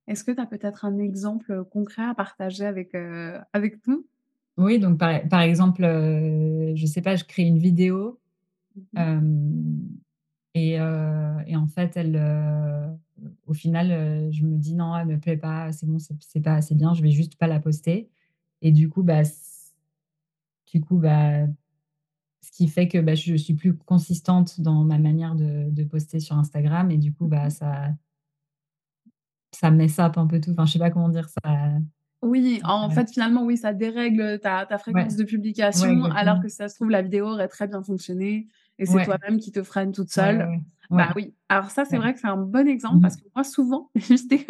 Est-ce 0.08 0.24
que 0.24 0.32
tu 0.32 0.40
as 0.40 0.46
peut-être 0.46 0.84
un 0.86 0.98
exemple, 0.98 1.52
heu, 1.52 1.64
concret 1.64 2.04
à 2.04 2.14
partager 2.14 2.64
avec, 2.66 2.94
heu, 2.94 3.38
avec 3.54 3.86
nous? 3.88 4.06
Oui, 4.58 4.78
donc 4.80 4.98
par 4.98 5.26
par 5.28 5.40
exemple, 5.42 5.84
heu, 5.84 6.72
je 6.74 6.86
sais 6.86 7.00
pas, 7.02 7.14
je 7.16 7.24
crée 7.24 7.44
une 7.44 7.58
vidéo, 7.58 8.20
Mmh 8.92 9.18
et 10.54 10.72
et 11.46 11.56
en 11.56 11.66
fait, 11.68 11.96
elle, 11.96 12.16
au 13.46 13.54
final, 13.54 14.30
je 14.32 14.44
me 14.44 14.56
dis: 14.56 14.74
«Non, 14.74 14.96
elle 14.96 15.06
me 15.08 15.18
plaît 15.18 15.36
pas, 15.36 15.72
c'est 15.72 15.86
bon, 15.86 15.98
c'est 15.98 16.40
pas 16.40 16.54
assez 16.54 16.74
bien, 16.74 16.94
je 16.94 17.02
vais 17.02 17.10
juste 17.10 17.36
pas 17.36 17.46
la 17.46 17.60
poster» 17.60 18.08
et 18.62 18.72
du 18.72 18.88
coup, 18.88 19.02
bah, 19.04 19.22
du 20.72 20.80
coup, 20.80 20.98
bah, 20.98 21.46
ce 22.42 22.50
qui 22.52 22.68
fait 22.68 22.88
que, 22.88 22.98
bah, 22.98 23.14
je 23.14 23.34
suis 23.36 23.54
plus 23.54 23.76
consistante 23.76 24.60
dans 24.60 24.84
ma 24.84 24.98
manière 24.98 25.34
de 25.36 25.70
de 25.70 25.84
poster 25.84 26.20
sur 26.20 26.36
Instagram 26.36 26.90
et 26.90 26.98
du 26.98 27.12
coup, 27.14 27.26
Mmh 27.26 27.28
bah, 27.28 27.50
mh. 27.50 27.50
ça 27.50 27.94
ça 29.52 29.70
up 30.06 30.16
un 30.18 30.26
peu 30.26 30.40
tout, 30.40 30.50
enfin, 30.52 30.66
je 30.66 30.72
sais 30.72 30.78
pas 30.78 30.90
comment 30.90 31.08
dire 31.08 31.28
ça 31.28 31.78
Oui, 32.22 32.60
en 32.64 32.90
fait, 32.90 33.10
finalement, 33.12 33.44
oui, 33.44 33.56
ça 33.56 33.72
dérègle 33.72 34.40
ta 34.40 34.66
ta 34.66 34.76
Ouais. 34.90 35.06
fréquence 35.06 35.14
de 35.14 35.22
Ouais, 35.74 35.96
publication, 36.02 36.04
alors 36.06 36.40
que 36.40 36.48
si 36.48 36.56
ça 36.56 36.68
se 36.68 36.74
trouve, 36.74 36.90
la 36.90 37.02
vidéo 37.02 37.26
aurait 37.26 37.46
très 37.46 37.68
bien 37.68 37.80
fonctionné 37.84 38.48
et 38.80 38.86
c'est 38.86 39.00
toi-même 39.00 39.38
qui 39.38 39.52
te 39.52 39.62
freine 39.62 39.92
toute 39.92 40.10
seule. 40.10 40.50
Bah, 40.90 41.12
oui. 41.14 41.34
Alors 41.48 41.70
ça, 41.70 41.84
c'est 41.84 41.96
vrai 41.96 42.14
que 42.14 42.18
c'est 42.20 42.26
un 42.26 42.36
bon 42.36 42.66
exemple 42.66 42.98
Mmh 42.98 43.00
parce 43.00 43.14
mh. 43.14 43.18
que 43.18 43.22
moi, 43.36 43.44
souvent, 43.44 43.90
vidéo 43.94 44.46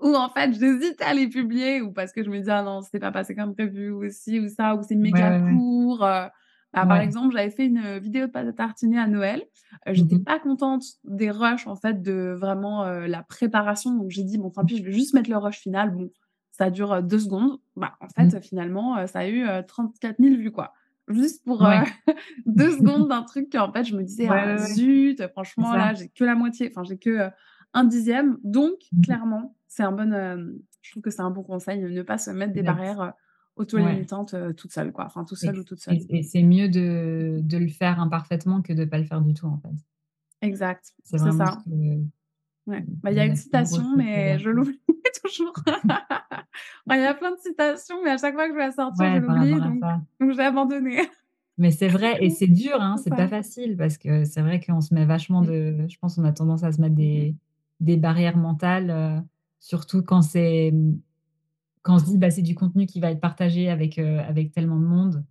où 0.00 0.14
en 0.16 0.28
fait, 0.30 0.52
j'hésite 0.58 1.00
à 1.02 1.14
les 1.14 1.28
publier 1.28 1.80
ou 1.82 1.92
parce 1.92 2.10
que 2.12 2.24
je 2.24 2.30
me 2.30 2.40
dis: 2.40 2.50
«Ah 2.50 2.62
non, 2.64 2.80
c'est 2.82 2.98
pas 2.98 3.12
passé 3.12 3.36
comme 3.36 3.54
prévu» 3.54 3.90
ou 3.92 4.08
ci 4.10 4.40
ou 4.40 4.48
ça 4.48 4.74
ou 4.74 4.82
c'est 4.82 4.96
méga 4.96 5.32
court, 5.34 6.04
heu. 6.04 6.26
Bah, 6.74 6.86
par 6.86 7.00
exemple, 7.00 7.34
j'avais 7.34 7.50
fait 7.50 7.66
une, 7.66 7.78
heu, 7.78 7.98
vidéo 7.98 8.26
de 8.26 8.32
pâte 8.32 8.46
à 8.48 8.52
tartiner 8.52 8.98
à 8.98 9.06
Noël. 9.06 9.44
Heu, 9.88 9.92
Mmh 9.94 10.04
j'étais 10.04 10.16
mh. 10.16 10.24
pas 10.24 10.38
contente 10.40 10.84
des 11.04 11.30
rushs, 11.30 11.66
en 11.66 11.76
fait, 11.76 12.00
de 12.02 12.34
vraiment, 12.38 12.86
heu, 12.86 13.06
la 13.06 13.22
préparation, 13.22 13.94
donc 13.94 14.10
j'ai 14.10 14.24
dit: 14.24 14.38
«Bon, 14.38 14.50
tant 14.50 14.64
pis, 14.64 14.78
je 14.78 14.82
vais 14.84 14.92
juste 14.92 15.12
mettre 15.14 15.28
le 15.30 15.36
rush 15.36 15.58
final». 15.60 15.90
Bon, 15.94 16.10
ça 16.50 16.70
dure, 16.70 16.92
heu, 16.94 17.02
2 17.02 17.18
secondes. 17.18 17.58
Bah, 17.76 17.94
en 18.00 18.08
fait, 18.08 18.30
Mmh. 18.30 18.42
finalement, 18.42 19.06
ça 19.06 19.20
a 19.20 19.26
eu, 19.28 19.44
heu, 19.46 19.62
34 19.66 20.18
000 20.18 20.36
vues, 20.38 20.50
quoi. 20.52 20.72
Juste 21.08 21.44
pour, 21.44 21.60
Ouais. 21.60 21.82
2 22.46 22.70
secondes 22.78 23.08
d'un 23.08 23.22
truc 23.22 23.50
qu'en 23.52 23.70
fait, 23.72 23.84
je 23.84 23.96
me 23.96 24.02
disais: 24.04 24.30
Ouais, 24.30 24.56
«Ah 24.56 24.56
zut, 24.56 25.26
franchement, 25.28 25.74
là, 25.76 25.94
j'ai 25.94 26.08
que 26.08 26.24
la 26.24 26.34
moitié, 26.36 26.68
enfin, 26.70 26.84
j'ai 26.84 26.98
que, 26.98 27.10
heu, 27.10 27.30
1/10». 27.74 28.38
Donc 28.44 28.74
Mmh 28.92 29.04
mh. 29.12 29.22
clairement, 29.22 29.56
c'est 29.68 29.82
un 29.82 29.92
bon, 29.92 30.10
je 30.82 30.90
trouve 30.92 31.02
que 31.02 31.10
c'est 31.10 31.22
un 31.22 31.30
bon 31.30 31.42
conseil, 31.42 31.80
ne 31.80 32.02
pas 32.02 32.18
se 32.18 32.30
mettre 32.30 32.52
des 32.54 32.62
barrières, 32.62 33.12
heu, 33.78 33.80
Ouais. 33.82 34.06
heu, 34.34 34.54
toute 34.54 34.72
seule, 34.72 34.92
quoi, 34.92 35.06
enfin, 35.06 35.24
tout 35.24 35.36
Et 35.42 35.48
seul 35.48 35.58
ou 35.58 35.64
toute 35.64 35.80
seule. 35.80 36.02
et 36.10 36.22
c'est 36.22 36.42
mieux 36.42 36.68
de 36.70 37.40
de 37.42 37.58
le 37.58 37.68
faire 37.68 38.00
imparfaitement 38.00 38.62
que 38.62 38.72
de 38.72 38.84
pas 38.86 38.96
le 38.98 39.04
faire 39.04 39.20
du 39.20 39.34
tout, 39.34 39.46
en 39.46 39.58
fait. 39.58 39.68
Exact, 40.42 40.92
C'est 41.04 41.18
ce 41.18 41.30
ça. 41.30 41.64
Ouais. 42.66 42.86
mmh, 42.86 43.02
Bah, 43.02 43.10
il 43.12 43.16
y 43.16 43.20
a 43.20 43.26
une 43.26 43.36
citation, 43.36 43.96
mais 43.96 44.38
je 44.38 44.50
l'oublie 44.50 44.80
toujours. 45.24 45.54
Bah, 46.86 46.96
il 46.96 47.02
y 47.02 47.06
a 47.06 47.14
plein 47.14 47.32
de 47.32 47.38
citations, 47.40 48.02
mais 48.04 48.10
à 48.10 48.18
chaque 48.18 48.34
fois 48.34 48.46
que 48.46 48.52
je 48.52 48.58
vais 48.58 48.66
la 48.66 48.72
sortir, 48.72 49.10
je 49.12 49.16
Ouais, 49.16 49.20
l'oublie, 49.20 49.60
donc 49.62 49.84
donc 50.20 50.32
j'ai 50.32 50.42
abandonné. 50.42 51.08
Mais 51.58 51.70
c'est 51.70 51.88
vrai 51.88 52.16
et 52.24 52.30
c'est 52.30 52.46
dur, 52.48 52.80
hein, 52.80 52.96
C'est 52.96 53.14
pas 53.14 53.28
facile 53.28 53.76
parce 53.76 53.98
que 53.98 54.24
c'est 54.24 54.40
vrai 54.42 54.58
qu'on 54.60 54.80
se 54.80 54.94
met 54.94 55.04
vachement 55.04 55.42
Mmh. 55.42 55.52
de 55.52 55.86
je 55.88 55.98
pense, 55.98 56.16
on 56.18 56.24
a 56.24 56.32
tendance 56.32 56.64
à 56.64 56.72
se 56.72 56.80
mettre 56.80 56.94
des 56.96 57.36
des 57.80 57.96
barrières 57.96 58.36
mentales, 58.38 58.90
heu, 58.90 59.20
surtout 59.60 60.02
quand 60.02 60.22
c'est, 60.22 60.72
quand 61.82 61.96
on 61.96 61.98
se 61.98 62.04
dit: 62.06 62.18
«Bah, 62.18 62.30
c'est 62.30 62.42
du 62.42 62.54
contenu 62.54 62.86
qui 62.86 63.00
va 63.00 63.10
être 63.10 63.20
partagé 63.20 63.68
avec, 63.70 63.98
heu, 63.98 64.18
avec 64.20 64.52
tellement 64.52 64.78
de 64.78 64.84
monde». 64.86 65.24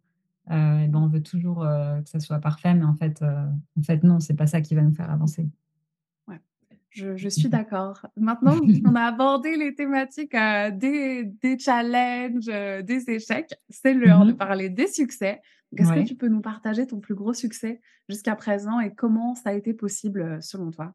Et 0.49 0.51
ben, 0.89 0.95
Mmh. 0.97 1.03
on 1.03 1.07
veut 1.09 1.23
toujours, 1.23 1.63
heu, 1.65 2.01
que 2.03 2.09
ça 2.09 2.19
soit 2.21 2.39
parfait, 2.39 2.73
mais 2.75 2.85
en 2.85 2.95
fait, 2.95 3.21
heu, 3.23 3.27
en 3.79 3.83
fait, 3.83 4.03
non, 4.03 4.19
c'est 4.21 4.35
pas 4.35 4.47
ça 4.47 4.61
qui 4.61 4.75
va 4.75 4.83
nous 4.83 4.93
faire 4.93 5.11
avancer. 5.11 5.49
Ouais, 6.27 6.39
je 6.89 7.15
je 7.17 7.29
Mmh 7.35 7.43
suis 7.43 7.49
mh. 7.51 7.59
d'accord. 7.59 8.05
Maintenant 8.17 8.59
qu'on 8.83 8.95
a 8.95 9.03
abordé 9.05 9.57
les 9.57 9.75
thématiques, 9.75 10.33
des 10.33 11.23
des 11.25 11.57
challenges, 11.59 12.45
des 12.85 13.09
échecs, 13.09 13.53
c'est 13.69 13.93
Mmh 14.03 14.11
l'heure 14.13 14.25
de 14.25 14.33
mh. 14.33 14.33
parler 14.33 14.69
des 14.69 14.87
succès. 14.87 15.41
Est-ce 15.77 15.91
que 15.91 15.99
tu 15.99 16.15
peux 16.15 16.27
nous 16.27 16.41
partager 16.41 16.85
ton 16.87 16.99
plus 16.99 17.15
gros 17.15 17.33
succès 17.33 17.81
jusqu'à 18.09 18.35
présent 18.35 18.79
et 18.79 18.93
comment 18.93 19.35
ça 19.35 19.49
a 19.51 19.53
été 19.53 19.73
possible, 19.73 20.41
selon 20.43 20.69
toi? 20.71 20.93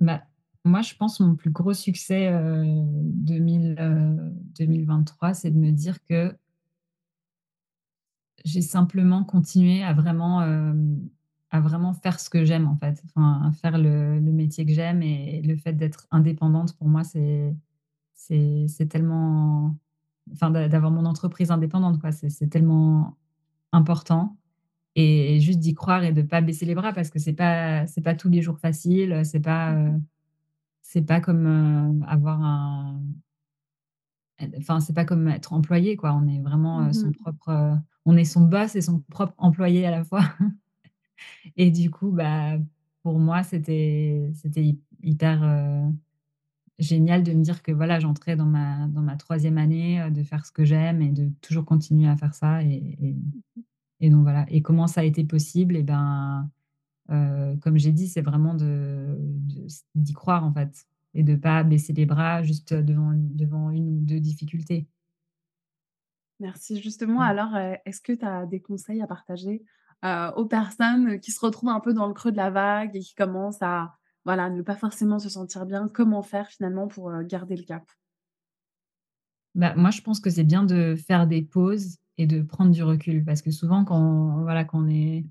Bah, 0.00 0.26
moi, 0.64 0.82
je 0.82 0.94
pense 0.94 1.20
mon 1.20 1.34
plus 1.36 1.50
gros 1.50 1.74
succès, 1.74 2.28
heu, 2.32 2.64
2000, 2.66 3.76
heu, 3.80 4.32
2023, 4.58 5.34
c'est 5.34 5.50
de 5.50 5.58
me 5.58 5.70
dire 5.72 6.02
que 6.04 6.34
j'ai 8.44 8.62
simplement 8.62 9.24
continué 9.24 9.82
à 9.82 9.92
vraiment, 9.92 10.42
hem, 10.42 11.08
à 11.50 11.60
vraiment 11.60 11.92
faire 11.94 12.20
ce 12.20 12.30
que 12.30 12.44
j'aime, 12.44 12.66
en 12.68 12.76
fait. 12.76 13.02
Enfin, 13.06 13.42
à 13.48 13.52
faire 13.52 13.78
le 13.78 14.20
métier 14.20 14.64
que 14.66 14.72
j'aime 14.72 15.02
et 15.02 15.42
le 15.42 15.56
fait 15.56 15.72
d'être 15.74 16.06
indépendante 16.10 16.76
pour 16.76 16.88
moi, 16.88 17.04
c'est 17.04 17.54
c'est 18.14 18.66
c'est 18.68 18.86
tellement 18.88 19.76
enfin, 20.32 20.50
d'a 20.50 20.68
d'avoir 20.68 20.92
mon 20.92 21.06
entreprise 21.06 21.50
indépendante, 21.52 22.00
quoi, 22.00 22.12
c'est 22.12 22.30
c'est 22.30 22.48
tellement 22.48 23.18
important 23.72 24.36
et 24.96 25.40
juste 25.40 25.60
d'y 25.60 25.74
croire 25.74 26.04
et 26.04 26.12
de 26.12 26.22
pas 26.22 26.40
baisser 26.42 26.66
les 26.66 26.74
bras 26.76 26.92
parce 26.94 27.10
que 27.10 27.18
c'est 27.20 27.34
pas 27.34 27.86
c'est 27.88 28.02
pas 28.02 28.14
tous 28.16 28.28
les 28.30 28.42
jours 28.42 28.58
facile, 28.60 29.22
c'est 29.24 29.40
pas, 29.40 29.74
Mmh 29.74 30.02
c'est 30.92 31.02
pas 31.02 31.20
comme, 31.20 31.46
heu, 31.46 32.04
avoir 32.08 32.42
un 32.42 33.00
enfin, 34.58 34.80
c'est 34.80 34.92
pas 34.94 35.04
comme 35.04 35.28
être 35.28 35.52
employé, 35.52 35.96
quoi. 35.96 36.12
On 36.14 36.26
est 36.28 36.40
vraiment, 36.40 36.80
Mmh 36.80 36.88
heu, 36.88 36.92
son 36.92 37.12
propre, 37.12 37.48
heu, 37.50 37.78
on 38.06 38.16
est 38.16 38.24
son 38.24 38.42
boss 38.42 38.74
et 38.76 38.80
son 38.80 39.00
propre 39.10 39.34
employé 39.38 39.86
à 39.86 39.90
la 39.90 40.04
fois. 40.04 40.22
Et 41.56 41.70
du 41.70 41.90
coup, 41.90 42.10
bah, 42.12 42.58
pour 43.02 43.18
moi, 43.18 43.42
c'était 43.42 44.30
c'était 44.34 44.62
hy 44.64 44.80
hyper, 45.02 45.42
génial 46.78 47.22
de 47.22 47.32
me 47.32 47.42
dire 47.42 47.62
que, 47.62 47.72
voilà, 47.72 48.00
j'entrais 48.00 48.36
dans 48.36 48.46
ma 48.46 48.86
dans 48.88 49.02
ma 49.02 49.16
3e 49.16 49.58
année, 49.58 50.10
de 50.10 50.22
faire 50.22 50.46
ce 50.46 50.52
que 50.52 50.64
j'aime 50.64 51.02
et 51.02 51.10
de 51.12 51.30
toujours 51.42 51.64
continuer 51.66 52.08
à 52.08 52.16
faire 52.16 52.34
ça 52.34 52.62
et 52.62 52.96
et 53.00 53.16
et 54.00 54.10
donc 54.10 54.22
voilà. 54.22 54.46
Et 54.50 54.62
comment 54.62 54.86
ça 54.88 55.02
a 55.02 55.04
été 55.04 55.24
possible? 55.24 55.76
Et 55.76 55.82
ben, 55.82 56.50
heu, 57.10 57.56
comme 57.62 57.78
j'ai 57.78 57.92
dit, 57.92 58.08
c'est 58.08 58.22
vraiment 58.22 58.54
de 58.54 59.16
de 59.18 59.64
s 59.66 59.84
d'y 59.94 60.12
croire, 60.12 60.44
en 60.44 60.52
fait 60.52 60.86
et 61.14 61.24
de 61.24 61.34
pas 61.36 61.64
baisser 61.64 61.92
les 61.92 62.06
bras 62.06 62.42
juste 62.44 62.72
devant 62.74 63.12
devant 63.14 63.70
1 63.70 63.80
ou 63.88 64.00
2 64.00 64.20
difficultés. 64.20 64.86
Merci. 66.40 66.80
Justement, 66.80 67.20
alors, 67.20 67.54
heu, 67.54 67.76
est-ce 67.84 68.00
que 68.00 68.12
tu 68.12 68.24
as 68.24 68.46
des 68.46 68.60
conseils 68.60 69.02
à 69.02 69.06
partager, 69.06 69.62
heu, 70.04 70.30
aux 70.36 70.46
personnes 70.46 71.20
qui 71.20 71.32
se 71.32 71.40
retrouvent 71.40 71.68
un 71.70 71.80
peu 71.80 71.92
dans 71.92 72.06
le 72.06 72.14
creux 72.14 72.32
de 72.32 72.36
la 72.38 72.50
vague 72.50 72.96
et 72.96 73.00
qui 73.00 73.14
commencent 73.14 73.62
à, 73.62 73.92
voilà, 74.24 74.48
ne 74.50 74.62
pas 74.62 74.76
forcément 74.76 75.18
se 75.18 75.28
sentir 75.28 75.66
bien? 75.66 75.86
Comment 75.92 76.22
faire 76.22 76.48
finalement 76.48 76.88
pour, 76.88 77.12
garder 77.24 77.56
le 77.56 77.64
cap? 77.64 77.84
Bah, 79.54 79.74
moi, 79.76 79.90
je 79.90 80.00
pense 80.02 80.20
que 80.20 80.30
c'est 80.30 80.44
bien 80.44 80.62
de 80.64 80.94
faire 80.96 81.26
des 81.26 81.42
pauses 81.42 81.96
et 82.18 82.26
de 82.26 82.42
prendre 82.42 82.70
du 82.70 82.82
recul 82.82 83.24
parce 83.24 83.42
que 83.42 83.50
souvent 83.50 83.84
quand, 83.84 84.42
voilà, 84.42 84.64
quand 84.64 84.84
on 84.84 84.88
est 84.88 85.24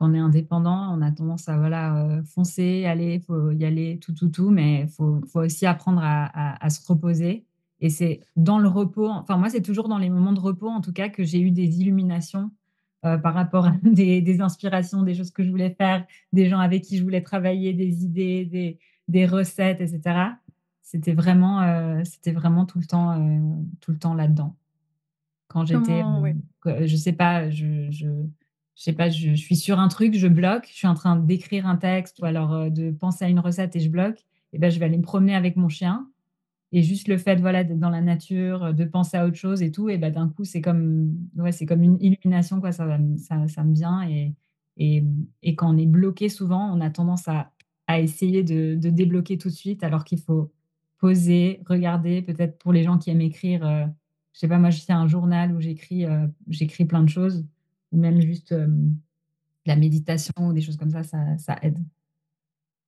on 0.00 0.14
est 0.14 0.18
indépendant, 0.18 0.94
on 0.96 1.02
a 1.02 1.12
tendance 1.12 1.48
à, 1.48 1.56
voilà, 1.58 2.18
heu, 2.20 2.22
foncer, 2.24 2.86
aller, 2.86 3.20
faut 3.20 3.50
y 3.52 3.64
aller, 3.64 3.98
tout, 4.00 4.12
tout, 4.14 4.28
tout, 4.28 4.50
mais 4.50 4.86
faut 4.88 5.20
faut 5.26 5.40
aussi 5.40 5.66
apprendre 5.66 6.00
à 6.02 6.24
à 6.26 6.64
à 6.64 6.70
se 6.70 6.86
reposer 6.86 7.44
et 7.80 7.90
c'est 7.90 8.20
dans 8.36 8.58
le 8.58 8.68
repos 8.68 9.08
enfin, 9.08 9.36
moi, 9.38 9.48
c'est 9.50 9.62
toujours 9.62 9.88
dans 9.88 9.98
les 9.98 10.10
moments 10.10 10.32
de 10.32 10.40
repos, 10.40 10.68
en 10.68 10.80
tout 10.82 10.92
cas, 10.92 11.08
que 11.08 11.24
j'ai 11.24 11.40
eu 11.40 11.50
des 11.50 11.80
illuminations, 11.80 12.50
heu, 13.06 13.20
par 13.20 13.34
rapport 13.34 13.66
à 13.66 13.72
des 13.82 14.20
des 14.22 14.40
inspirations, 14.40 15.02
des 15.02 15.14
choses 15.14 15.30
que 15.30 15.42
je 15.44 15.50
voulais 15.50 15.70
faire, 15.78 16.06
des 16.32 16.48
gens 16.48 16.58
avec 16.60 16.82
qui 16.84 16.98
je 16.98 17.02
voulais 17.04 17.22
travailler, 17.22 17.72
des 17.74 18.04
idées, 18.04 18.44
des 18.46 18.78
des 19.08 19.26
recettes 19.26 19.80
et 19.80 19.86
cetera. 19.88 20.38
C'était 20.82 21.14
vraiment, 21.14 21.62
heu, 21.62 22.04
c'était 22.04 22.32
vraiment 22.32 22.66
tout 22.66 22.78
le 22.80 22.86
temps, 22.86 23.16
tout 23.80 23.92
le 23.92 23.98
temps 23.98 24.14
là-dedans. 24.14 24.56
Quand 25.48 25.64
j'étais, 25.66 26.04
ouais. 26.04 26.36
je 26.86 26.96
sais 26.96 27.12
pas, 27.12 27.50
je 27.50 27.90
je 27.90 28.06
je 28.80 28.84
sais 28.86 28.94
pas, 28.94 29.10
je 29.10 29.34
suis 29.34 29.56
sur 29.56 29.78
un 29.78 29.88
truc, 29.88 30.14
je 30.16 30.26
bloque, 30.26 30.66
je 30.70 30.74
suis 30.74 30.86
en 30.88 30.94
train 30.94 31.16
d'écrire 31.16 31.66
un 31.66 31.76
texte 31.76 32.18
ou 32.20 32.24
alors, 32.24 32.54
heu, 32.54 32.70
de 32.70 32.90
penser 32.92 33.26
à 33.26 33.28
une 33.28 33.38
recette 33.40 33.76
et 33.76 33.80
je 33.80 33.90
bloque 33.90 34.24
et 34.54 34.58
bah, 34.58 34.70
je 34.70 34.78
vais 34.80 34.86
aller 34.86 34.96
me 34.96 35.02
promener 35.02 35.34
avec 35.36 35.56
mon 35.56 35.68
chien. 35.68 36.08
Et 36.72 36.82
juste 36.82 37.08
le 37.08 37.18
fait, 37.18 37.36
voilà, 37.40 37.64
d'être 37.64 37.80
dans 37.80 37.90
la 37.90 38.00
nature, 38.02 38.64
heu, 38.66 38.74
de 38.74 38.84
penser 38.84 39.16
à 39.18 39.26
autre 39.26 39.36
chose 39.36 39.62
et 39.62 39.72
tout 39.72 39.88
et 39.90 39.98
bah, 39.98 40.10
d'un 40.10 40.28
coup, 40.30 40.44
c'est 40.44 40.60
comme, 40.62 41.14
ouais, 41.36 41.52
comme 41.66 41.82
une 41.82 41.98
illumination, 42.02 42.60
quoi, 42.60 42.72
ça 42.72 42.86
ça 43.18 43.48
ça 43.48 43.64
me 43.64 43.74
vient 43.74 44.02
et 44.08 44.34
et 44.78 45.04
et 45.42 45.54
quand 45.56 45.74
on 45.74 45.78
est 45.78 45.86
bloqué, 45.86 46.28
souvent, 46.30 46.72
on 46.76 46.80
a 46.80 46.90
tendance 46.90 47.28
à 47.28 47.52
à 47.88 48.00
essayer 48.00 48.44
de 48.44 48.76
débloquer 48.90 49.38
tout 49.38 49.48
de 49.50 49.54
suite 49.54 49.84
alors 49.84 50.04
qu'il 50.04 50.20
faut 50.20 50.52
poser, 50.98 51.60
regarder, 51.66 52.22
peut-être 52.22 52.58
pour 52.58 52.72
les 52.72 52.84
gens 52.84 52.98
qui 52.98 53.10
aiment 53.10 53.20
écrire, 53.22 53.66
heu, 53.66 53.84
je 54.34 54.40
sais 54.40 54.48
pas, 54.48 54.58
moi, 54.58 54.70
je 54.70 54.80
un 54.92 55.08
journal 55.08 55.52
où 55.54 55.60
j'écris, 55.60 56.06
heu, 56.06 56.32
j'écris 56.48 56.84
plein 56.86 57.02
de 57.02 57.08
choses 57.08 57.44
ou 57.92 57.98
même 57.98 58.20
juste, 58.20 58.54
la 59.66 59.76
méditation 59.76 60.32
ou 60.38 60.52
des 60.52 60.60
choses 60.60 60.76
comme 60.76 60.90
ça, 60.90 61.02
ça 61.02 61.36
ça 61.38 61.58
aide. 61.62 61.78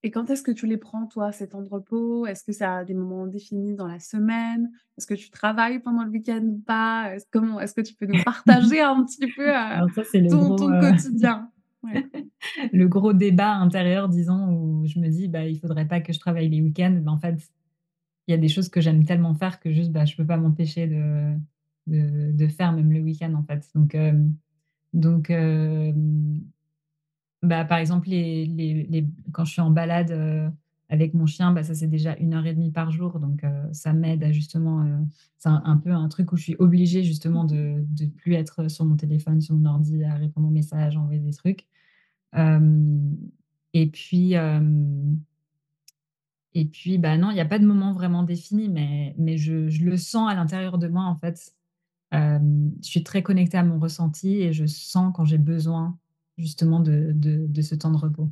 Et 0.04 0.10
quand 0.10 0.30
est-ce 0.30 0.42
que 0.42 0.50
tu 0.50 0.66
les 0.66 0.78
prends, 0.78 1.06
toi, 1.06 1.30
ces 1.30 1.48
temps 1.48 1.62
de 1.62 1.68
repos? 1.68 2.26
Est-ce 2.26 2.42
que 2.42 2.52
c'est 2.52 2.64
à 2.64 2.84
des 2.84 2.94
moments 2.94 3.26
définis 3.28 3.74
dans 3.74 3.86
la 3.86 4.00
semaine? 4.00 4.68
Est-ce 4.98 5.06
que 5.06 5.14
tu 5.14 5.30
travailles 5.30 5.78
pendant 5.78 6.02
le 6.02 6.10
week-end 6.10 6.42
ou 6.42 6.58
pas? 6.66 7.14
Est-ce 7.14 7.26
comment 7.30 7.60
est-ce 7.60 7.72
que 7.74 7.82
tu 7.82 7.94
peux 7.94 8.06
nous 8.06 8.20
partager 8.24 8.80
un 8.80 9.04
petit 9.04 9.28
peu, 9.36 9.46
ça, 9.46 9.84
le 10.14 10.28
ton 10.28 10.48
gros, 10.48 10.56
ton 10.56 10.72
heu, 10.72 10.80
quotidien? 10.80 11.48
Ouais. 11.84 12.06
le 12.72 12.86
gros 12.86 13.12
débat 13.12 13.54
intérieur, 13.56 14.08
disons, 14.08 14.54
où 14.54 14.86
je 14.86 15.00
me 15.00 15.08
dis: 15.08 15.26
«Bah, 15.26 15.44
il 15.48 15.58
faudrait 15.58 15.88
pas 15.88 16.00
que 16.00 16.12
je 16.12 16.20
travaille 16.20 16.48
les 16.48 16.60
week-ends», 16.60 16.96
mais 17.02 17.10
en 17.10 17.18
fait, 17.18 17.50
il 18.28 18.30
y 18.30 18.34
a 18.34 18.36
des 18.38 18.46
choses 18.46 18.68
que 18.68 18.80
j'aime 18.80 19.04
tellement 19.04 19.34
faire 19.34 19.58
que 19.58 19.72
juste, 19.72 19.90
bah, 19.90 20.04
je 20.04 20.14
peux 20.14 20.24
pas 20.24 20.36
m'empêcher 20.36 20.86
de 20.86 21.34
de 21.88 22.30
de 22.30 22.46
faire 22.46 22.72
même 22.72 22.92
le 22.92 23.00
week-end, 23.00 23.34
en 23.34 23.42
fait. 23.42 23.68
Donc 23.74 23.96
donc 24.92 25.30
bah, 27.42 27.64
par 27.64 27.78
exemple, 27.78 28.08
les 28.08 28.46
les 28.46 29.06
quand 29.32 29.44
je 29.44 29.52
suis 29.52 29.60
en 29.60 29.70
balade, 29.70 30.12
avec 30.88 31.14
mon 31.14 31.26
chien, 31.26 31.52
bah, 31.52 31.62
ça, 31.64 31.74
c'est 31.74 31.86
déjà 31.88 32.14
1 32.20 32.34
heure 32.34 32.46
et 32.46 32.54
demie 32.54 32.70
par 32.70 32.90
jour, 32.92 33.18
donc 33.18 33.42
ça 33.72 33.92
m'aide 33.92 34.22
à 34.24 34.30
justement, 34.32 34.84
c'est 35.38 35.48
un 35.48 35.76
peu 35.78 35.90
un 35.92 36.08
truc 36.08 36.32
où 36.32 36.36
je 36.36 36.42
suis 36.44 36.56
obligée 36.58 37.02
justement 37.04 37.44
de 37.44 37.84
de 37.90 38.06
plus 38.06 38.34
être 38.34 38.68
sur 38.70 38.84
mon 38.84 38.96
téléphone, 38.96 39.40
sur 39.40 39.54
mon 39.56 39.68
ordi 39.70 40.04
à 40.04 40.14
répondre 40.14 40.48
aux 40.48 40.50
messages, 40.50 40.96
envoyer 40.96 41.20
des 41.20 41.32
trucs. 41.32 41.66
Et 43.74 43.86
puis, 43.90 44.34
Et 46.54 46.70
bah, 46.98 47.16
non, 47.18 47.30
il 47.30 47.36
y 47.36 47.40
a 47.40 47.44
pas 47.46 47.58
de 47.58 47.66
moment 47.66 47.92
vraiment 47.92 48.22
défini, 48.22 48.68
mais 48.68 49.14
mais 49.18 49.38
je 49.38 49.84
le 49.84 49.96
sens 49.96 50.30
à 50.30 50.34
l'intérieur 50.34 50.78
de 50.78 50.88
moi, 50.88 51.04
en 51.04 51.16
fait. 51.16 51.52
Je 52.12 52.38
suis 52.82 53.02
très 53.04 53.22
connectée 53.22 53.56
à 53.58 53.64
mon 53.64 53.78
ressenti 53.78 54.42
et 54.42 54.52
je 54.52 54.66
sens 54.66 55.12
quand 55.14 55.24
j'ai 55.24 55.38
besoin 55.38 55.98
justement 56.38 56.80
de 56.80 57.12
de 57.14 57.46
de 57.46 57.62
ce 57.62 57.74
temps 57.74 57.90
de 57.90 57.96
repos. 57.96 58.30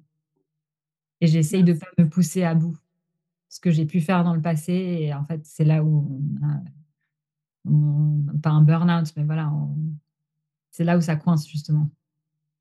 Et 1.20 1.26
j'essaye 1.26 1.64
de 1.64 1.72
Merci. 1.72 1.80
pas 1.96 2.02
me 2.02 2.08
pousser 2.08 2.44
à 2.44 2.54
bout. 2.54 2.76
Ce 3.48 3.60
que 3.60 3.70
j'ai 3.70 3.86
pu 3.86 4.00
faire 4.00 4.22
dans 4.24 4.34
le 4.34 4.40
passé 4.42 4.72
et 4.72 5.14
en 5.14 5.24
fait, 5.24 5.40
c'est 5.44 5.64
là 5.64 5.82
où 5.82 6.20
on 6.42 6.46
a 6.46 6.60
on 7.66 8.38
pas 8.42 8.50
un 8.50 8.62
burn-out, 8.62 9.12
mais 9.16 9.24
voilà, 9.24 9.52
c'est 10.70 10.84
là 10.84 10.96
où 10.96 11.00
ça 11.00 11.16
coince 11.16 11.46
justement. 11.48 11.90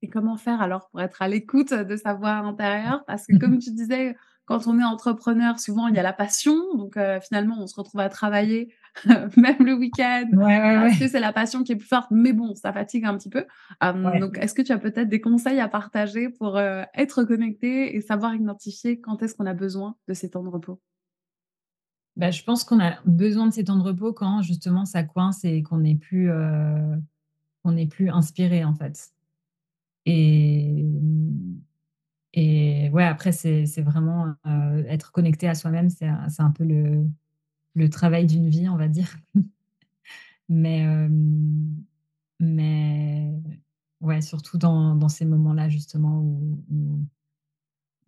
Et 0.01 0.09
comment 0.09 0.37
faire 0.37 0.61
alors 0.61 0.89
pour 0.89 1.01
être 1.01 1.21
à 1.21 1.27
l'écoute 1.27 1.73
de 1.73 1.95
sa 1.95 2.13
voix 2.13 2.35
intérieure? 2.37 3.03
Parce 3.05 3.25
que 3.25 3.35
comme 3.37 3.57
tu 3.59 3.71
disais, 3.71 4.15
quand 4.49 4.65
on 4.65 4.79
est 4.79 4.83
entrepreneur, 4.83 5.59
souvent 5.59 5.87
il 5.87 5.95
y 5.95 5.99
a 5.99 6.03
la 6.03 6.11
passion, 6.11 6.55
donc 6.75 6.97
heu, 6.97 7.19
finalement 7.21 7.55
on 7.59 7.67
se 7.67 7.75
retrouve 7.75 8.01
à 8.01 8.09
travailler 8.09 8.73
même 9.37 9.57
le 9.59 9.73
week-end 9.73 10.25
Ouais, 10.31 10.37
ouais, 10.43 10.75
parce 10.81 10.97
que 10.97 11.07
c'est 11.07 11.19
la 11.19 11.31
passion 11.31 11.63
qui 11.63 11.73
est 11.73 11.75
plus 11.75 11.87
forte, 11.87 12.07
mais 12.09 12.33
bon, 12.33 12.55
ça 12.55 12.73
fatigue 12.73 13.05
un 13.05 13.15
petit 13.15 13.29
peu. 13.29 13.45
Ouais. 13.81 14.19
donc 14.19 14.39
est-ce 14.39 14.55
que 14.55 14.63
tu 14.63 14.71
as 14.71 14.79
peut-être 14.79 15.07
des 15.07 15.21
conseils 15.21 15.59
à 15.59 15.67
partager 15.67 16.29
pour, 16.29 16.57
heu, 16.57 16.81
être 16.95 17.23
connecté 17.25 17.95
et 17.95 18.01
savoir 18.01 18.33
identifier 18.33 18.99
quand 18.99 19.21
est-ce 19.21 19.35
qu'on 19.35 19.45
a 19.45 19.53
besoin 19.53 19.95
de 20.07 20.15
ces 20.15 20.31
temps 20.31 20.43
de 20.43 20.49
repos? 20.49 20.81
Bah, 22.15 22.31
je 22.31 22.43
pense 22.43 22.63
qu'on 22.63 22.79
a 22.79 22.97
besoin 23.05 23.47
de 23.47 23.53
ces 23.53 23.65
temps 23.65 23.77
de 23.77 23.83
repos 23.83 24.13
quand 24.13 24.41
justement 24.41 24.83
ça 24.85 25.03
coince 25.03 25.45
et 25.45 25.61
qu'on 25.61 25.77
n'est 25.77 25.95
plus, 25.95 26.29
n'est 27.65 27.87
plus 27.87 28.09
inspiré, 28.09 28.63
en 28.63 28.73
fait. 28.73 29.11
Et 30.05 30.85
et 32.33 32.89
ouais, 32.91 33.03
après 33.05 33.31
c'est 33.31 33.65
vraiment, 33.81 34.27
heu, 34.47 34.85
être 34.87 35.11
connecté 35.11 35.47
à 35.49 35.55
soi-même, 35.55 35.89
c'est 35.89 36.07
un 36.07 36.51
peu 36.51 36.63
le 36.65 37.07
le 37.75 37.89
travail 37.89 38.27
d'une 38.27 38.49
vie, 38.49 38.69
on 38.69 38.77
va 38.77 38.87
dire. 38.89 39.17
Mais 40.49 40.79
hem, 40.79 41.83
mais 42.39 43.33
ouais, 44.01 44.21
surtout 44.21 44.57
dans 44.57 44.95
dans 44.95 45.09
ces 45.09 45.25
moments-là 45.25 45.69
justement 45.69 46.21
où 46.21 46.63
où 46.69 46.99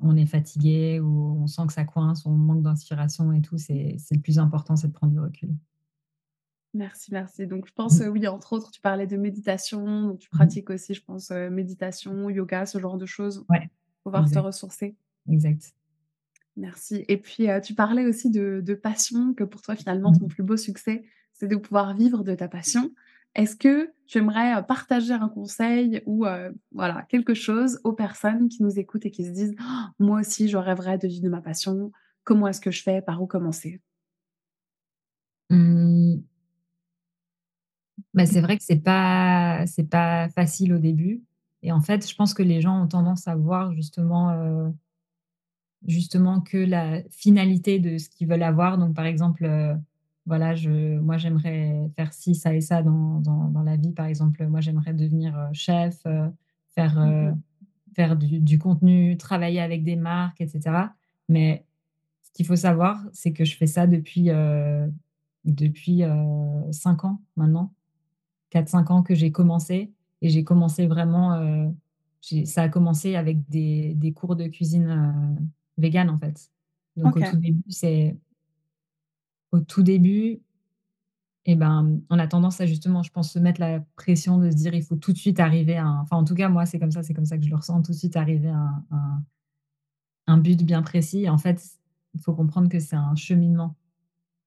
on 0.01 0.15
est 0.17 0.25
fatigué, 0.25 0.99
où 0.99 1.37
on 1.41 1.47
sent 1.47 1.61
que 1.67 1.73
ça 1.73 1.85
coince, 1.85 2.25
où 2.25 2.29
on 2.29 2.33
manque 2.37 2.63
d'inspiration 2.63 3.31
et 3.33 3.41
tout, 3.41 3.57
c'est 3.57 3.95
le 4.11 4.19
plus 4.21 4.39
important, 4.39 4.75
c'est 4.75 4.87
de 4.87 4.93
prendre 4.93 5.13
du 5.13 5.19
recul. 5.19 5.55
Merci, 6.73 7.11
merci. 7.11 7.47
Donc 7.47 7.65
je 7.67 7.73
pense, 7.73 7.99
heu, 8.01 8.07
oui, 8.09 8.27
entre 8.27 8.53
autres, 8.53 8.71
tu 8.71 8.79
parlais 8.81 9.05
de 9.07 9.17
méditation, 9.17 10.03
donc 10.07 10.19
tu 10.19 10.29
Mmh 10.33 10.43
mh. 10.45 10.51
pratiques 10.51 10.69
aussi, 10.69 10.93
je 10.93 11.03
pense, 11.03 11.29
heu, 11.31 11.49
méditation, 11.49 12.29
yoga, 12.29 12.65
ce 12.65 12.79
genre 12.79 12.97
de 12.97 13.05
choses, 13.05 13.45
Ouais, 13.49 13.69
pouvoir 14.03 14.29
te 14.29 14.39
ressourcer. 14.39 14.95
exact. 15.29 15.73
Merci 16.57 17.05
et 17.07 17.17
puis, 17.17 17.47
tu 17.63 17.73
parlais 17.73 18.05
aussi 18.05 18.29
de 18.29 18.61
de 18.63 18.73
passion, 18.73 19.33
que 19.33 19.43
pour 19.43 19.61
toi, 19.61 19.75
finalement, 19.75 20.11
Mmh 20.11 20.19
ton 20.19 20.27
plus 20.27 20.43
beau 20.43 20.57
succès, 20.57 21.03
c'est 21.33 21.47
de 21.47 21.55
pouvoir 21.55 21.95
vivre 21.95 22.23
de 22.23 22.35
ta 22.35 22.47
passion. 22.47 22.91
Est-ce 23.35 23.55
que 23.55 23.93
tu 24.05 24.17
aimerais, 24.17 24.65
partager 24.67 25.13
un 25.13 25.29
conseil 25.29 26.01
ou, 26.05 26.25
voilà, 26.73 27.03
quelque 27.09 27.33
chose 27.33 27.79
aux 27.85 27.93
personnes 27.93 28.49
qui 28.49 28.61
nous 28.63 28.77
écoutent 28.77 29.05
et 29.05 29.11
qui 29.11 29.23
se 29.25 29.31
disent: 29.31 29.55
«Moi 29.99 30.19
aussi, 30.19 30.49
je 30.49 30.57
rêverais 30.57 30.97
de 30.97 31.07
vivre 31.07 31.23
de 31.23 31.29
ma 31.29 31.41
passion. 31.41 31.91
Comment 32.25 32.47
est-ce 32.49 32.61
que 32.61 32.71
je 32.71 32.83
fais? 32.83 33.01
Par 33.01 33.21
où 33.23 33.27
commencer?» 33.27 33.79
Mmh. 35.49 36.21
Bah, 38.13 38.25
c'est 38.25 38.41
vrai 38.41 38.57
que 38.57 38.75
pas 38.75 39.65
c'est 39.67 39.89
pas 39.89 40.27
facile 40.29 40.73
au 40.73 40.77
début 40.79 41.21
et 41.63 41.71
en 41.71 41.81
fait, 41.81 42.07
je 42.09 42.15
pense 42.15 42.33
que 42.33 42.43
les 42.43 42.61
gens 42.61 42.83
ont 42.83 42.87
tendance 42.87 43.27
à 43.27 43.35
voir 43.35 43.73
justement, 43.73 44.31
heu, 44.33 44.73
justement 45.87 46.41
que 46.41 46.57
la 46.57 47.01
finalité 47.09 47.79
de 47.79 47.97
ce 47.97 48.09
qu'ils 48.09 48.27
veulent 48.27 48.43
avoir. 48.43 48.77
Donc 48.77 48.93
par 48.95 49.05
exemple, 49.05 49.45
heu, 49.45 49.75
voilà, 50.25 50.55
je 50.55 50.99
moi 50.99 51.17
j'aimerais 51.17 51.89
faire 51.95 52.13
ci, 52.13 52.35
ça 52.35 52.53
et 52.53 52.61
ça 52.61 52.83
dans 52.83 53.19
dans 53.21 53.45
dans 53.49 53.63
la 53.63 53.77
vie. 53.77 53.91
Par 53.93 54.05
exemple, 54.05 54.45
moi 54.47 54.61
j'aimerais 54.61 54.93
devenir, 54.93 55.35
heu, 55.37 55.49
chef, 55.53 56.03
faire, 56.75 56.99
Mmh 57.03 57.41
faire 57.95 58.15
du 58.17 58.39
du 58.39 58.59
contenu, 58.59 59.17
travailler 59.17 59.61
avec 59.61 59.83
des 59.83 59.95
marques 59.97 60.41
et 60.41 60.47
cetera. 60.47 60.93
Mais 61.29 61.65
ce 62.23 62.31
qu'il 62.33 62.45
faut 62.45 62.55
savoir, 62.57 63.01
c'est 63.13 63.33
que 63.33 63.45
je 63.45 63.57
fais 63.57 63.67
ça 63.67 63.87
depuis, 63.87 64.29
depuis, 65.45 66.03
heu, 66.03 66.71
5 66.71 67.03
ans 67.05 67.21
maintenant. 67.35 67.73
quatre 68.51 68.69
cinq 68.69 68.91
ans 68.91 69.03
que 69.03 69.15
j'ai 69.15 69.31
commencé 69.31 69.91
et 70.21 70.29
j'ai 70.29 70.43
commencé 70.43 70.87
vraiment, 70.87 71.73
j'ai 72.21 72.45
ça 72.45 72.63
a 72.63 72.69
commencé 72.69 73.15
avec 73.15 73.47
des 73.49 73.93
des 73.95 74.13
cours 74.13 74.35
de 74.35 74.47
cuisine, 74.47 74.87
heu, 74.89 75.41
végane, 75.77 76.09
en 76.09 76.17
fait. 76.17 76.49
Donc 76.97 77.15
au 77.17 77.23
tout 77.23 77.37
début, 77.37 77.63
c'est 77.69 78.17
au 79.51 79.59
tout 79.61 79.81
début 79.83 80.41
et 81.45 81.55
ben, 81.55 81.99
on 82.09 82.19
a 82.19 82.27
tendance 82.27 82.61
à 82.61 82.65
justement, 82.67 83.01
je 83.03 83.11
pense, 83.11 83.31
se 83.33 83.39
mettre 83.39 83.59
la 83.59 83.79
pression 83.95 84.37
de 84.37 84.51
se 84.51 84.55
dire: 84.55 84.73
«Il 84.75 84.83
faut 84.83 84.95
tout 84.95 85.11
de 85.11 85.17
suite 85.17 85.39
arriver 85.39 85.75
à 85.77 85.85
un» 85.85 86.01
enfin, 86.01 86.17
en 86.17 86.23
tout 86.25 86.35
cas, 86.35 86.49
moi, 86.49 86.65
c'est 86.65 86.79
comme 86.79 86.91
ça 86.91 87.01
c'est 87.03 87.13
comme 87.15 87.25
ça 87.25 87.37
que 87.37 87.43
je 87.43 87.49
le 87.49 87.55
ressens, 87.55 87.81
tout 87.81 87.91
de 87.91 87.97
suite 87.97 88.15
arriver 88.15 88.49
à 88.49 88.55
un 88.57 88.85
un 88.91 89.23
un 90.27 90.37
but 90.37 90.63
bien 90.63 90.81
précis. 90.81 91.29
En 91.29 91.37
fait, 91.37 91.61
il 92.13 92.21
faut 92.21 92.33
comprendre 92.33 92.69
que 92.69 92.79
c'est 92.79 92.95
un 92.95 93.15
cheminement 93.15 93.75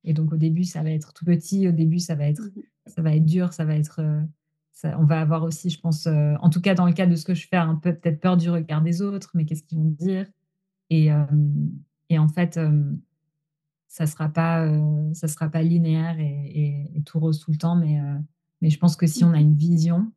et 0.04 0.14
donc 0.14 0.32
au 0.32 0.36
début, 0.38 0.64
ça 0.64 0.82
va 0.82 0.90
être 0.90 1.12
tout 1.14 1.24
petit, 1.26 1.68
au 1.68 1.72
début, 1.72 1.98
ça 2.00 2.14
va 2.16 2.28
Mmh 2.38 2.42
être 2.42 2.50
mh. 2.56 2.64
ça 2.86 3.02
va 3.02 3.14
être 3.16 3.26
dur, 3.26 3.52
ça 3.54 3.64
va 3.66 3.76
être, 3.76 4.00
heu, 4.02 4.22
ça 4.74 4.96
on 5.00 5.04
va 5.06 5.20
avoir 5.22 5.44
aussi, 5.44 5.70
je 5.70 5.80
pense, 5.80 6.06
heu, 6.08 6.34
en 6.40 6.50
tout 6.50 6.60
cas 6.60 6.74
dans 6.74 6.86
le 6.86 6.92
cadre 6.94 7.12
de 7.12 7.16
ce 7.16 7.24
que 7.24 7.34
je 7.34 7.48
fais, 7.48 7.56
un 7.56 7.76
peu 7.76 7.94
peut-être 7.94 8.20
peur 8.20 8.36
du 8.36 8.50
regard 8.50 8.82
des 8.82 9.02
autres, 9.02 9.30
mais 9.34 9.46
qu'est-ce 9.46 9.62
qu'ils 9.64 9.78
vont 9.78 9.90
dire? 9.90 10.26
Et 10.90 11.10
en 12.18 12.28
fait, 12.28 12.58
ça 13.88 14.06
sera 14.06 14.28
pas, 14.28 14.66
ça 15.14 15.28
sera 15.28 15.48
pas 15.48 15.62
linéaire 15.62 16.18
et 16.18 16.50
et 16.54 16.98
et 16.98 17.02
tout 17.02 17.18
rose 17.20 17.40
tout 17.40 17.50
le 17.52 17.58
temps, 17.58 17.76
mais 17.76 18.70
je 18.70 18.78
pense 18.78 18.96
que 18.96 19.06
si 19.06 19.24
Mmh 19.24 19.28
on 19.28 19.32
a 19.32 19.38
mh. 19.38 19.40
une 19.40 19.54
vision, 19.56 20.12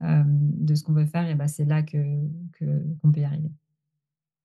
de 0.00 0.74
ce 0.74 0.82
qu'on 0.84 0.92
veut 0.92 1.06
faire 1.06 1.28
et 1.28 1.34
bah, 1.34 1.48
c'est 1.48 1.64
là 1.64 1.82
que 1.82 1.98
que 2.52 2.64
qu'on 3.02 3.12
peut 3.12 3.20
y 3.20 3.24
arriver. 3.24 3.50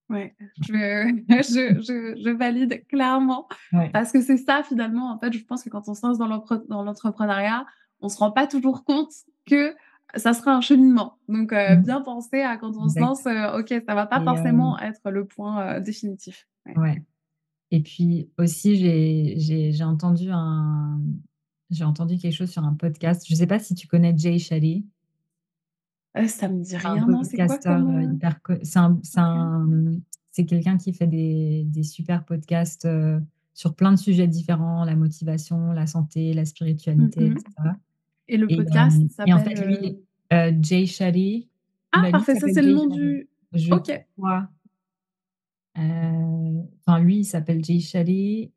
Ouais, 0.09 0.36
je 0.61 0.74
je 1.30 1.82
je 1.82 2.21
je 2.24 2.30
valide 2.30 2.86
clairement 2.88 3.47
Ouais. 3.71 3.89
parce 3.91 4.11
que 4.11 4.21
c'est 4.21 4.38
ça 4.38 4.63
finalement, 4.63 5.11
en 5.13 5.19
fait, 5.19 5.32
je 5.34 5.43
pense 5.45 5.63
que 5.63 5.69
quand 5.69 5.88
on 5.88 5.93
se 5.93 6.05
lance 6.05 6.17
dans 6.17 6.84
l'entrepreneuriat, 6.84 7.65
on 8.04 8.10
se 8.10 8.18
rend 8.20 8.32
pas 8.32 8.47
toujours 8.47 8.86
compte 8.86 9.12
que 9.47 9.76
ça 10.16 10.34
sera 10.34 10.54
un 10.56 10.62
cheminement. 10.62 11.18
Donc 11.30 11.54
heu, 11.54 11.78
Mmh. 11.78 11.84
bien 11.84 12.01
penser 12.01 12.41
à 12.41 12.58
quand 12.58 12.78
on 12.78 12.89
se 12.89 12.99
lance, 13.01 13.26
heu, 13.28 13.60
OK, 13.60 13.74
ça 13.88 13.95
va 13.95 14.06
pas 14.08 14.22
et 14.22 14.24
forcément 14.24 14.80
être 14.80 15.10
le 15.12 15.26
point, 15.26 15.80
définitif. 15.82 16.47
Ouais. 16.68 16.82
ouais. 16.82 17.01
Et 17.72 17.82
puis 17.82 18.30
aussi, 18.38 18.78
j'ai 18.78 19.84
entendu 19.84 20.30
un 20.32 21.01
j'ai 21.72 21.86
entendu 21.86 22.18
quelque 22.20 22.34
chose 22.36 22.51
sur 22.51 22.64
un 22.66 22.76
podcast. 22.76 23.26
Je 23.28 23.36
sais 23.36 23.47
pas 23.47 23.60
si 23.60 23.76
tu 23.76 23.88
connais 23.88 24.14
Jay 24.18 24.39
Shetty? 24.39 24.86
Ça 26.28 26.47
me 26.47 26.62
dit 26.64 26.78
rien, 26.78 27.08
non, 27.08 27.24
c'est 27.24 27.39
quoi 27.39 27.58
podcasteur, 27.58 27.78
comme, 27.80 27.89
heu, 27.97 28.04
heu? 28.04 28.14
hyper 28.14 28.41
co 28.41 28.54
c'est 28.64 28.80
c'est 29.12 29.22
mmh, 29.22 30.01
quelqu'un 30.45 30.78
qui 30.78 30.93
fait 30.93 31.08
des 31.08 31.64
des 31.66 31.84
super 31.84 32.26
podcasts, 32.26 32.88
sur 33.54 33.76
plein 33.76 33.91
de 33.91 33.97
sujets 33.97 34.28
différents, 34.28 34.84
la 34.86 34.95
motivation, 34.95 35.72
la 35.72 35.88
santé, 35.88 36.34
la 36.34 36.45
Mmh 36.97 37.12
spiritualité 37.16 37.28
et 37.28 37.36
mh 37.36 37.38
cetera 37.38 37.78
et 38.28 38.38
le 38.38 38.51
et 38.51 38.55
podcast 38.55 38.97
hem 39.01 39.28
et 39.28 39.34
en 39.34 39.39
s'appelle, 39.39 39.57
fait, 39.57 39.65
lui, 39.65 40.03
est 40.32 40.51
heu, 40.51 40.57
Jay 40.61 40.86
Shetty, 40.86 41.49
Ah 41.91 42.03
parfait, 42.11 42.36
ça 42.36 42.47
c'est 42.47 42.61
le 42.61 42.74
nom 42.74 42.88
du 42.88 43.30
Je 43.53 43.74
OK. 43.74 43.89
heu, 45.78 46.63
enfin, 46.86 46.99
lui, 46.99 47.17
il 47.17 47.26
s'appelle 47.26 47.63
Jay 47.63 47.80
Shetty. 47.80 48.51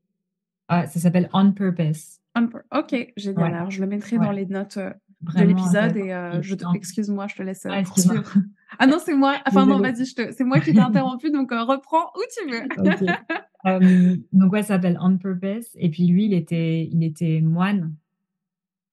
Ah, 0.69 0.87
ça 0.87 1.01
s'appelle 1.01 1.29
On 1.33 1.53
Purpose. 1.53 2.19
On 2.35 2.49
OK, 2.77 3.13
génial. 3.17 3.53
Ouais, 3.53 3.57
Alors 3.57 3.71
je 3.71 3.81
le 3.81 3.87
mettrai 3.87 4.19
dans 4.19 4.33
les 4.33 4.47
notes, 4.47 4.79
de 4.79 5.43
l'épisode 5.45 5.97
et 5.97 6.43
je 6.43 6.55
te 6.55 6.65
excuse-moi, 6.75 7.27
je 7.29 7.37
te 7.37 7.43
laisse, 7.43 7.67
ah, 7.67 7.83
poursuivre. 7.83 8.35
Ah 8.79 8.87
non, 8.87 8.99
c'est 9.03 9.15
moi. 9.15 9.37
Enfin 9.47 9.65
non, 9.67 9.79
vas-y, 9.79 10.05
te 10.15 10.33
c'est 10.33 10.45
moi 10.45 10.61
qui 10.61 10.73
t'ai 10.73 10.81
interrompu 10.81 11.31
donc 11.31 11.53
heu, 11.53 11.63
reprends 11.63 12.11
où 12.17 12.23
tu 12.37 12.51
veux. 12.51 12.69
Donc 14.33 14.53
ouais, 14.53 14.63
ça 14.63 14.75
s'appelle 14.75 14.97
On 15.01 15.17
Purpose 15.19 15.71
et 15.75 15.91
puis 15.91 16.07
lui, 16.07 16.27
il 16.27 16.35
était 16.35 16.89
il 16.93 17.03
était 17.03 17.41
moine 17.41 17.97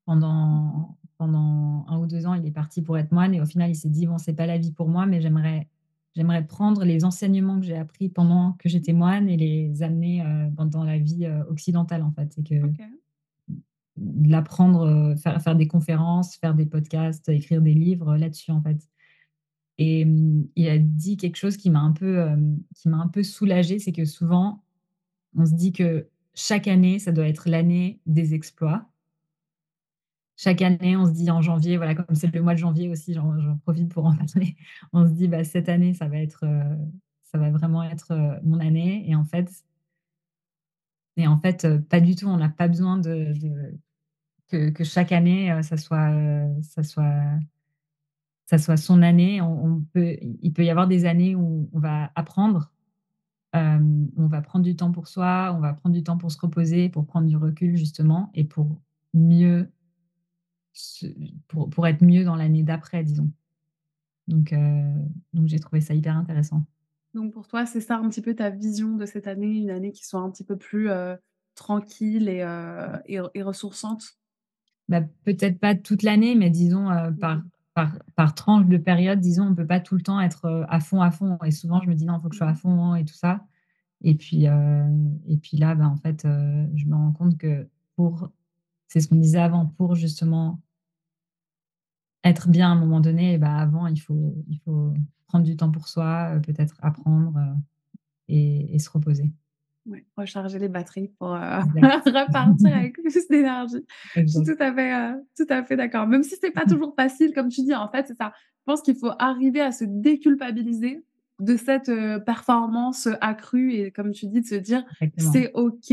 pendant 0.06 0.98
pendant 1.18 1.86
un 1.90 2.00
ou 2.00 2.08
2 2.08 2.26
ans, 2.28 2.34
il 2.36 2.46
est 2.46 2.52
parti 2.52 2.82
pour 2.82 2.98
être 2.98 3.12
moine 3.14 3.34
et 3.36 3.42
au 3.42 3.46
final, 3.46 3.70
il 3.72 3.76
s'est 3.76 3.90
dit: 3.90 4.08
«Bon, 4.08 4.18
c'est 4.18 4.34
pas 4.36 4.46
la 4.48 4.58
vie 4.58 4.72
pour 4.74 4.90
moi, 4.90 5.06
mais 5.06 5.22
j'aimerais 5.22 5.70
j'aimerais 6.16 6.46
prendre 6.48 6.84
les 6.86 7.06
enseignements 7.06 7.60
que 7.60 7.66
j'ai 7.66 7.78
appris 7.78 8.10
pendant 8.10 8.54
que 8.54 8.70
j'étais 8.70 8.94
moine 8.94 9.30
et 9.30 9.38
les 9.38 9.84
amener, 9.84 10.22
heu, 10.24 10.50
dans 10.52 10.66
dans 10.68 10.84
la 10.84 10.98
vie, 11.00 11.26
heu, 11.28 11.44
occidentale, 11.50 12.04
en 12.04 12.12
fait» 12.12 12.34
et 12.38 12.44
que 12.44 12.56
OK. 12.64 12.94
l'apprendre, 14.26 14.88
heu, 14.88 15.16
faire 15.16 15.42
faire 15.42 15.56
des 15.56 15.68
conférences, 15.68 16.36
faire 16.38 16.56
des 16.56 16.66
podcasts, 16.66 17.30
écrire 17.30 17.62
des 17.62 17.74
livres, 17.76 18.18
là-dessus, 18.18 18.52
en 18.52 18.62
fait 18.62 18.88
et 19.80 20.06
mmh, 20.06 20.48
il 20.56 20.70
a 20.70 20.78
dit 20.80 21.18
quelque 21.18 21.38
chose 21.38 21.58
qui 21.58 21.70
m'a 21.72 21.80
un 21.82 21.94
peu, 21.94 22.20
hem, 22.20 22.60
qui 22.76 22.90
m'a 22.90 22.98
un 22.98 23.08
peu 23.08 23.24
soulagée, 23.24 23.80
c'est 23.80 23.92
que 23.94 24.06
souvent, 24.06 24.64
on 25.38 25.46
se 25.46 25.54
dit 25.56 25.74
que 25.74 26.10
chaque 26.36 26.68
année, 26.68 27.00
ça 27.00 27.12
doit 27.14 27.28
être 27.28 27.50
l'année 27.50 28.02
des 28.08 28.34
exploits. 28.36 28.88
Chaque 30.38 30.62
année, 30.64 30.96
on 30.98 31.06
se 31.06 31.12
dit 31.12 31.30
en 31.32 31.42
janvier, 31.42 31.78
voilà, 31.78 31.94
comme 31.96 32.16
c'est 32.16 32.34
le 32.34 32.42
mois 32.42 32.54
de 32.54 32.60
janvier 32.60 32.90
aussi, 32.90 33.14
j'en 33.14 33.58
profite 33.64 33.90
pour 33.94 34.06
en 34.06 34.16
parler. 34.16 34.58
On 34.94 35.06
se 35.08 35.12
dit: 35.14 35.28
«Bah, 35.28 35.44
cette 35.44 35.70
année, 35.70 35.94
ça 35.94 36.08
va 36.08 36.18
être, 36.18 36.44
heu, 36.46 36.78
ça 37.24 37.38
va 37.38 37.52
vraiment 37.52 37.84
être, 37.84 38.12
heu, 38.14 38.40
mon 38.44 38.60
année» 38.60 39.08
et 39.10 39.16
en 39.16 39.26
fait, 39.26 39.50
Et 41.18 41.28
en 41.28 41.40
fait, 41.40 41.66
heu, 41.66 41.82
pas 41.82 42.00
du 42.00 42.16
tout, 42.16 42.28
on 42.28 42.38
n'a 42.38 42.50
pas 42.50 42.68
besoin 42.68 42.98
de 42.98 43.34
que 44.50 44.70
que 44.70 44.84
chaque 44.84 45.12
année, 45.12 45.52
ça 45.64 45.78
soit, 45.78 46.12
ça 46.62 46.84
soit 46.84 47.40
ça 48.46 48.58
soit 48.58 48.78
son 48.78 49.02
année. 49.02 49.42
On 49.42 49.82
peut 49.94 50.18
il 50.22 50.54
peut 50.54 50.64
y 50.66 50.70
avoir 50.70 50.88
des 50.88 51.06
années 51.06 51.36
où 51.36 51.70
on 51.74 51.80
va 51.80 52.12
apprendre, 52.16 52.72
on 53.54 54.28
va 54.28 54.42
prendre 54.42 54.66
du 54.66 54.76
temps 54.76 54.92
pour 54.92 55.08
soi, 55.08 55.54
on 55.58 55.60
va 55.62 55.74
prendre 55.74 55.96
du 55.96 56.04
temps 56.04 56.18
pour 56.18 56.32
se 56.32 56.40
reposer, 56.40 56.90
pour 56.90 57.06
prendre 57.06 57.28
du 57.28 57.38
recul 57.38 57.78
justement 57.78 58.32
et 58.34 58.44
pour 58.46 58.80
mieux 59.14 59.70
pour 61.48 61.70
pour 61.70 61.88
être 61.88 62.04
mieux 62.04 62.24
dans 62.26 62.36
l'année 62.36 62.64
d'après, 62.64 63.04
disons. 63.04 63.32
Donc 64.28 64.54
heu, 64.54 64.84
donc 65.34 65.48
j'ai 65.48 65.60
trouvé 65.60 65.82
ça 65.82 65.94
hyper 65.96 66.18
intéressant. 66.18 66.66
Donc 67.14 67.34
pour 67.34 67.48
toi, 67.48 67.66
c'est 67.66 67.82
ça 67.82 67.98
un 67.98 68.10
petit 68.10 68.22
peu 68.22 68.36
ta 68.36 68.50
vision 68.50 68.96
de 68.96 69.06
cette 69.06 69.28
année, 69.28 69.48
une 69.58 69.70
année 69.70 69.92
qui 69.92 70.06
soit 70.06 70.20
un 70.22 70.32
petit 70.32 70.44
peu 70.44 70.58
plus, 70.58 70.90
heu, 70.90 71.18
tranquille 71.56 72.28
et 72.30 72.42
heu 72.44 72.88
et 73.06 73.20
et 73.36 73.44
ressourçante? 73.44 74.04
Bah, 74.90 75.02
peut-être 75.24 75.60
pas 75.60 75.76
toute 75.76 76.04
l'année, 76.04 76.36
mais 76.36 76.50
disons, 76.50 76.92
heu, 76.92 77.14
Mmh 77.16 77.20
par 77.20 77.42
par 77.74 77.98
par 78.16 78.36
tranche 78.36 78.68
de 78.68 78.78
période, 78.78 79.20
disons, 79.20 79.48
on 79.48 79.56
peut 79.56 79.66
pas 79.66 79.80
tout 79.80 79.96
le 79.96 80.02
temps 80.04 80.20
être, 80.22 80.66
à 80.70 80.80
fond, 80.80 81.02
à 81.02 81.10
fond 81.12 81.38
et 81.44 81.50
souvent 81.52 81.82
je 81.82 81.90
me 81.90 81.96
dis: 81.96 82.06
«Non, 82.06 82.18
il 82.18 82.22
faut 82.22 82.30
que 82.30 82.36
je 82.36 82.38
Mmh 82.38 82.40
sois 82.40 82.50
à 82.50 82.54
mh. 82.54 82.56
fond 82.56 82.94
et 82.96 83.06
tout 83.06 83.16
ça» 83.16 83.46
et 84.04 84.16
puis, 84.16 84.46
et 84.46 85.38
puis 85.38 85.58
là, 85.58 85.76
bah, 85.76 85.88
en 85.88 85.98
fait, 85.98 86.24
je 86.26 86.86
me 86.88 86.96
rends 86.96 87.14
compte 87.14 87.38
que 87.38 87.70
pour 87.98 88.32
c'est 88.94 89.00
ce 89.00 89.08
qu'on 89.08 89.16
disait 89.16 89.40
avant, 89.40 89.66
pour 89.66 89.96
justement 89.96 90.62
être 92.24 92.48
bien 92.48 92.70
à 92.70 92.74
un 92.74 92.76
moment 92.76 93.00
donné, 93.00 93.40
bah, 93.40 93.58
avant 93.58 93.88
il 93.88 94.00
faut 94.00 94.36
il 94.48 94.60
faut 94.60 94.94
prendre 95.26 95.44
du 95.44 95.58
temps 95.58 95.72
pour 95.72 95.88
soi, 95.88 96.36
heu, 96.36 96.42
peut-être 96.42 96.76
apprendre, 96.80 97.36
heu 97.36 97.56
et 98.28 98.76
et 98.76 98.78
se 98.78 98.92
reposer. 98.92 99.32
Ouais, 99.88 100.06
recharger 100.16 100.60
les 100.60 100.70
batteries 100.70 101.08
pour, 101.18 101.36
Exact. 101.36 102.06
repartir 102.06 102.76
avec 102.76 102.94
plus 103.02 103.28
d'énergie. 103.28 103.84
Je 104.16 104.26
suis 104.28 104.44
tout 104.44 104.56
à 104.60 104.72
fait, 104.72 105.16
tout 105.36 105.48
à 105.50 105.64
fait 105.64 105.76
d'accord. 105.76 106.06
Même 106.06 106.24
si 106.24 106.36
c'est 106.40 106.52
pas 106.52 106.66
toujours 106.70 106.94
facile, 106.96 107.34
comme 107.34 107.50
tu 107.50 107.64
dis, 107.64 107.74
en 107.74 107.90
fait, 107.90 108.06
c'est 108.08 108.16
ça. 108.16 108.32
Je 108.60 108.72
pense 108.72 108.84
qu'il 108.84 108.96
faut 108.96 109.12
arriver 109.18 109.60
à 109.60 109.72
se 109.72 109.84
déculpabiliser 109.84 111.04
de 111.40 111.58
cette, 111.58 111.92
performance, 112.26 113.10
accrue 113.20 113.74
et 113.74 113.92
comme 113.92 114.12
tu 114.12 114.28
dis, 114.28 114.40
de 114.40 114.46
se 114.46 114.56
dire. 114.56 114.86
«C'est 115.18 115.52
OK» 115.54 115.92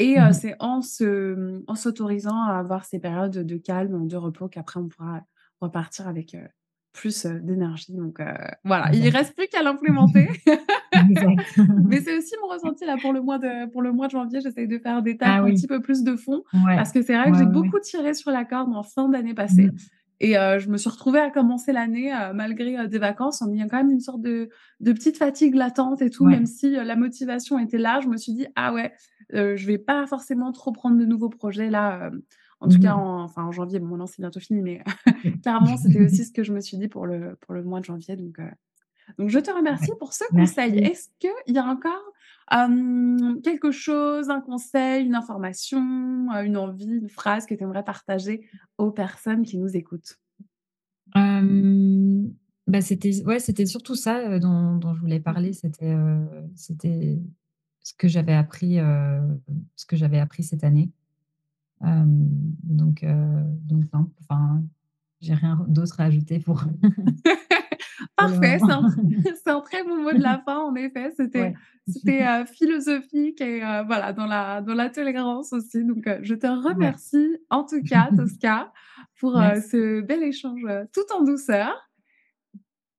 et 0.00 0.18
Mmh 0.18 0.22
heu, 0.22 0.32
mh. 0.32 0.40
c'est 0.40 0.56
en 0.60 0.82
se, 0.82 1.34
mmh, 1.36 1.64
en 1.68 1.76
s'autorisant 1.76 2.42
à 2.44 2.58
avoir 2.58 2.84
ces 2.86 3.00
périodes 3.00 3.32
de 3.46 3.58
calme, 3.58 4.08
de 4.08 4.16
repos 4.16 4.48
qu'après 4.48 4.80
on 4.80 4.88
pourra 4.88 5.22
repartir 5.60 6.08
avec, 6.08 6.34
heu, 6.34 6.48
plus, 6.92 7.26
heu, 7.26 7.40
d'énergie 7.40 7.94
donc 7.94 8.20
voilà, 8.64 8.90
il 8.94 9.08
Exact. 9.08 9.16
reste 9.16 9.36
plus 9.36 9.48
qu'à 9.48 9.62
l'implémenter. 9.62 10.28
Mais 11.88 12.00
c'est 12.00 12.16
aussi 12.18 12.34
mon 12.42 12.48
ressenti 12.48 12.84
là 12.86 12.98
pour 12.98 13.12
le 13.12 13.22
mois 13.22 13.38
de 13.38 13.66
pour 13.70 13.82
le 13.82 13.92
mois 13.92 14.06
de 14.08 14.12
janvier. 14.12 14.40
J'essaye 14.42 14.68
de 14.68 14.78
faire 14.78 15.02
des 15.02 15.16
tâches 15.18 15.34
Ah 15.34 15.42
un 15.42 15.50
oui. 15.50 15.54
petit 15.54 15.66
peu 15.68 15.80
plus 15.82 16.04
de 16.04 16.16
fond 16.16 16.44
Ouais. 16.54 16.62
parce 16.76 16.92
que 16.92 17.02
c'est 17.02 17.16
vrai 17.16 17.32
que 17.32 17.36
Ouais, 17.36 17.38
j'ai 17.38 17.46
ouais, 17.46 17.46
beaucoup 17.46 17.80
tiré 17.80 18.14
sur 18.14 18.30
la 18.32 18.44
corde 18.44 18.74
en 18.74 18.82
fin 18.84 19.08
d'année 19.08 19.34
Mmh 19.48 19.64
passée 19.64 19.72
mh. 19.72 19.90
Et 20.20 20.36
heu, 20.38 20.58
je 20.58 20.68
me 20.70 20.76
suis 20.78 20.90
retrouvée 20.90 21.20
à 21.20 21.30
commencer 21.30 21.72
l'année, 21.72 22.12
heu, 22.12 22.32
malgré, 22.34 22.76
heu, 22.78 22.88
des 22.88 22.98
vacances 22.98 23.42
en 23.42 23.52
ayant 23.52 23.68
quand 23.68 23.78
même 23.78 23.90
une 23.90 24.00
sorte 24.00 24.20
de 24.22 24.50
de 24.80 24.92
petite 24.92 25.18
fatigue 25.18 25.54
latente 25.54 26.02
et 26.02 26.10
tout, 26.10 26.26
même 26.26 26.46
si, 26.46 26.70
la 26.72 26.96
motivation 26.96 27.58
était 27.58 27.78
là. 27.78 28.00
Je 28.02 28.08
me 28.08 28.16
suis 28.16 28.32
dit: 28.34 28.46
«Ah 28.56 28.72
ouais, 28.74 28.92
je 29.32 29.66
vais 29.66 29.78
pas 29.78 30.06
forcément 30.06 30.52
trop 30.52 30.72
prendre 30.72 30.98
de 30.98 31.04
nouveaux 31.06 31.28
projets 31.30 31.70
là», 31.70 32.10
en 32.60 32.68
tout 32.68 32.78
Mmh 32.78 32.80
cas 32.80 32.94
mh. 32.94 32.96
en 32.96 33.22
enfin 33.24 33.44
en 33.44 33.52
janvier. 33.52 33.78
Bon 33.80 33.86
maintenant 33.88 34.06
c'est 34.06 34.20
bientôt 34.22 34.40
fini, 34.40 34.62
mais 34.62 34.82
clairement 35.42 35.76
c'était 35.76 36.00
aussi 36.04 36.24
ce 36.26 36.32
que 36.32 36.42
je 36.44 36.52
me 36.52 36.60
suis 36.60 36.76
dit 36.78 36.88
pour 36.88 37.06
le 37.06 37.36
pour 37.40 37.54
le 37.54 37.62
mois 37.64 37.80
de 37.80 37.84
janvier 37.86 38.16
donc 38.16 38.38
donc 39.18 39.30
je 39.30 39.38
te 39.40 39.50
remercie 39.50 39.90
Ouais. 39.90 40.00
pour 40.00 40.12
ce 40.14 40.24
conseil. 40.34 40.78
Est-ce 40.78 41.08
qu'il 41.20 41.54
y 41.54 41.58
a 41.58 41.64
encore, 41.64 42.02
quelque 43.42 43.70
chose, 43.70 44.30
un 44.30 44.40
conseil, 44.40 45.06
une 45.06 45.14
information, 45.14 45.80
une 46.42 46.56
envie, 46.56 46.86
une 46.86 47.08
phrase 47.08 47.46
que 47.46 47.54
tu 47.54 47.62
aimerais 47.64 47.84
partager 47.84 48.46
aux 48.78 48.90
personnes 48.90 49.44
qui 49.44 49.58
nous 49.58 49.76
écoutent? 49.76 50.16
Bah, 52.66 52.80
c'était 52.80 53.24
ouais, 53.24 53.40
c'était 53.40 53.66
surtout 53.66 53.94
ça, 53.96 54.38
dont 54.38 54.76
dont 54.76 54.94
je 54.94 55.00
voulais 55.00 55.18
Mmh 55.18 55.22
parler. 55.24 55.50
mh. 55.50 55.52
C'était, 56.54 57.18
ce 57.82 57.94
que 57.94 58.08
j'avais 58.08 58.34
appris, 58.34 58.76
ce 59.76 59.86
que 59.86 59.96
j'avais 59.96 60.18
appris 60.20 60.42
cette 60.44 60.64
année. 60.64 60.90
Donc 61.82 63.04
donc 63.04 63.84
non, 63.94 64.10
enfin, 64.22 64.62
j'ai 65.20 65.34
rien 65.34 65.64
d'autre 65.68 66.00
à 66.00 66.04
ajouter 66.04 66.38
pour 66.40 66.64
Parfait, 68.16 68.58
c'est 68.64 69.50
un 69.50 69.60
très 69.62 69.82
bon 69.84 69.98
mot 70.02 70.12
de 70.14 70.22
la 70.22 70.38
fin 70.40 70.58
en 70.58 70.74
effet. 70.74 71.10
C'était 71.16 71.40
Ouais. 71.40 71.54
c'était, 71.86 72.24
heu, 72.24 72.44
philosophique 72.46 73.40
et 73.40 73.62
heu, 73.62 73.84
voilà, 73.86 74.12
dans 74.12 74.26
la 74.26 74.60
dans 74.62 74.74
la 74.74 74.90
tolérance 74.90 75.52
aussi. 75.52 75.84
Donc 75.84 76.06
heu, 76.06 76.18
je 76.22 76.34
te 76.34 76.46
Ouais. 76.70 76.92
remercie 76.92 77.38
en 77.50 77.64
tout 77.64 77.82
cas, 77.82 78.12
Tosca, 78.16 78.72
pour, 79.18 79.32
ce 79.32 80.00
bel 80.00 80.22
échange, 80.22 80.62
tout 80.92 81.12
en 81.14 81.22
douceur. 81.24 81.74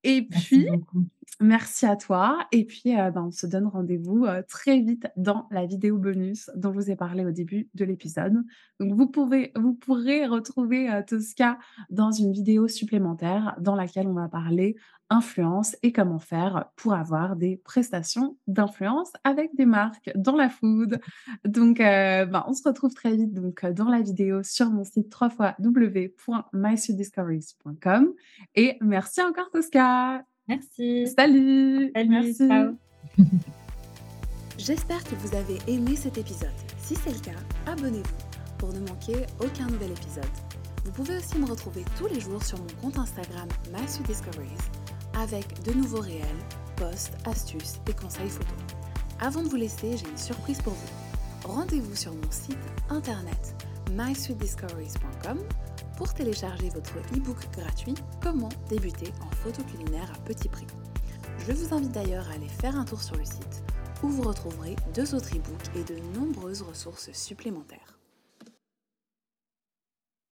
Et 0.04 0.22
Merci 0.30 0.60
puis, 0.60 0.66
beaucoup. 0.68 1.06
Merci 1.42 1.86
à 1.86 1.96
toi 1.96 2.46
et 2.52 2.66
puis, 2.66 2.94
heu, 2.94 3.12
ben, 3.12 3.26
on 3.28 3.32
se 3.32 3.48
donne 3.48 3.68
rendez-vous, 3.68 4.26
heu, 4.26 4.44
très 4.48 4.80
vite 4.80 5.08
dans 5.18 5.48
la 5.52 5.66
vidéo 5.66 5.98
bonus 5.98 6.50
dont 6.56 6.72
je 6.72 6.80
vous 6.80 6.92
ai 6.92 6.96
parlé 6.96 7.26
au 7.26 7.32
début 7.32 7.70
de 7.74 7.84
l'épisode. 7.84 8.36
Donc 8.80 8.94
vous 8.94 9.08
pouvez 9.08 9.52
vous 9.56 9.74
pourrez 9.74 10.28
retrouver, 10.28 10.88
heu, 10.90 11.04
Tosca 11.06 11.58
dans 11.90 12.12
une 12.12 12.32
vidéo 12.32 12.68
supplémentaire 12.68 13.56
dans 13.60 13.76
laquelle 13.76 14.08
on 14.08 14.14
va 14.14 14.28
parler 14.30 14.76
influence 15.10 15.76
et 15.84 15.92
comment 15.92 16.20
faire 16.20 16.70
pour 16.78 16.94
avoir 16.94 17.36
des 17.36 17.58
prestations 17.58 18.38
d'influence 18.48 19.12
avec 19.26 19.54
des 19.56 19.66
marques 19.66 20.10
dans 20.16 20.38
la 20.38 20.50
food. 20.50 21.02
Donc 21.44 21.80
ben, 21.80 22.46
on 22.48 22.54
se 22.54 22.64
retrouve 22.66 22.94
très 22.94 23.18
vite 23.18 23.34
donc 23.34 23.66
dans 23.66 23.90
la 23.90 24.02
vidéo 24.02 24.42
sur 24.44 24.70
mon 24.70 24.86
site 24.86 25.14
www.mysweetdiscoveries.com 25.20 28.14
et 28.56 28.78
merci 28.80 29.22
encore 29.22 29.50
Tosca. 29.52 30.24
Merci. 30.52 31.08
Salut, 31.18 31.92
Salut, 31.96 32.10
merci. 32.10 32.48
ciao. 32.48 32.76
J'espère 34.58 35.02
que 35.06 35.16
vous 35.16 35.34
avez 35.34 35.58
aimé 35.68 35.96
cet 35.96 36.18
épisode. 36.18 36.50
Si 36.78 36.96
c'est 36.96 37.14
le 37.14 37.20
cas, 37.20 37.40
abonnez-vous 37.72 38.58
pour 38.58 38.74
ne 38.74 38.80
manquer 38.82 39.16
aucun 39.40 39.68
nouvel 39.68 39.92
épisode. 39.92 40.26
Vous 40.84 40.92
pouvez 40.92 41.16
aussi 41.16 41.38
me 41.38 41.46
retrouver 41.46 41.86
tous 41.98 42.08
les 42.08 42.20
jours 42.20 42.44
sur 42.44 42.58
mon 42.58 42.68
compte 42.82 42.98
Instagram 42.98 43.48
MySweetDiscoveries 43.72 44.68
avec 45.18 45.64
de 45.64 45.72
nouveaux 45.72 46.02
réels, 46.02 46.26
posts, 46.76 47.14
astuces 47.26 47.80
et 47.90 47.94
conseils 47.94 48.30
photos. 48.30 48.58
Avant 49.22 49.44
de 49.44 49.48
vous 49.48 49.56
laisser, 49.56 49.96
j'ai 49.96 50.10
une 50.10 50.18
surprise 50.18 50.62
pour 50.62 50.74
vous. 50.74 51.48
Rendez-vous 51.48 51.96
sur 51.96 52.14
mon 52.14 52.30
site 52.30 52.58
internet 52.90 53.56
mysweetdiscoveries.com 53.92 55.40
pour 55.98 56.14
télécharger 56.14 56.70
votre 56.70 56.98
e-book 57.16 57.38
gratuit 57.52 57.96
Comment 58.22 58.50
débuter 58.70 59.12
en 59.22 59.30
photo 59.36 59.64
culinaire 59.64 60.12
à 60.16 60.20
petit 60.26 60.50
prix. 60.50 60.68
Je 61.48 61.54
vous 61.54 61.74
invite 61.74 61.92
d'ailleurs 61.92 62.28
à 62.30 62.34
aller 62.34 62.48
faire 62.48 62.76
un 62.76 62.86
tour 62.86 63.02
sur 63.02 63.16
le 63.16 63.26
site 63.26 63.64
où 64.04 64.10
vous 64.10 64.24
retrouverez 64.24 64.76
deux 64.94 65.14
autres 65.16 65.36
e-books 65.36 65.76
et 65.76 65.84
de 65.84 66.00
nombreuses 66.18 66.62
ressources 66.62 67.12
supplémentaires. 67.14 68.01